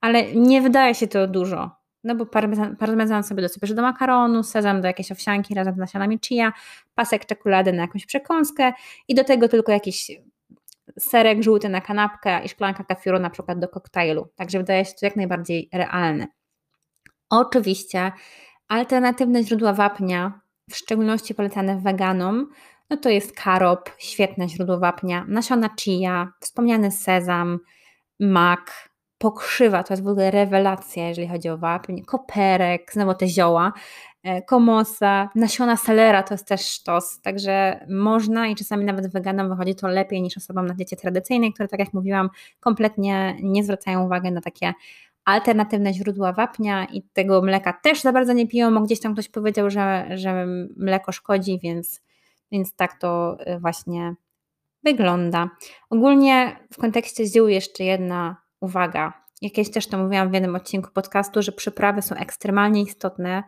ale 0.00 0.34
nie 0.34 0.62
wydaje 0.62 0.94
się 0.94 1.08
to 1.08 1.26
dużo. 1.26 1.79
No 2.04 2.14
bo 2.14 2.26
parmezan, 2.26 2.76
parmezan 2.76 3.24
sobie 3.24 3.42
dosypiesz 3.42 3.74
do 3.74 3.82
makaronu, 3.82 4.42
sezam 4.42 4.80
do 4.80 4.86
jakiejś 4.86 5.12
owsianki 5.12 5.54
razem 5.54 5.74
z 5.74 5.78
nasionami 5.78 6.18
chia, 6.18 6.52
pasek 6.94 7.26
czekolady 7.26 7.72
na 7.72 7.82
jakąś 7.82 8.06
przekąskę 8.06 8.72
i 9.08 9.14
do 9.14 9.24
tego 9.24 9.48
tylko 9.48 9.72
jakiś 9.72 10.10
serek 10.98 11.42
żółty 11.42 11.68
na 11.68 11.80
kanapkę 11.80 12.44
i 12.44 12.48
szklanka 12.48 12.84
kafiru 12.84 13.18
na 13.18 13.30
przykład 13.30 13.58
do 13.58 13.68
koktajlu. 13.68 14.28
Także 14.36 14.58
wydaje 14.58 14.84
się 14.84 14.92
to 15.00 15.06
jak 15.06 15.16
najbardziej 15.16 15.68
realne. 15.72 16.26
Oczywiście 17.30 18.12
alternatywne 18.68 19.44
źródła 19.44 19.72
wapnia, 19.72 20.40
w 20.70 20.76
szczególności 20.76 21.34
polecane 21.34 21.80
weganom, 21.80 22.46
no 22.90 22.96
to 22.96 23.08
jest 23.08 23.36
karop, 23.36 23.90
świetne 23.98 24.48
źródło 24.48 24.78
wapnia, 24.78 25.24
nasiona 25.28 25.70
chia, 25.80 26.32
wspomniany 26.40 26.90
sezam, 26.90 27.58
mak, 28.20 28.89
pokrzywa, 29.20 29.82
to 29.82 29.92
jest 29.92 30.04
w 30.04 30.08
ogóle 30.08 30.30
rewelacja, 30.30 31.08
jeżeli 31.08 31.28
chodzi 31.28 31.48
o 31.48 31.58
wapń, 31.58 32.00
koperek, 32.02 32.92
znowu 32.92 33.14
te 33.14 33.28
zioła, 33.28 33.72
e, 34.22 34.42
komosa, 34.42 35.28
nasiona 35.34 35.76
selera 35.76 36.22
to 36.22 36.34
jest 36.34 36.48
też 36.48 36.60
sztos, 36.60 37.20
także 37.20 37.86
można 37.88 38.48
i 38.48 38.54
czasami 38.54 38.84
nawet 38.84 39.12
weganom 39.12 39.48
wychodzi 39.48 39.74
to 39.74 39.88
lepiej 39.88 40.22
niż 40.22 40.36
osobom 40.36 40.66
na 40.66 40.74
diecie 40.74 40.96
tradycyjnej, 40.96 41.52
które 41.52 41.68
tak 41.68 41.80
jak 41.80 41.94
mówiłam 41.94 42.30
kompletnie 42.60 43.36
nie 43.42 43.64
zwracają 43.64 44.04
uwagi 44.04 44.32
na 44.32 44.40
takie 44.40 44.72
alternatywne 45.24 45.94
źródła 45.94 46.32
wapnia 46.32 46.84
i 46.84 47.02
tego 47.02 47.42
mleka 47.42 47.72
też 47.72 48.00
za 48.00 48.12
bardzo 48.12 48.32
nie 48.32 48.48
piją, 48.48 48.74
bo 48.74 48.80
gdzieś 48.80 49.00
tam 49.00 49.12
ktoś 49.12 49.28
powiedział, 49.28 49.70
że, 49.70 50.06
że 50.14 50.46
mleko 50.76 51.12
szkodzi, 51.12 51.58
więc, 51.62 52.02
więc 52.52 52.76
tak 52.76 53.00
to 53.00 53.36
e, 53.40 53.58
właśnie 53.58 54.14
wygląda. 54.84 55.50
Ogólnie 55.90 56.56
w 56.72 56.76
kontekście 56.76 57.26
ziół 57.26 57.48
jeszcze 57.48 57.84
jedna 57.84 58.49
uwaga, 58.60 59.12
jakieś 59.42 59.70
też 59.70 59.86
to 59.86 59.98
mówiłam 59.98 60.30
w 60.30 60.34
jednym 60.34 60.56
odcinku 60.56 60.90
podcastu, 60.94 61.42
że 61.42 61.52
przyprawy 61.52 62.02
są 62.02 62.16
ekstremalnie 62.16 62.82
istotne, 62.82 63.42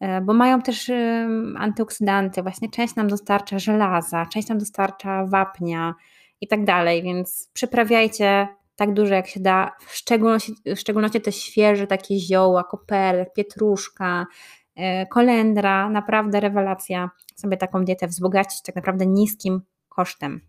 e, 0.00 0.20
bo 0.20 0.32
mają 0.32 0.62
też 0.62 0.90
antyoksydanty. 1.56 2.42
Właśnie 2.42 2.70
część 2.70 2.96
nam 2.96 3.08
dostarcza 3.08 3.58
żelaza, 3.58 4.26
część 4.26 4.48
nam 4.48 4.58
dostarcza 4.58 5.24
wapnia 5.26 5.94
i 6.40 6.48
tak 6.48 6.64
dalej, 6.64 7.02
więc 7.02 7.50
przyprawiajcie 7.52 8.48
tak 8.76 8.94
dużo 8.94 9.14
jak 9.14 9.26
się 9.26 9.40
da, 9.40 9.76
w 9.80 9.94
szczególności, 9.94 10.54
w 10.66 10.76
szczególności 10.76 11.20
te 11.20 11.32
świeże 11.32 11.86
takie 11.86 12.18
zioła, 12.18 12.64
koperek, 12.64 13.32
pietruszka, 13.32 14.26
e, 14.76 15.06
kolendra, 15.06 15.90
naprawdę 15.90 16.40
rewelacja 16.40 17.10
sobie 17.36 17.56
taką 17.56 17.84
dietę 17.84 18.06
wzbogacić 18.06 18.62
tak 18.62 18.76
naprawdę 18.76 19.06
niskim 19.06 19.60
kosztem. 19.88 20.47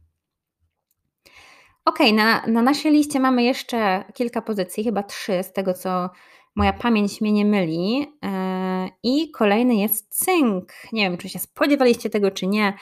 Ok, 1.86 1.99
na, 2.13 2.47
na 2.47 2.61
naszej 2.61 2.91
liście 2.91 3.19
mamy 3.19 3.43
jeszcze 3.43 4.03
kilka 4.13 4.41
pozycji, 4.41 4.84
chyba 4.84 5.03
trzy, 5.03 5.43
z 5.43 5.53
tego 5.53 5.73
co 5.73 6.09
moja 6.55 6.73
pamięć 6.73 7.21
mnie 7.21 7.32
nie 7.32 7.45
myli. 7.45 7.99
Yy, 7.99 8.09
I 9.03 9.32
kolejny 9.32 9.75
jest 9.75 10.25
cynk. 10.25 10.73
Nie 10.93 11.09
wiem, 11.09 11.17
czy 11.17 11.30
się 11.30 11.39
spodziewaliście 11.39 12.09
tego, 12.09 12.32
czy 12.32 12.47
nie, 12.47 12.73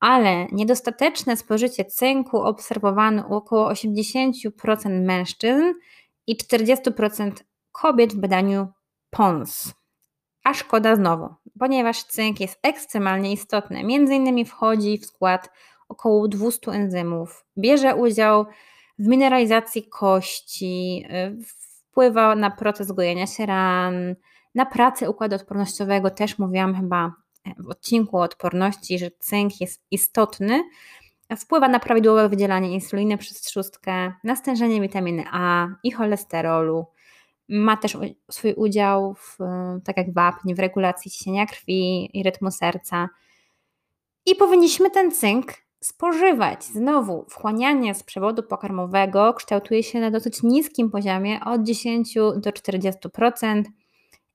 ale 0.00 0.46
niedostateczne 0.52 1.36
spożycie 1.36 1.84
cynku 1.84 2.42
obserwowano 2.42 3.26
u 3.28 3.34
około 3.34 3.72
80% 3.72 5.04
mężczyzn 5.04 5.72
i 6.26 6.36
40% 6.36 7.32
kobiet 7.72 8.12
w 8.12 8.16
badaniu 8.16 8.68
PONS. 9.10 9.72
A 10.44 10.54
szkoda 10.54 10.96
znowu, 10.96 11.34
ponieważ 11.58 12.02
cynk 12.02 12.40
jest 12.40 12.58
ekstremalnie 12.62 13.32
istotny. 13.32 13.84
Między 13.84 14.14
innymi 14.14 14.44
wchodzi 14.44 14.98
w 14.98 15.06
skład 15.06 15.50
około 15.90 16.28
200 16.28 16.70
enzymów. 16.70 17.44
Bierze 17.58 17.96
udział 17.96 18.46
w 18.98 19.06
mineralizacji 19.06 19.88
kości, 19.88 21.04
y, 21.10 21.44
wpływa 21.90 22.36
na 22.36 22.50
proces 22.50 22.92
gojenia 22.92 23.26
się 23.26 23.46
ran, 23.46 24.14
na 24.54 24.66
pracę 24.66 25.10
układu 25.10 25.36
odpornościowego. 25.36 26.10
Też 26.10 26.38
mówiłam 26.38 26.74
chyba 26.74 27.12
w 27.58 27.68
odcinku 27.68 28.16
o 28.18 28.22
odporności, 28.22 28.98
że 28.98 29.10
cynk 29.18 29.60
jest 29.60 29.82
istotny. 29.90 30.62
Wpływa 31.38 31.68
na 31.68 31.80
prawidłowe 31.80 32.28
wydzielanie 32.28 32.74
insuliny 32.74 33.18
przez 33.18 33.40
trzustkę, 33.40 34.12
na 34.24 34.36
stężenie 34.36 34.80
witaminy 34.80 35.24
A 35.32 35.68
i 35.82 35.90
cholesterolu. 35.90 36.86
Ma 37.48 37.76
też 37.76 37.96
swój 38.30 38.54
udział, 38.54 39.14
w, 39.14 39.38
tak 39.84 39.96
jak 39.96 40.14
wapń, 40.14 40.54
w 40.54 40.58
regulacji 40.58 41.10
ciśnienia 41.10 41.46
krwi 41.46 42.10
i 42.18 42.22
rytmu 42.22 42.50
serca. 42.50 43.08
I 44.26 44.34
powinniśmy 44.34 44.90
ten 44.90 45.10
cynk 45.12 45.52
spożywać. 45.80 46.64
Znowu, 46.64 47.24
wchłanianie 47.28 47.94
z 47.94 48.02
przewodu 48.02 48.42
pokarmowego 48.42 49.34
kształtuje 49.34 49.82
się 49.82 50.00
na 50.00 50.10
dosyć 50.10 50.42
niskim 50.42 50.90
poziomie 50.90 51.40
od 51.44 51.62
10 51.62 52.14
do 52.14 52.50
40% 52.50 53.62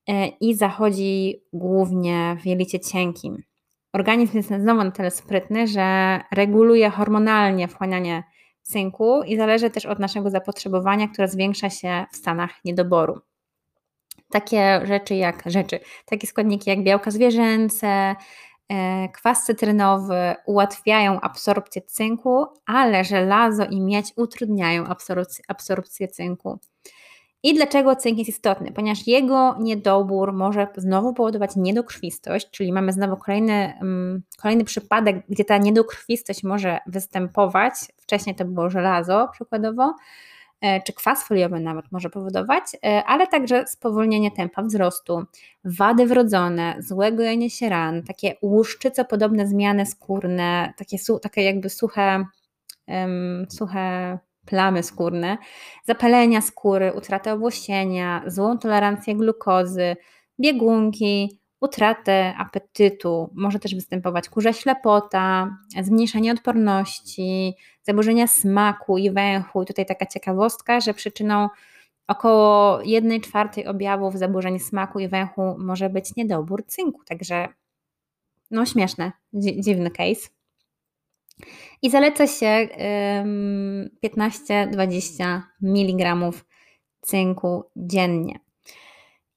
e, 0.08 0.28
i 0.28 0.56
zachodzi 0.56 1.42
głównie 1.54 2.38
w 2.42 2.46
jelicie 2.46 2.80
cienkim. 2.80 3.44
Organizm 3.94 4.38
jest 4.38 4.50
znowu 4.50 4.84
na 4.84 4.92
tyle 4.92 5.12
sprytny, 5.12 5.68
że 5.68 6.20
reguluje 6.32 6.90
hormonalnie 6.90 7.68
wchłanianie 7.68 8.24
cynku 8.62 9.24
i 9.24 9.38
zależy 9.38 9.70
też 9.70 9.86
od 9.86 10.00
naszego 10.00 10.30
zapotrzebowania, 10.30 11.08
które 11.08 11.28
zwiększa 11.28 11.70
się 11.70 12.06
w 12.12 12.16
stanach 12.16 12.52
niedoboru. 12.66 13.20
Takie 14.32 14.82
rzeczy 14.86 15.16
jak 15.16 15.44
rzeczy, 15.46 15.80
takie 16.06 16.28
składniki 16.28 16.70
jak 16.70 16.84
białka 16.84 17.12
zwierzęce, 17.12 18.16
kwas 19.14 19.46
cytrynowy 19.46 20.36
ułatwiają 20.46 21.22
absorpcję 21.22 21.82
cynku, 21.82 22.46
ale 22.66 23.04
żelazo 23.04 23.66
i 23.66 23.82
miedź 23.82 24.14
utrudniają 24.16 24.86
absorpcję, 25.48 26.08
cynku. 26.08 26.60
I 27.44 27.54
dlaczego 27.54 27.96
cynk 27.96 28.18
jest 28.18 28.30
istotny? 28.30 28.72
Ponieważ 28.72 29.08
jego 29.08 29.56
niedobór 29.60 30.34
może 30.34 30.68
znowu 30.78 31.14
powodować 31.14 31.52
niedokrwistość, 31.56 32.50
czyli 32.52 32.74
mamy 32.74 32.94
znowu 32.94 33.18
kolejny, 33.18 33.74
um, 33.82 34.24
kolejny 34.42 34.64
przypadek, 34.64 35.26
gdzie 35.30 35.46
ta 35.46 35.58
niedokrwistość 35.58 36.44
może 36.44 36.80
występować. 36.88 37.74
Wcześniej 37.98 38.36
to 38.36 38.46
było 38.46 38.70
żelazo 38.70 39.28
przykładowo, 39.32 39.84
e, 39.84 39.94
czy 40.86 40.94
kwas 40.94 41.28
foliowy 41.28 41.60
nawet 41.60 41.92
może 41.92 42.10
powodować, 42.10 42.64
e, 42.86 43.04
ale 43.04 43.28
także 43.28 43.68
spowolnienie 43.68 44.32
tempa 44.32 44.64
wzrostu, 44.64 45.24
wady 45.64 46.06
wrodzone, 46.06 46.76
złe 46.80 47.12
gojenie 47.12 47.50
się 47.50 47.70
ran, 47.70 48.04
takie 48.04 48.36
łuszczycopodobne 48.42 49.48
zmiany 49.48 49.86
skórne, 49.86 50.74
takie, 50.78 50.98
takie 51.22 51.42
jakby 51.42 51.70
suche, 51.70 52.26
um, 52.88 53.46
suche 53.50 54.18
plamy 54.46 54.84
skórne, 54.84 55.38
zapalenia 55.86 56.42
skóry, 56.42 56.94
utratę 56.94 57.34
obłosienia, 57.34 58.24
złą 58.28 58.58
tolerancję 58.58 59.16
glukozy, 59.16 59.96
biegunki, 60.40 61.40
utratę 61.66 62.34
apetytu, 62.38 63.30
może 63.36 63.60
też 63.60 63.76
występować 63.76 64.30
kurza 64.30 64.54
ślepota, 64.54 65.58
zmniejszenie 65.82 66.32
odporności, 66.32 67.54
zaburzenia 67.84 68.28
smaku 68.28 68.98
i 68.98 69.12
węchu. 69.12 69.64
I 69.64 69.66
tutaj 69.66 69.86
taka 69.86 70.06
ciekawostka, 70.06 70.80
że 70.80 70.94
przyczyną 70.94 71.50
około 72.08 72.82
1 72.82 73.22
czwartej 73.22 73.68
objawów 73.68 74.18
zaburzeń 74.18 74.60
smaku 74.60 75.00
i 75.00 75.08
węchu 75.08 75.56
może 75.58 75.90
być 75.90 76.16
niedobór 76.16 76.66
cynku, 76.68 77.04
także 77.04 77.48
no 78.52 78.66
śmieszne, 78.66 79.12
dziwny 79.34 79.92
case. 79.92 80.30
I 81.82 81.90
zaleca 81.90 82.28
się 82.28 82.68
15-20 84.04 85.42
mg 85.62 86.32
cynku 87.02 87.64
dziennie. 87.76 88.45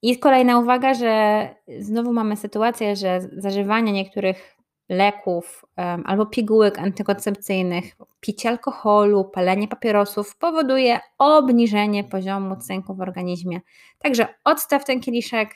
I 0.01 0.19
kolejna 0.19 0.59
uwaga, 0.59 0.93
że 0.93 1.49
znowu 1.79 2.13
mamy 2.13 2.35
sytuację, 2.35 2.95
że 2.95 3.19
zażywanie 3.37 3.91
niektórych 3.91 4.59
leków 4.89 5.65
albo 6.05 6.25
pigułek 6.25 6.79
antykoncepcyjnych, 6.79 7.95
picie 8.19 8.49
alkoholu, 8.49 9.25
palenie 9.25 9.67
papierosów 9.67 10.37
powoduje 10.37 10.99
obniżenie 11.17 12.03
poziomu 12.03 12.55
cynku 12.55 12.95
w 12.95 13.01
organizmie. 13.01 13.61
Także 13.99 14.27
odstaw 14.43 14.85
ten 14.85 14.99
kieliszek 14.99 15.49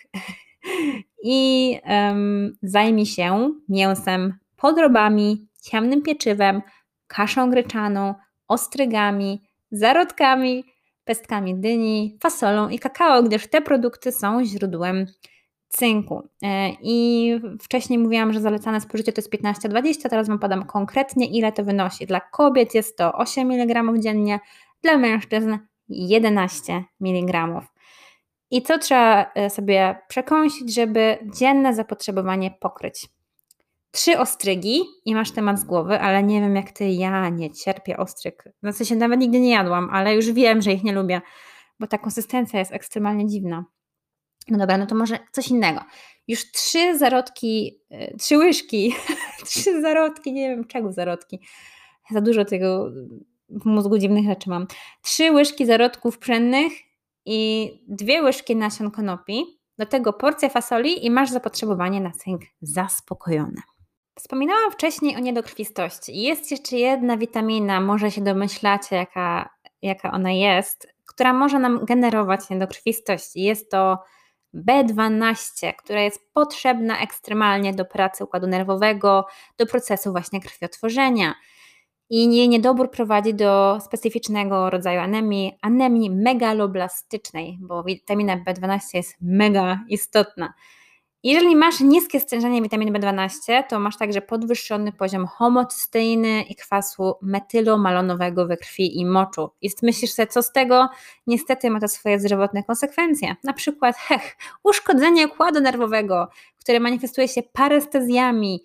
i 1.23 1.79
um, 1.89 2.57
zajmij 2.61 3.05
się 3.05 3.51
mięsem, 3.69 4.33
podrobami, 4.55 5.47
ciemnym 5.61 6.01
pieczywem, 6.01 6.61
kaszą 7.07 7.49
gryczaną, 7.49 8.15
ostrygami, 8.47 9.41
zarodkami, 9.71 10.63
pestkami 11.05 11.55
dyni, 11.55 12.17
fasolą 12.21 12.69
i 12.69 12.79
kakao, 12.79 13.23
gdyż 13.23 13.47
te 13.47 13.61
produkty 13.61 14.11
są 14.11 14.45
źródłem 14.45 15.05
cynku. 15.69 16.27
E, 16.43 16.69
I 16.81 17.31
wcześniej 17.61 17.99
mówiłam, 17.99 18.33
że 18.33 18.41
zalecane 18.41 18.81
spożycie 18.81 19.13
to 19.13 19.21
jest 19.21 19.33
15-20, 19.33 20.09
teraz 20.09 20.27
Wam 20.27 20.39
podam 20.39 20.65
konkretnie, 20.65 21.27
ile 21.27 21.51
to 21.51 21.63
wynosi. 21.63 22.05
Dla 22.05 22.19
kobiet 22.19 22.75
jest 22.75 22.97
to 22.97 23.13
8 23.13 23.51
mg 23.51 23.83
dziennie, 23.99 24.39
dla 24.81 24.97
mężczyzn 24.97 25.57
11 25.89 26.83
mg. 27.01 27.61
I 28.51 28.61
co 28.61 28.77
trzeba 28.77 29.31
e, 29.35 29.49
sobie 29.49 29.95
przekąsić, 30.07 30.73
żeby 30.75 31.17
dzienne 31.35 31.73
zapotrzebowanie 31.73 32.51
pokryć? 32.59 33.07
Trzy 33.93 34.19
ostrygi 34.19 34.81
i 35.05 35.15
masz 35.15 35.31
temat 35.31 35.59
z 35.59 35.63
głowy, 35.63 35.99
ale 35.99 36.23
nie 36.23 36.41
wiem 36.41 36.55
jak 36.55 36.71
ty, 36.71 36.89
ja 36.89 37.29
nie 37.29 37.51
cierpię 37.51 37.97
ostryg. 37.97 38.43
W 38.63 38.73
sensie 38.73 38.95
nawet 38.95 39.19
nigdy 39.19 39.39
nie 39.39 39.51
jadłam, 39.51 39.89
ale 39.91 40.15
już 40.15 40.31
wiem, 40.31 40.61
że 40.61 40.71
ich 40.71 40.83
nie 40.83 40.93
lubię, 40.93 41.21
bo 41.79 41.87
ta 41.87 41.97
konsystencja 41.97 42.59
jest 42.59 42.71
ekstremalnie 42.71 43.27
dziwna. 43.27 43.65
No 44.47 44.57
dobra, 44.57 44.77
no 44.77 44.85
to 44.85 44.95
może 44.95 45.19
coś 45.31 45.47
innego. 45.47 45.81
Już 46.27 46.51
trzy 46.51 46.97
zarodki, 46.97 47.79
e, 47.89 48.17
trzy 48.17 48.37
łyżki, 48.37 48.95
trzy 49.45 49.81
zarodki, 49.81 50.33
nie 50.33 50.49
wiem 50.49 50.67
czego 50.67 50.93
zarodki. 50.93 51.39
Za 52.11 52.21
dużo 52.21 52.45
tego 52.45 52.91
w 53.49 53.65
mózgu 53.65 53.97
dziwnych 53.97 54.25
rzeczy 54.25 54.49
mam. 54.49 54.67
Trzy 55.01 55.31
łyżki 55.31 55.65
zarodków 55.65 56.17
pszennych 56.17 56.73
i 57.25 57.71
dwie 57.87 58.21
łyżki 58.23 58.55
nasion 58.55 58.91
konopi. 58.91 59.43
Do 59.77 59.85
tego 59.85 60.13
porcja 60.13 60.49
fasoli 60.49 61.05
i 61.05 61.11
masz 61.11 61.29
zapotrzebowanie 61.29 62.01
na 62.01 62.11
cynk 62.11 62.41
zaspokojone. 62.61 63.61
Wspominałam 64.15 64.71
wcześniej 64.71 65.15
o 65.15 65.19
niedokrwistości. 65.19 66.21
Jest 66.21 66.51
jeszcze 66.51 66.77
jedna 66.77 67.17
witamina, 67.17 67.81
może 67.81 68.11
się 68.11 68.21
domyślacie, 68.21 68.95
jaka, 68.95 69.49
jaka 69.81 70.11
ona 70.11 70.31
jest, 70.31 70.87
która 71.07 71.33
może 71.33 71.59
nam 71.59 71.85
generować 71.85 72.49
niedokrwistość. 72.49 73.35
Jest 73.35 73.71
to 73.71 73.97
B12, 74.53 75.73
która 75.77 76.01
jest 76.01 76.19
potrzebna 76.33 77.01
ekstremalnie 77.01 77.73
do 77.73 77.85
pracy 77.85 78.23
układu 78.23 78.47
nerwowego, 78.47 79.25
do 79.57 79.65
procesu 79.65 80.11
właśnie 80.11 80.41
krwiotworzenia. 80.41 81.35
I 82.09 82.35
jej 82.35 82.49
niedobór 82.49 82.91
prowadzi 82.91 83.33
do 83.33 83.79
specyficznego 83.85 84.69
rodzaju 84.69 84.99
anemii, 84.99 85.57
anemii 85.61 86.09
megaloblastycznej, 86.09 87.57
bo 87.61 87.83
witamina 87.83 88.37
B12 88.37 88.79
jest 88.93 89.15
mega 89.21 89.79
istotna. 89.89 90.53
Jeżeli 91.25 91.55
masz 91.55 91.79
niskie 91.79 92.19
stężenie 92.19 92.61
witaminy 92.61 92.99
B12, 92.99 93.63
to 93.69 93.79
masz 93.79 93.97
także 93.97 94.21
podwyższony 94.21 94.91
poziom 94.91 95.27
homocysteiny 95.27 96.41
i 96.41 96.55
kwasu 96.55 97.13
metylomalonowego 97.21 98.47
we 98.47 98.57
krwi 98.57 98.99
i 98.99 99.05
moczu. 99.05 99.49
I 99.61 99.69
myślisz 99.83 100.11
sobie, 100.11 100.27
co 100.27 100.43
z 100.43 100.51
tego? 100.51 100.89
Niestety 101.27 101.69
ma 101.69 101.79
to 101.79 101.87
swoje 101.87 102.19
zdrowotne 102.19 102.63
konsekwencje. 102.63 103.35
Na 103.43 103.53
przykład 103.53 103.97
hech, 103.97 104.37
uszkodzenie 104.63 105.27
układu 105.27 105.61
nerwowego, 105.61 106.27
które 106.59 106.79
manifestuje 106.79 107.27
się 107.27 107.43
parestezjami, 107.43 108.63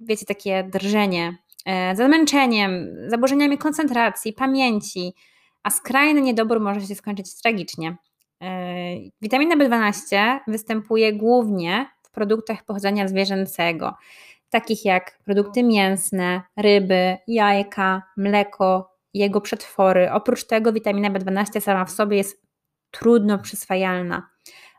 wiecie, 0.00 0.26
takie 0.26 0.64
drżenie, 0.64 1.36
e, 1.66 1.96
zamęczeniem, 1.96 2.86
zaburzeniami 3.06 3.58
koncentracji, 3.58 4.32
pamięci, 4.32 5.14
a 5.62 5.70
skrajny 5.70 6.20
niedobór 6.20 6.60
może 6.60 6.80
się 6.80 6.94
skończyć 6.94 7.40
tragicznie. 7.42 7.96
E, 8.42 8.46
witamina 9.22 9.56
B12 9.56 10.38
występuje 10.46 11.12
głównie 11.12 11.86
w 12.02 12.10
produktach 12.10 12.64
pochodzenia 12.64 13.08
zwierzęcego, 13.08 13.94
takich 14.50 14.84
jak 14.84 15.18
produkty 15.24 15.62
mięsne, 15.62 16.42
ryby, 16.56 17.16
jajka, 17.26 18.02
mleko, 18.16 18.96
jego 19.14 19.40
przetwory. 19.40 20.12
Oprócz 20.12 20.44
tego 20.46 20.72
witamina 20.72 21.10
B12 21.10 21.60
sama 21.60 21.84
w 21.84 21.90
sobie 21.90 22.16
jest 22.16 22.42
trudno 22.90 23.38
przyswajalna, 23.38 24.28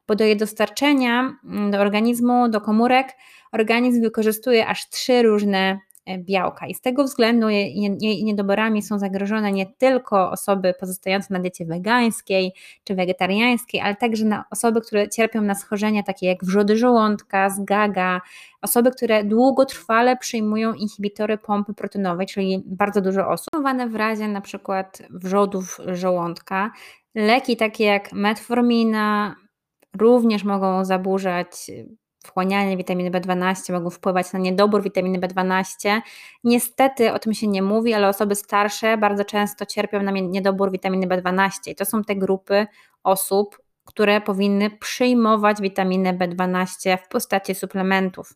bo 0.07 0.15
do 0.15 0.23
jej 0.23 0.37
dostarczenia 0.37 1.37
mm, 1.43 1.71
do 1.71 1.79
organizmu, 1.79 2.49
do 2.49 2.61
komórek, 2.61 3.07
organizm 3.51 4.01
wykorzystuje 4.01 4.67
aż 4.67 4.89
trzy 4.89 5.21
różne 5.21 5.79
białka. 6.17 6.67
I 6.67 6.73
z 6.73 6.81
tego 6.81 7.03
względu 7.03 7.49
jej 7.49 8.23
niedoborami 8.23 8.81
są 8.81 8.99
zagrożone 8.99 9.51
nie 9.51 9.65
tylko 9.65 10.31
osoby 10.31 10.73
pozostające 10.79 11.33
na 11.33 11.39
diecie 11.39 11.65
wegańskiej 11.65 12.53
czy 12.83 12.95
wegetariańskiej, 12.95 13.81
ale 13.81 13.95
także 13.95 14.43
osoby, 14.51 14.81
które 14.81 15.09
cierpią 15.09 15.41
na 15.41 15.55
schorzenia 15.55 16.03
takie 16.03 16.27
jak 16.27 16.45
wrzody 16.45 16.77
żołądka, 16.77 17.49
zgaga, 17.49 18.21
osoby, 18.61 18.91
które 18.91 19.23
długotrwale 19.23 20.17
przyjmują 20.17 20.73
inhibitory 20.73 21.37
pompy 21.37 21.73
proteinowej, 21.73 22.27
czyli 22.27 22.63
bardzo 22.65 23.01
dużo 23.01 23.27
osób, 23.29 23.47
w 23.89 23.95
razie 23.95 24.27
na 24.27 24.41
przykład 24.41 25.01
wrzodów 25.09 25.77
żołądka. 25.93 26.71
Leki 27.15 27.57
takie 27.57 27.83
jak 27.83 28.13
metformina 28.13 29.35
również 29.97 30.43
mogą 30.43 30.85
zaburzać 30.85 31.71
wchłanianie 32.27 32.77
witaminy 32.77 33.11
B12 33.11 33.73
mogą 33.73 33.89
wpływać 33.89 34.33
na 34.33 34.39
niedobór 34.39 34.83
witaminy 34.83 35.19
B12. 35.19 36.01
Niestety 36.43 37.13
o 37.13 37.19
tym 37.19 37.33
się 37.33 37.47
nie 37.47 37.61
mówi, 37.61 37.93
ale 37.93 38.07
osoby 38.07 38.35
starsze 38.35 38.97
bardzo 38.97 39.25
często 39.25 39.65
cierpią 39.65 40.03
na 40.03 40.11
niedobór 40.11 40.71
witaminy 40.71 41.07
B12 41.07 41.49
i 41.67 41.75
to 41.75 41.85
są 41.85 42.03
te 42.03 42.15
grupy 42.15 42.67
osób, 43.03 43.61
które 43.85 44.21
powinny 44.21 44.69
przyjmować 44.69 45.61
witaminę 45.61 46.13
B12 46.13 46.97
w 46.97 47.07
postaci 47.07 47.55
suplementów. 47.55 48.33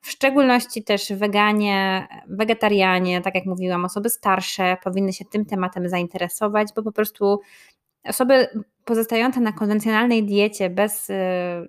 W 0.00 0.10
szczególności 0.10 0.84
też 0.84 1.12
weganie, 1.12 2.08
wegetarianie, 2.28 3.20
tak 3.20 3.34
jak 3.34 3.46
mówiłam, 3.46 3.84
osoby 3.84 4.10
starsze 4.10 4.76
powinny 4.84 5.12
się 5.12 5.24
tym 5.24 5.44
tematem 5.44 5.88
zainteresować, 5.88 6.68
bo 6.76 6.82
po 6.82 6.92
prostu 6.92 7.40
Osoby 8.04 8.48
pozostające 8.84 9.40
na 9.40 9.52
konwencjonalnej 9.52 10.24
diecie, 10.24 10.70
bez, 10.70 11.10
y, 11.10 11.14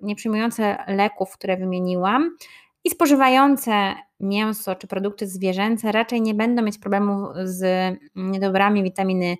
nie 0.02 0.16
przyjmujące 0.16 0.76
leków, 0.86 1.32
które 1.32 1.56
wymieniłam, 1.56 2.36
i 2.84 2.90
spożywające 2.90 3.94
mięso 4.20 4.74
czy 4.74 4.86
produkty 4.86 5.26
zwierzęce 5.26 5.92
raczej 5.92 6.22
nie 6.22 6.34
będą 6.34 6.62
mieć 6.62 6.78
problemu 6.78 7.28
z 7.44 7.94
niedobrami 8.14 8.82
witaminy 8.82 9.36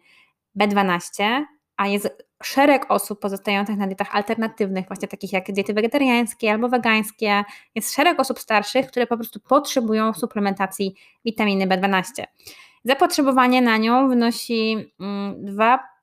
B12, 0.58 1.44
a 1.76 1.86
jest 1.86 2.24
szereg 2.42 2.86
osób 2.88 3.20
pozostających 3.20 3.76
na 3.76 3.86
dietach 3.86 4.16
alternatywnych, 4.16 4.86
właśnie 4.86 5.08
takich 5.08 5.32
jak 5.32 5.52
diety 5.52 5.74
wegetariańskie 5.74 6.52
albo 6.52 6.68
wegańskie. 6.68 7.44
Jest 7.74 7.94
szereg 7.94 8.20
osób 8.20 8.38
starszych, 8.38 8.86
które 8.86 9.06
po 9.06 9.16
prostu 9.16 9.40
potrzebują 9.40 10.14
suplementacji 10.14 10.94
witaminy 11.24 11.66
B12. 11.66 12.24
Zapotrzebowanie 12.84 13.62
na 13.62 13.76
nią 13.76 14.08
wynosi 14.08 14.92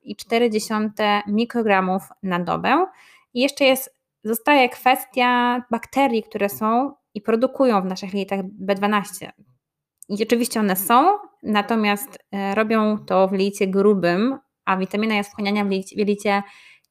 2,4 0.10 0.74
mm, 0.74 1.22
mikrogramów 1.28 2.04
na 2.24 2.40
dobę. 2.40 2.86
I 3.34 3.42
jeszcze 3.42 3.66
jest, 3.66 3.96
zostaje 4.24 4.70
kwestia 4.70 5.62
bakterii, 5.72 6.24
które 6.24 6.50
są 6.50 6.94
i 7.14 7.22
produkują 7.22 7.82
w 7.82 7.86
naszych 7.86 8.14
jelitach 8.14 8.40
B12. 8.66 9.30
I 10.10 10.24
oczywiście 10.24 10.60
one 10.60 10.76
są, 10.76 11.18
natomiast 11.44 12.20
e, 12.32 12.56
robią 12.56 12.98
to 12.98 13.28
w 13.28 13.34
licie 13.34 13.68
grubym, 13.68 14.38
a 14.66 14.78
witamina 14.78 15.16
jest 15.16 15.30
wchłaniania 15.30 15.66
w 15.66 15.72
jelicie 15.92 16.44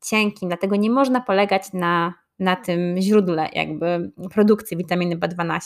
cienkim, 0.05 0.49
dlatego 0.49 0.77
nie 0.77 0.91
można 0.91 1.21
polegać 1.21 1.73
na, 1.73 2.15
na 2.39 2.57
tym 2.57 3.01
źródle 3.01 3.49
jakby 3.53 4.13
produkcji 4.31 4.77
witaminy 4.77 5.17
B12. 5.17 5.61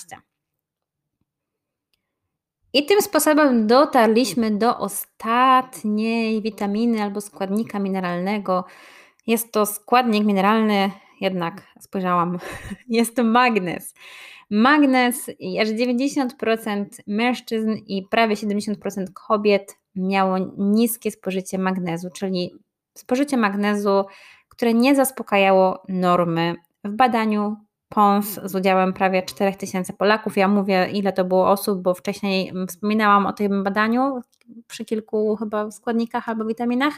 I 2.75 2.87
tym 2.87 3.03
sposobem 3.03 3.67
dotarliśmy 3.67 4.51
do 4.51 4.79
ostatniej 4.79 6.43
witaminy 6.43 7.03
albo 7.03 7.21
składnika 7.21 7.79
mineralnego. 7.79 8.65
Jest 9.27 9.53
to 9.53 9.67
składnik 9.67 10.25
mineralny, 10.25 10.91
jednak 11.21 11.63
spojrzałam, 11.81 12.39
jest 12.89 13.17
to 13.17 13.25
magnez. 13.25 13.95
Magnez 14.51 15.31
aż 15.63 15.69
90% 15.69 16.85
mężczyzn 17.07 17.71
i 17.87 18.03
prawie 18.11 18.35
70% 18.35 18.75
kobiet 19.29 19.77
miało 19.97 20.37
niskie 20.59 21.11
spożycie 21.11 21.59
magnezu, 21.59 22.09
czyli 22.11 22.55
spożycie 22.95 23.37
magnezu, 23.37 24.05
które 24.49 24.75
nie 24.75 24.95
zaspokajało 24.95 25.83
normy. 25.89 26.55
W 26.85 26.91
badaniu 26.91 27.57
PONS 27.89 28.41
z 28.45 28.55
udziałem 28.55 28.93
prawie 28.93 29.23
4000 29.23 29.93
Polaków. 29.93 30.37
Ja 30.37 30.49
mówię, 30.49 30.89
ile 30.93 31.13
to 31.13 31.25
było 31.25 31.51
osób, 31.51 31.83
bo 31.83 31.95
wcześniej 31.95 32.53
wspominałam 32.69 33.27
o 33.27 33.33
tym 33.33 33.65
badaniu 33.65 34.21
przy 34.67 34.85
kilku 34.85 35.37
chyba 35.37 35.71
składnikach 35.71 36.29
albo 36.29 36.45
witaminach. 36.45 36.95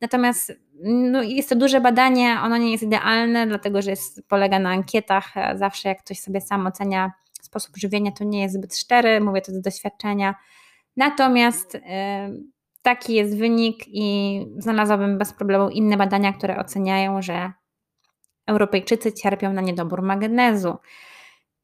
Natomiast 0.00 0.52
no, 0.84 1.22
jest 1.22 1.48
to 1.48 1.56
duże 1.56 1.80
badanie, 1.80 2.38
ono 2.42 2.56
nie 2.56 2.72
jest 2.72 2.82
idealne, 2.82 3.46
dlatego 3.46 3.82
że 3.82 3.90
jest, 3.90 4.28
polega 4.28 4.58
na 4.58 4.70
ankietach. 4.70 5.34
Zawsze 5.54 5.88
jak 5.88 5.98
ktoś 6.04 6.20
sobie 6.20 6.40
sam 6.40 6.66
ocenia 6.66 7.12
sposób 7.42 7.76
żywienia, 7.76 8.12
to 8.12 8.24
nie 8.24 8.42
jest 8.42 8.54
zbyt 8.54 8.76
szczery, 8.76 9.20
mówię 9.20 9.40
to 9.40 9.52
z 9.52 9.60
doświadczenia. 9.60 10.34
Natomiast 10.96 11.78
taki 12.82 13.14
jest 13.14 13.38
wynik 13.38 13.76
i 13.86 14.40
znalazłabym 14.58 15.18
bez 15.18 15.32
problemu 15.32 15.70
inne 15.70 15.96
badania, 15.96 16.32
które 16.32 16.58
oceniają, 16.58 17.22
że 17.22 17.52
Europejczycy 18.46 19.12
cierpią 19.12 19.52
na 19.52 19.60
niedobór 19.60 20.02
magnezu. 20.02 20.76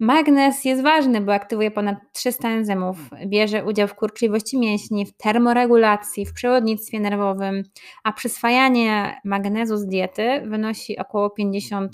Magnez 0.01 0.65
jest 0.65 0.83
ważny, 0.83 1.21
bo 1.21 1.35
aktywuje 1.35 1.71
ponad 1.71 1.97
300 2.13 2.49
enzymów, 2.49 2.97
bierze 3.27 3.65
udział 3.65 3.89
w 3.89 3.95
kurczliwości 3.95 4.59
mięśni, 4.59 5.07
w 5.07 5.17
termoregulacji, 5.17 6.27
w 6.27 6.33
przewodnictwie 6.33 7.01
nerwowym, 7.01 7.63
a 8.05 8.13
przyswajanie 8.13 9.21
magnezu 9.25 9.77
z 9.77 9.87
diety 9.87 10.43
wynosi 10.47 10.99
około 10.99 11.35
50%. 11.41 11.89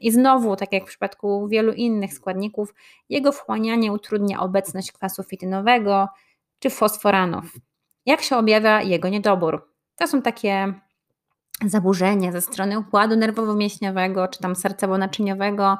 I 0.00 0.12
znowu, 0.12 0.56
tak 0.56 0.72
jak 0.72 0.82
w 0.82 0.86
przypadku 0.86 1.48
wielu 1.48 1.72
innych 1.72 2.14
składników, 2.14 2.74
jego 3.08 3.32
wchłanianie 3.32 3.92
utrudnia 3.92 4.40
obecność 4.40 4.92
kwasu 4.92 5.22
fitynowego 5.22 6.08
czy 6.58 6.70
fosforanów. 6.70 7.52
Jak 8.06 8.22
się 8.22 8.36
objawia 8.36 8.82
jego 8.82 9.08
niedobór? 9.08 9.72
To 9.96 10.06
są 10.06 10.22
takie 10.22 10.74
zaburzenia 11.64 12.32
ze 12.32 12.40
strony 12.40 12.78
układu 12.78 13.16
nerwowo-mięśniowego 13.16 14.28
czy 14.28 14.38
tam 14.38 14.54
sercowo-naczyniowego. 14.54 15.76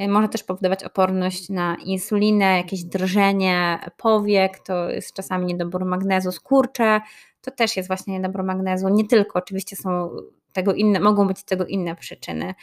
Y, 0.00 0.08
może 0.08 0.28
też 0.28 0.42
powodować 0.42 0.84
oporność 0.84 1.48
na 1.48 1.76
insulinę, 1.84 2.56
jakieś 2.56 2.84
drżenie 2.84 3.78
powiek, 3.96 4.58
to 4.58 4.90
jest 4.90 5.14
czasami 5.14 5.46
niedobór 5.46 5.84
magnezu, 5.84 6.32
skurcze, 6.32 7.00
to 7.40 7.50
też 7.50 7.76
jest 7.76 7.88
właśnie 7.88 8.14
niedobór 8.14 8.42
magnezu. 8.42 8.88
Nie 8.88 9.06
tylko, 9.06 9.38
oczywiście 9.38 9.76
są 9.76 10.10
tego 10.52 10.74
inne, 10.74 11.00
mogą 11.00 11.26
być 11.26 11.44
tego 11.44 11.66
inne 11.66 11.96
przyczyny. 11.96 12.54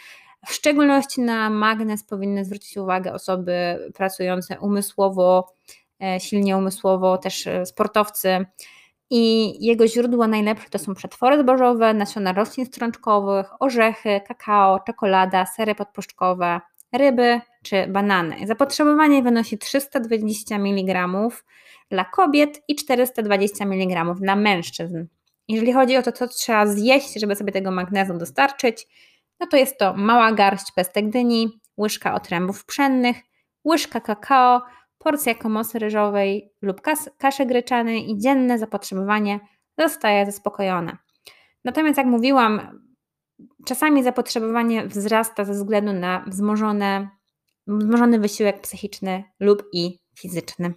W 0.46 0.54
szczególności 0.54 1.22
na 1.22 1.50
magnez 1.50 2.04
powinny 2.04 2.46
zwrócić 2.46 2.78
uwagę 2.78 3.14
osoby 3.14 3.54
pracujące 3.96 4.60
umysłowo, 4.60 5.54
e, 6.04 6.20
silnie 6.20 6.58
umysłowo, 6.58 7.18
też 7.18 7.48
e, 7.48 7.66
sportowcy, 7.66 8.46
i 9.10 9.54
jego 9.66 9.88
źródła 9.88 10.28
najlepsze 10.28 10.70
to 10.70 10.80
są 10.80 10.94
przetwory 10.94 11.42
zbożowe, 11.42 11.94
nasiona 11.94 12.34
roślin 12.34 12.66
strączkowych, 12.66 13.48
orzechy, 13.60 14.22
kakao, 14.28 14.80
czekolada, 14.80 15.46
sery 15.46 15.76
podpuszczkowe, 15.76 16.62
ryby 16.94 17.42
czy 17.64 17.88
banany. 17.88 18.48
Zapotrzebowanie 18.48 19.24
wynosi 19.24 19.58
320 19.58 20.56
mg 20.56 21.10
dla 21.90 22.06
kobiet 22.06 22.62
i 22.68 22.76
420 22.76 23.66
mg 23.66 24.16
dla 24.22 24.36
mężczyzn. 24.36 25.06
Jeżeli 25.48 25.74
chodzi 25.74 25.98
o 25.98 26.02
to, 26.02 26.12
co 26.12 26.28
trzeba 26.28 26.66
zjeść, 26.66 27.20
żeby 27.20 27.36
sobie 27.36 27.52
tego 27.52 27.72
magnezu 27.72 28.18
dostarczyć, 28.18 28.88
no 29.40 29.48
to 29.48 29.58
jest 29.58 29.78
to 29.78 29.94
mała 29.94 30.32
garść 30.32 30.72
pestek 30.76 31.10
dyni, 31.10 31.60
łyżka 31.78 32.14
otrębów 32.14 32.66
pszennych, 32.66 33.18
łyżka 33.66 34.00
kakao, 34.00 34.62
porcja 34.98 35.36
komosy 35.36 35.80
ryżowej 35.80 36.54
lub 36.62 36.82
kas 36.82 37.10
kaszy 37.18 37.46
gryczanej 37.46 38.12
i 38.12 38.18
dzienne 38.18 38.60
zapotrzebowanie 38.60 39.40
zostaje 39.78 40.26
zaspokojone. 40.26 40.98
Natomiast 41.64 41.98
jak 41.98 42.08
mówiłam, 42.08 42.86
czasami 43.66 44.04
zapotrzebowanie 44.04 44.88
wzrasta 44.88 45.46
ze 45.46 45.54
względu 45.54 45.94
na 45.94 46.26
wzmożone, 46.28 47.10
wzmożony 47.68 48.20
wysiłek 48.20 48.62
psychiczny 48.62 49.24
lub 49.40 49.64
i 49.74 50.00
fizyczny. 50.20 50.74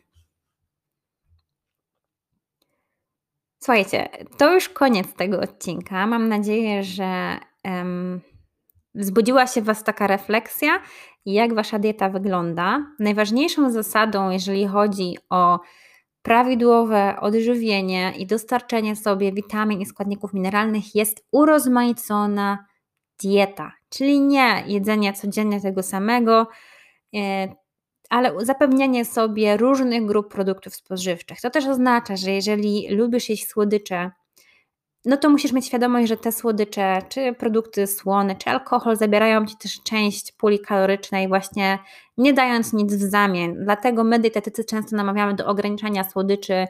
Słuchajcie, 3.62 4.08
to 4.38 4.54
już 4.54 4.68
koniec 4.68 5.14
tego 5.14 5.40
odcinka. 5.40 6.06
Mam 6.06 6.28
nadzieję, 6.28 6.84
że 6.84 7.38
um, 7.64 8.20
wzbudziła 8.94 9.46
się 9.46 9.62
w 9.62 9.64
Was 9.64 9.84
taka 9.84 10.06
refleksja, 10.06 10.82
jak 11.26 11.54
Wasza 11.54 11.78
dieta 11.78 12.08
wygląda. 12.08 12.86
Najważniejszą 12.98 13.70
zasadą, 13.70 14.30
jeżeli 14.30 14.66
chodzi 14.66 15.16
o 15.30 15.58
prawidłowe 16.22 17.16
odżywienie 17.20 18.12
i 18.18 18.26
dostarczenie 18.26 18.96
sobie 18.96 19.32
witamin 19.32 19.80
i 19.80 19.86
składników 19.86 20.34
mineralnych, 20.34 20.94
jest 20.94 21.26
urozmaicona 21.32 22.66
dieta, 23.22 23.72
czyli 23.88 24.20
nie 24.20 24.64
jedzenie 24.66 25.12
codziennie 25.12 25.60
tego 25.60 25.82
samego, 25.82 26.46
e, 27.16 27.48
ale 28.10 28.44
zapewnianie 28.44 29.04
sobie 29.04 29.56
różnych 29.56 30.06
grup 30.06 30.32
produktów 30.32 30.74
spożywczych. 30.74 31.40
To 31.40 31.50
też 31.50 31.66
oznacza, 31.66 32.16
że 32.16 32.30
jeżeli 32.30 32.88
lubisz 32.90 33.28
jeść 33.28 33.48
słodycze, 33.48 34.10
no 35.08 35.16
to 35.16 35.30
musisz 35.30 35.52
mieć 35.52 35.66
świadomość, 35.66 36.08
że 36.08 36.16
te 36.16 36.32
słodycze, 36.32 37.02
czy 37.08 37.32
produkty 37.32 37.86
słone, 37.86 38.36
czy 38.36 38.50
alkohol 38.50 38.96
zabierają 38.96 39.46
ci 39.46 39.56
też 39.56 39.82
część 39.82 40.32
puli 40.32 40.60
kalorycznej, 40.60 41.28
właśnie 41.28 41.78
nie 42.18 42.32
dając 42.32 42.72
nic 42.72 42.94
w 42.94 43.10
zamian. 43.10 43.54
Dlatego 43.64 44.04
my 44.04 44.18
dietetycy 44.18 44.64
często 44.64 44.96
namawiamy 44.96 45.34
do 45.34 45.46
ograniczania 45.46 46.04
słodyczy 46.04 46.66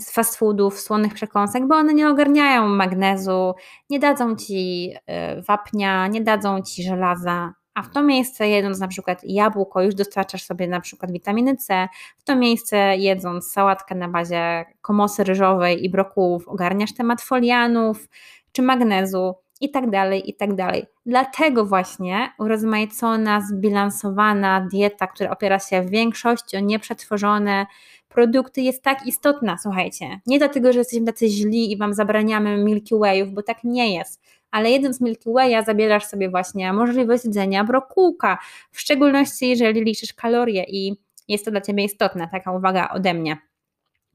z 0.00 0.12
fast 0.12 0.36
foodów, 0.36 0.80
słonych 0.80 1.14
przekąsek, 1.14 1.66
bo 1.66 1.74
one 1.74 1.94
nie 1.94 2.08
ogarniają 2.08 2.68
magnezu, 2.68 3.54
nie 3.90 3.98
dadzą 3.98 4.36
ci 4.36 4.90
y, 5.38 5.42
wapnia, 5.42 6.06
nie 6.06 6.20
dadzą 6.20 6.62
ci 6.62 6.82
żelaza, 6.82 7.54
a 7.74 7.82
w 7.82 7.90
to 7.90 8.02
miejsce 8.02 8.48
jedząc 8.48 8.78
na 8.78 8.88
przykład 8.88 9.20
jabłko, 9.24 9.82
już 9.82 9.94
dostarczasz 9.94 10.42
sobie 10.42 10.68
na 10.68 10.80
przykład 10.80 11.12
witaminy 11.12 11.56
C, 11.56 11.88
w 12.18 12.24
to 12.24 12.36
miejsce 12.36 12.96
jedząc 12.96 13.52
sałatkę 13.52 13.94
na 13.94 14.08
bazie 14.08 14.64
komosy 14.80 15.24
ryżowej 15.24 15.84
i 15.84 15.90
brokułów 15.90 16.48
ogarniasz 16.48 16.94
temat 16.94 17.22
folianów 17.22 18.08
czy 18.52 18.62
magnezu 18.62 19.34
i 19.60 19.70
tak 19.70 19.90
dalej, 19.90 20.30
i 20.30 20.34
tak 20.34 20.54
dalej. 20.54 20.86
Dlatego 21.06 21.66
właśnie 21.66 22.32
urozmaicona, 22.38 23.40
zbilansowana 23.40 24.68
dieta, 24.72 25.06
która 25.06 25.30
opiera 25.30 25.58
się 25.58 25.82
w 25.82 25.90
większości 25.90 26.56
o 26.56 26.60
nieprzetworzone 26.60 27.66
produkty 28.08 28.60
jest 28.60 28.82
tak 28.82 29.06
istotna, 29.06 29.58
słuchajcie. 29.62 30.20
Nie 30.26 30.38
dlatego, 30.38 30.72
że 30.72 30.78
jesteśmy 30.78 31.06
tacy 31.06 31.28
źli 31.28 31.72
i 31.72 31.76
Wam 31.76 31.94
zabraniamy 31.94 32.64
Milky 32.64 32.98
Wayów, 32.98 33.30
bo 33.30 33.42
tak 33.42 33.64
nie 33.64 33.94
jest 33.94 34.22
ale 34.52 34.92
z 34.92 35.00
Milky 35.00 35.30
Way'a 35.30 35.64
zabierasz 35.64 36.04
sobie 36.04 36.30
właśnie 36.30 36.72
możliwość 36.72 37.24
jedzenia 37.24 37.64
brokułka, 37.64 38.38
w 38.72 38.80
szczególności 38.80 39.48
jeżeli 39.48 39.84
liczysz 39.84 40.12
kalorie 40.12 40.64
i 40.68 40.96
jest 41.28 41.44
to 41.44 41.50
dla 41.50 41.60
Ciebie 41.60 41.84
istotne, 41.84 42.28
taka 42.28 42.52
uwaga 42.52 42.88
ode 42.88 43.14
mnie. 43.14 43.38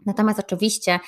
Natomiast 0.06 0.40
oczywiście 0.40 1.00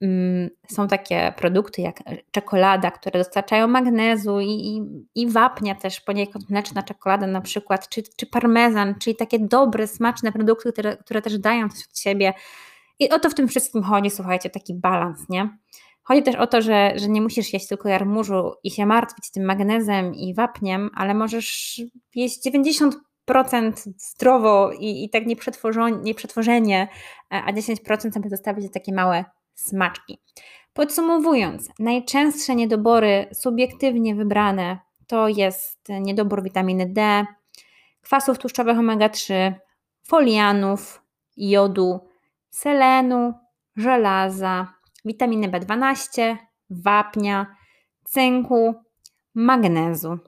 mm, 0.00 0.50
są 0.68 0.88
takie 0.88 1.32
produkty 1.36 1.82
jak 1.82 2.02
czekolada, 2.30 2.90
które 2.90 3.18
dostarczają 3.20 3.68
magnezu 3.68 4.40
i, 4.40 4.46
i, 4.46 4.82
i 5.14 5.30
wapnia 5.30 5.74
też 5.74 6.00
poniekąd 6.00 6.50
mleczna 6.50 6.82
czekolada 6.82 7.26
na 7.26 7.40
przykład, 7.40 7.88
czy, 7.88 8.02
czy 8.16 8.26
parmezan, 8.26 8.94
czyli 8.98 9.16
takie 9.16 9.38
dobre, 9.38 9.86
smaczne 9.86 10.32
produkty, 10.32 10.72
które, 10.72 10.96
które 10.96 11.22
też 11.22 11.38
dają 11.38 11.68
coś 11.68 11.84
od 11.90 11.98
siebie. 11.98 12.32
I 12.98 13.10
o 13.10 13.18
to 13.18 13.30
w 13.30 13.34
tym 13.34 13.48
wszystkim 13.48 13.82
chodzi, 13.82 14.10
słuchajcie, 14.10 14.50
taki 14.50 14.74
balans, 14.74 15.28
nie? 15.28 15.58
Chodzi 16.04 16.22
też 16.22 16.34
o 16.34 16.46
to, 16.46 16.62
że, 16.62 16.92
że 16.96 17.08
nie 17.08 17.22
musisz 17.22 17.52
jeść 17.52 17.68
tylko 17.68 17.88
jarmużu 17.88 18.52
i 18.64 18.70
się 18.70 18.86
martwić 18.86 19.30
tym 19.30 19.44
magnezem 19.44 20.14
i 20.14 20.34
wapniem, 20.34 20.90
ale 20.94 21.14
możesz 21.14 21.80
jeść 22.14 22.46
90% 22.46 23.72
zdrowo 23.96 24.72
i, 24.72 25.04
i 25.04 25.10
tak 25.10 25.26
nieprzetworzenie, 26.04 26.88
a 27.30 27.52
10% 27.52 28.12
sobie 28.12 28.30
zostawić 28.30 28.72
takie 28.72 28.92
małe 28.92 29.24
smaczki. 29.54 30.18
Podsumowując, 30.72 31.68
najczęstsze 31.78 32.54
niedobory 32.54 33.26
subiektywnie 33.32 34.14
wybrane 34.14 34.78
to 35.06 35.28
jest 35.28 35.88
niedobór 36.00 36.42
witaminy 36.42 36.86
D, 36.86 37.24
kwasów 38.00 38.38
tłuszczowych 38.38 38.78
omega-3, 38.78 39.52
folianów, 40.06 41.02
jodu, 41.36 42.00
selenu, 42.50 43.34
żelaza, 43.76 44.74
witaminy 45.04 45.48
B12, 45.48 46.36
wapnia, 46.70 47.46
cynku, 48.04 48.74
magnezu. 49.34 50.18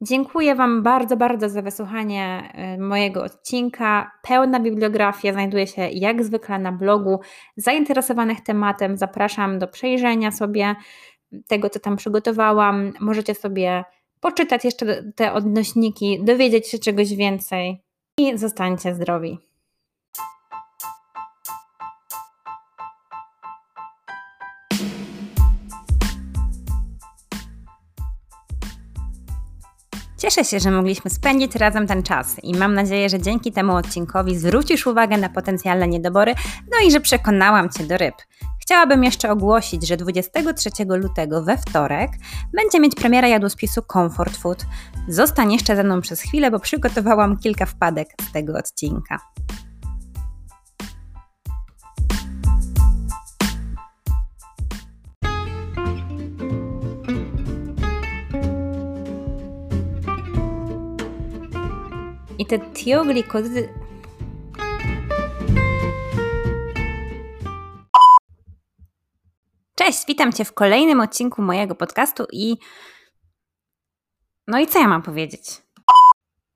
Dziękuję 0.00 0.54
Wam 0.54 0.82
bardzo, 0.82 1.16
bardzo 1.16 1.48
za 1.48 1.62
wysłuchanie 1.62 2.52
y, 2.74 2.80
mojego 2.80 3.24
odcinka. 3.24 4.10
Pełna 4.22 4.60
bibliografia 4.60 5.32
znajduje 5.32 5.66
się 5.66 5.88
jak 5.88 6.24
zwykle 6.24 6.58
na 6.58 6.72
blogu 6.72 7.20
zainteresowanych 7.56 8.40
tematem. 8.40 8.96
Zapraszam 8.96 9.58
do 9.58 9.68
przejrzenia 9.68 10.30
sobie 10.30 10.76
tego, 11.48 11.70
co 11.70 11.80
tam 11.80 11.96
przygotowałam. 11.96 12.92
Możecie 13.00 13.34
sobie 13.34 13.84
poczytać 14.20 14.64
jeszcze 14.64 15.12
te 15.16 15.32
odnośniki, 15.32 16.24
dowiedzieć 16.24 16.68
się 16.68 16.78
czegoś 16.78 17.14
więcej 17.14 17.82
i 18.18 18.38
zostańcie 18.38 18.94
zdrowi. 18.94 19.47
Cieszę 30.28 30.44
się, 30.44 30.60
że 30.60 30.70
mogliśmy 30.70 31.10
spędzić 31.10 31.54
razem 31.54 31.86
ten 31.86 32.02
czas 32.02 32.36
i 32.42 32.56
mam 32.56 32.74
nadzieję, 32.74 33.08
że 33.08 33.20
dzięki 33.20 33.52
temu 33.52 33.76
odcinkowi 33.76 34.38
zwrócisz 34.38 34.86
uwagę 34.86 35.16
na 35.16 35.28
potencjalne 35.28 35.88
niedobory, 35.88 36.34
no 36.72 36.86
i 36.86 36.90
że 36.90 37.00
przekonałam 37.00 37.70
Cię 37.70 37.84
do 37.84 37.96
ryb. 37.96 38.14
Chciałabym 38.60 39.04
jeszcze 39.04 39.30
ogłosić, 39.30 39.86
że 39.86 39.96
23 39.96 40.70
lutego 40.88 41.42
we 41.42 41.58
wtorek 41.58 42.10
będzie 42.52 42.80
mieć 42.80 42.94
premiera 42.94 43.28
jadłospisu 43.28 43.82
Comfort 43.92 44.36
Food. 44.36 44.66
Zostań 45.08 45.52
jeszcze 45.52 45.76
ze 45.76 45.84
mną 45.84 46.00
przez 46.00 46.20
chwilę, 46.20 46.50
bo 46.50 46.58
przygotowałam 46.58 47.38
kilka 47.38 47.66
wpadek 47.66 48.08
z 48.28 48.32
tego 48.32 48.58
odcinka. 48.58 49.18
Te 62.48 62.58
tioglikozy... 62.58 63.74
Cześć, 69.74 70.06
witam 70.06 70.32
Cię 70.32 70.44
w 70.44 70.52
kolejnym 70.52 71.00
odcinku 71.00 71.42
mojego 71.42 71.74
podcastu 71.74 72.26
i... 72.32 72.56
No 74.46 74.58
i 74.58 74.66
co 74.66 74.78
ja 74.78 74.88
mam 74.88 75.02
powiedzieć? 75.02 75.62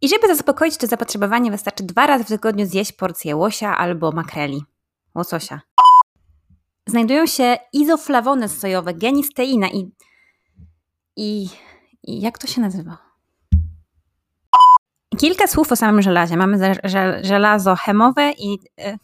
I 0.00 0.08
żeby 0.08 0.28
zaspokoić 0.28 0.76
to 0.76 0.86
zapotrzebowanie, 0.86 1.50
wystarczy 1.50 1.84
dwa 1.84 2.06
razy 2.06 2.24
w 2.24 2.28
tygodniu 2.28 2.66
zjeść 2.66 2.92
porcję 2.92 3.36
łosia 3.36 3.76
albo 3.76 4.12
makreli. 4.12 4.62
Łososia. 5.14 5.60
Znajdują 6.86 7.26
się 7.26 7.56
izoflawony 7.72 8.48
sojowe, 8.48 8.94
genisteina 8.94 9.68
i... 9.68 9.92
I... 11.16 11.48
I 12.02 12.20
jak 12.20 12.38
to 12.38 12.46
się 12.46 12.60
nazywa? 12.60 13.11
Kilka 15.18 15.46
słów 15.46 15.72
o 15.72 15.76
samym 15.76 16.02
żelazie. 16.02 16.36
Mamy 16.36 16.58
żelazo 17.22 17.76
chemowe 17.76 18.32
i. 18.38 18.58
E, 18.80 18.96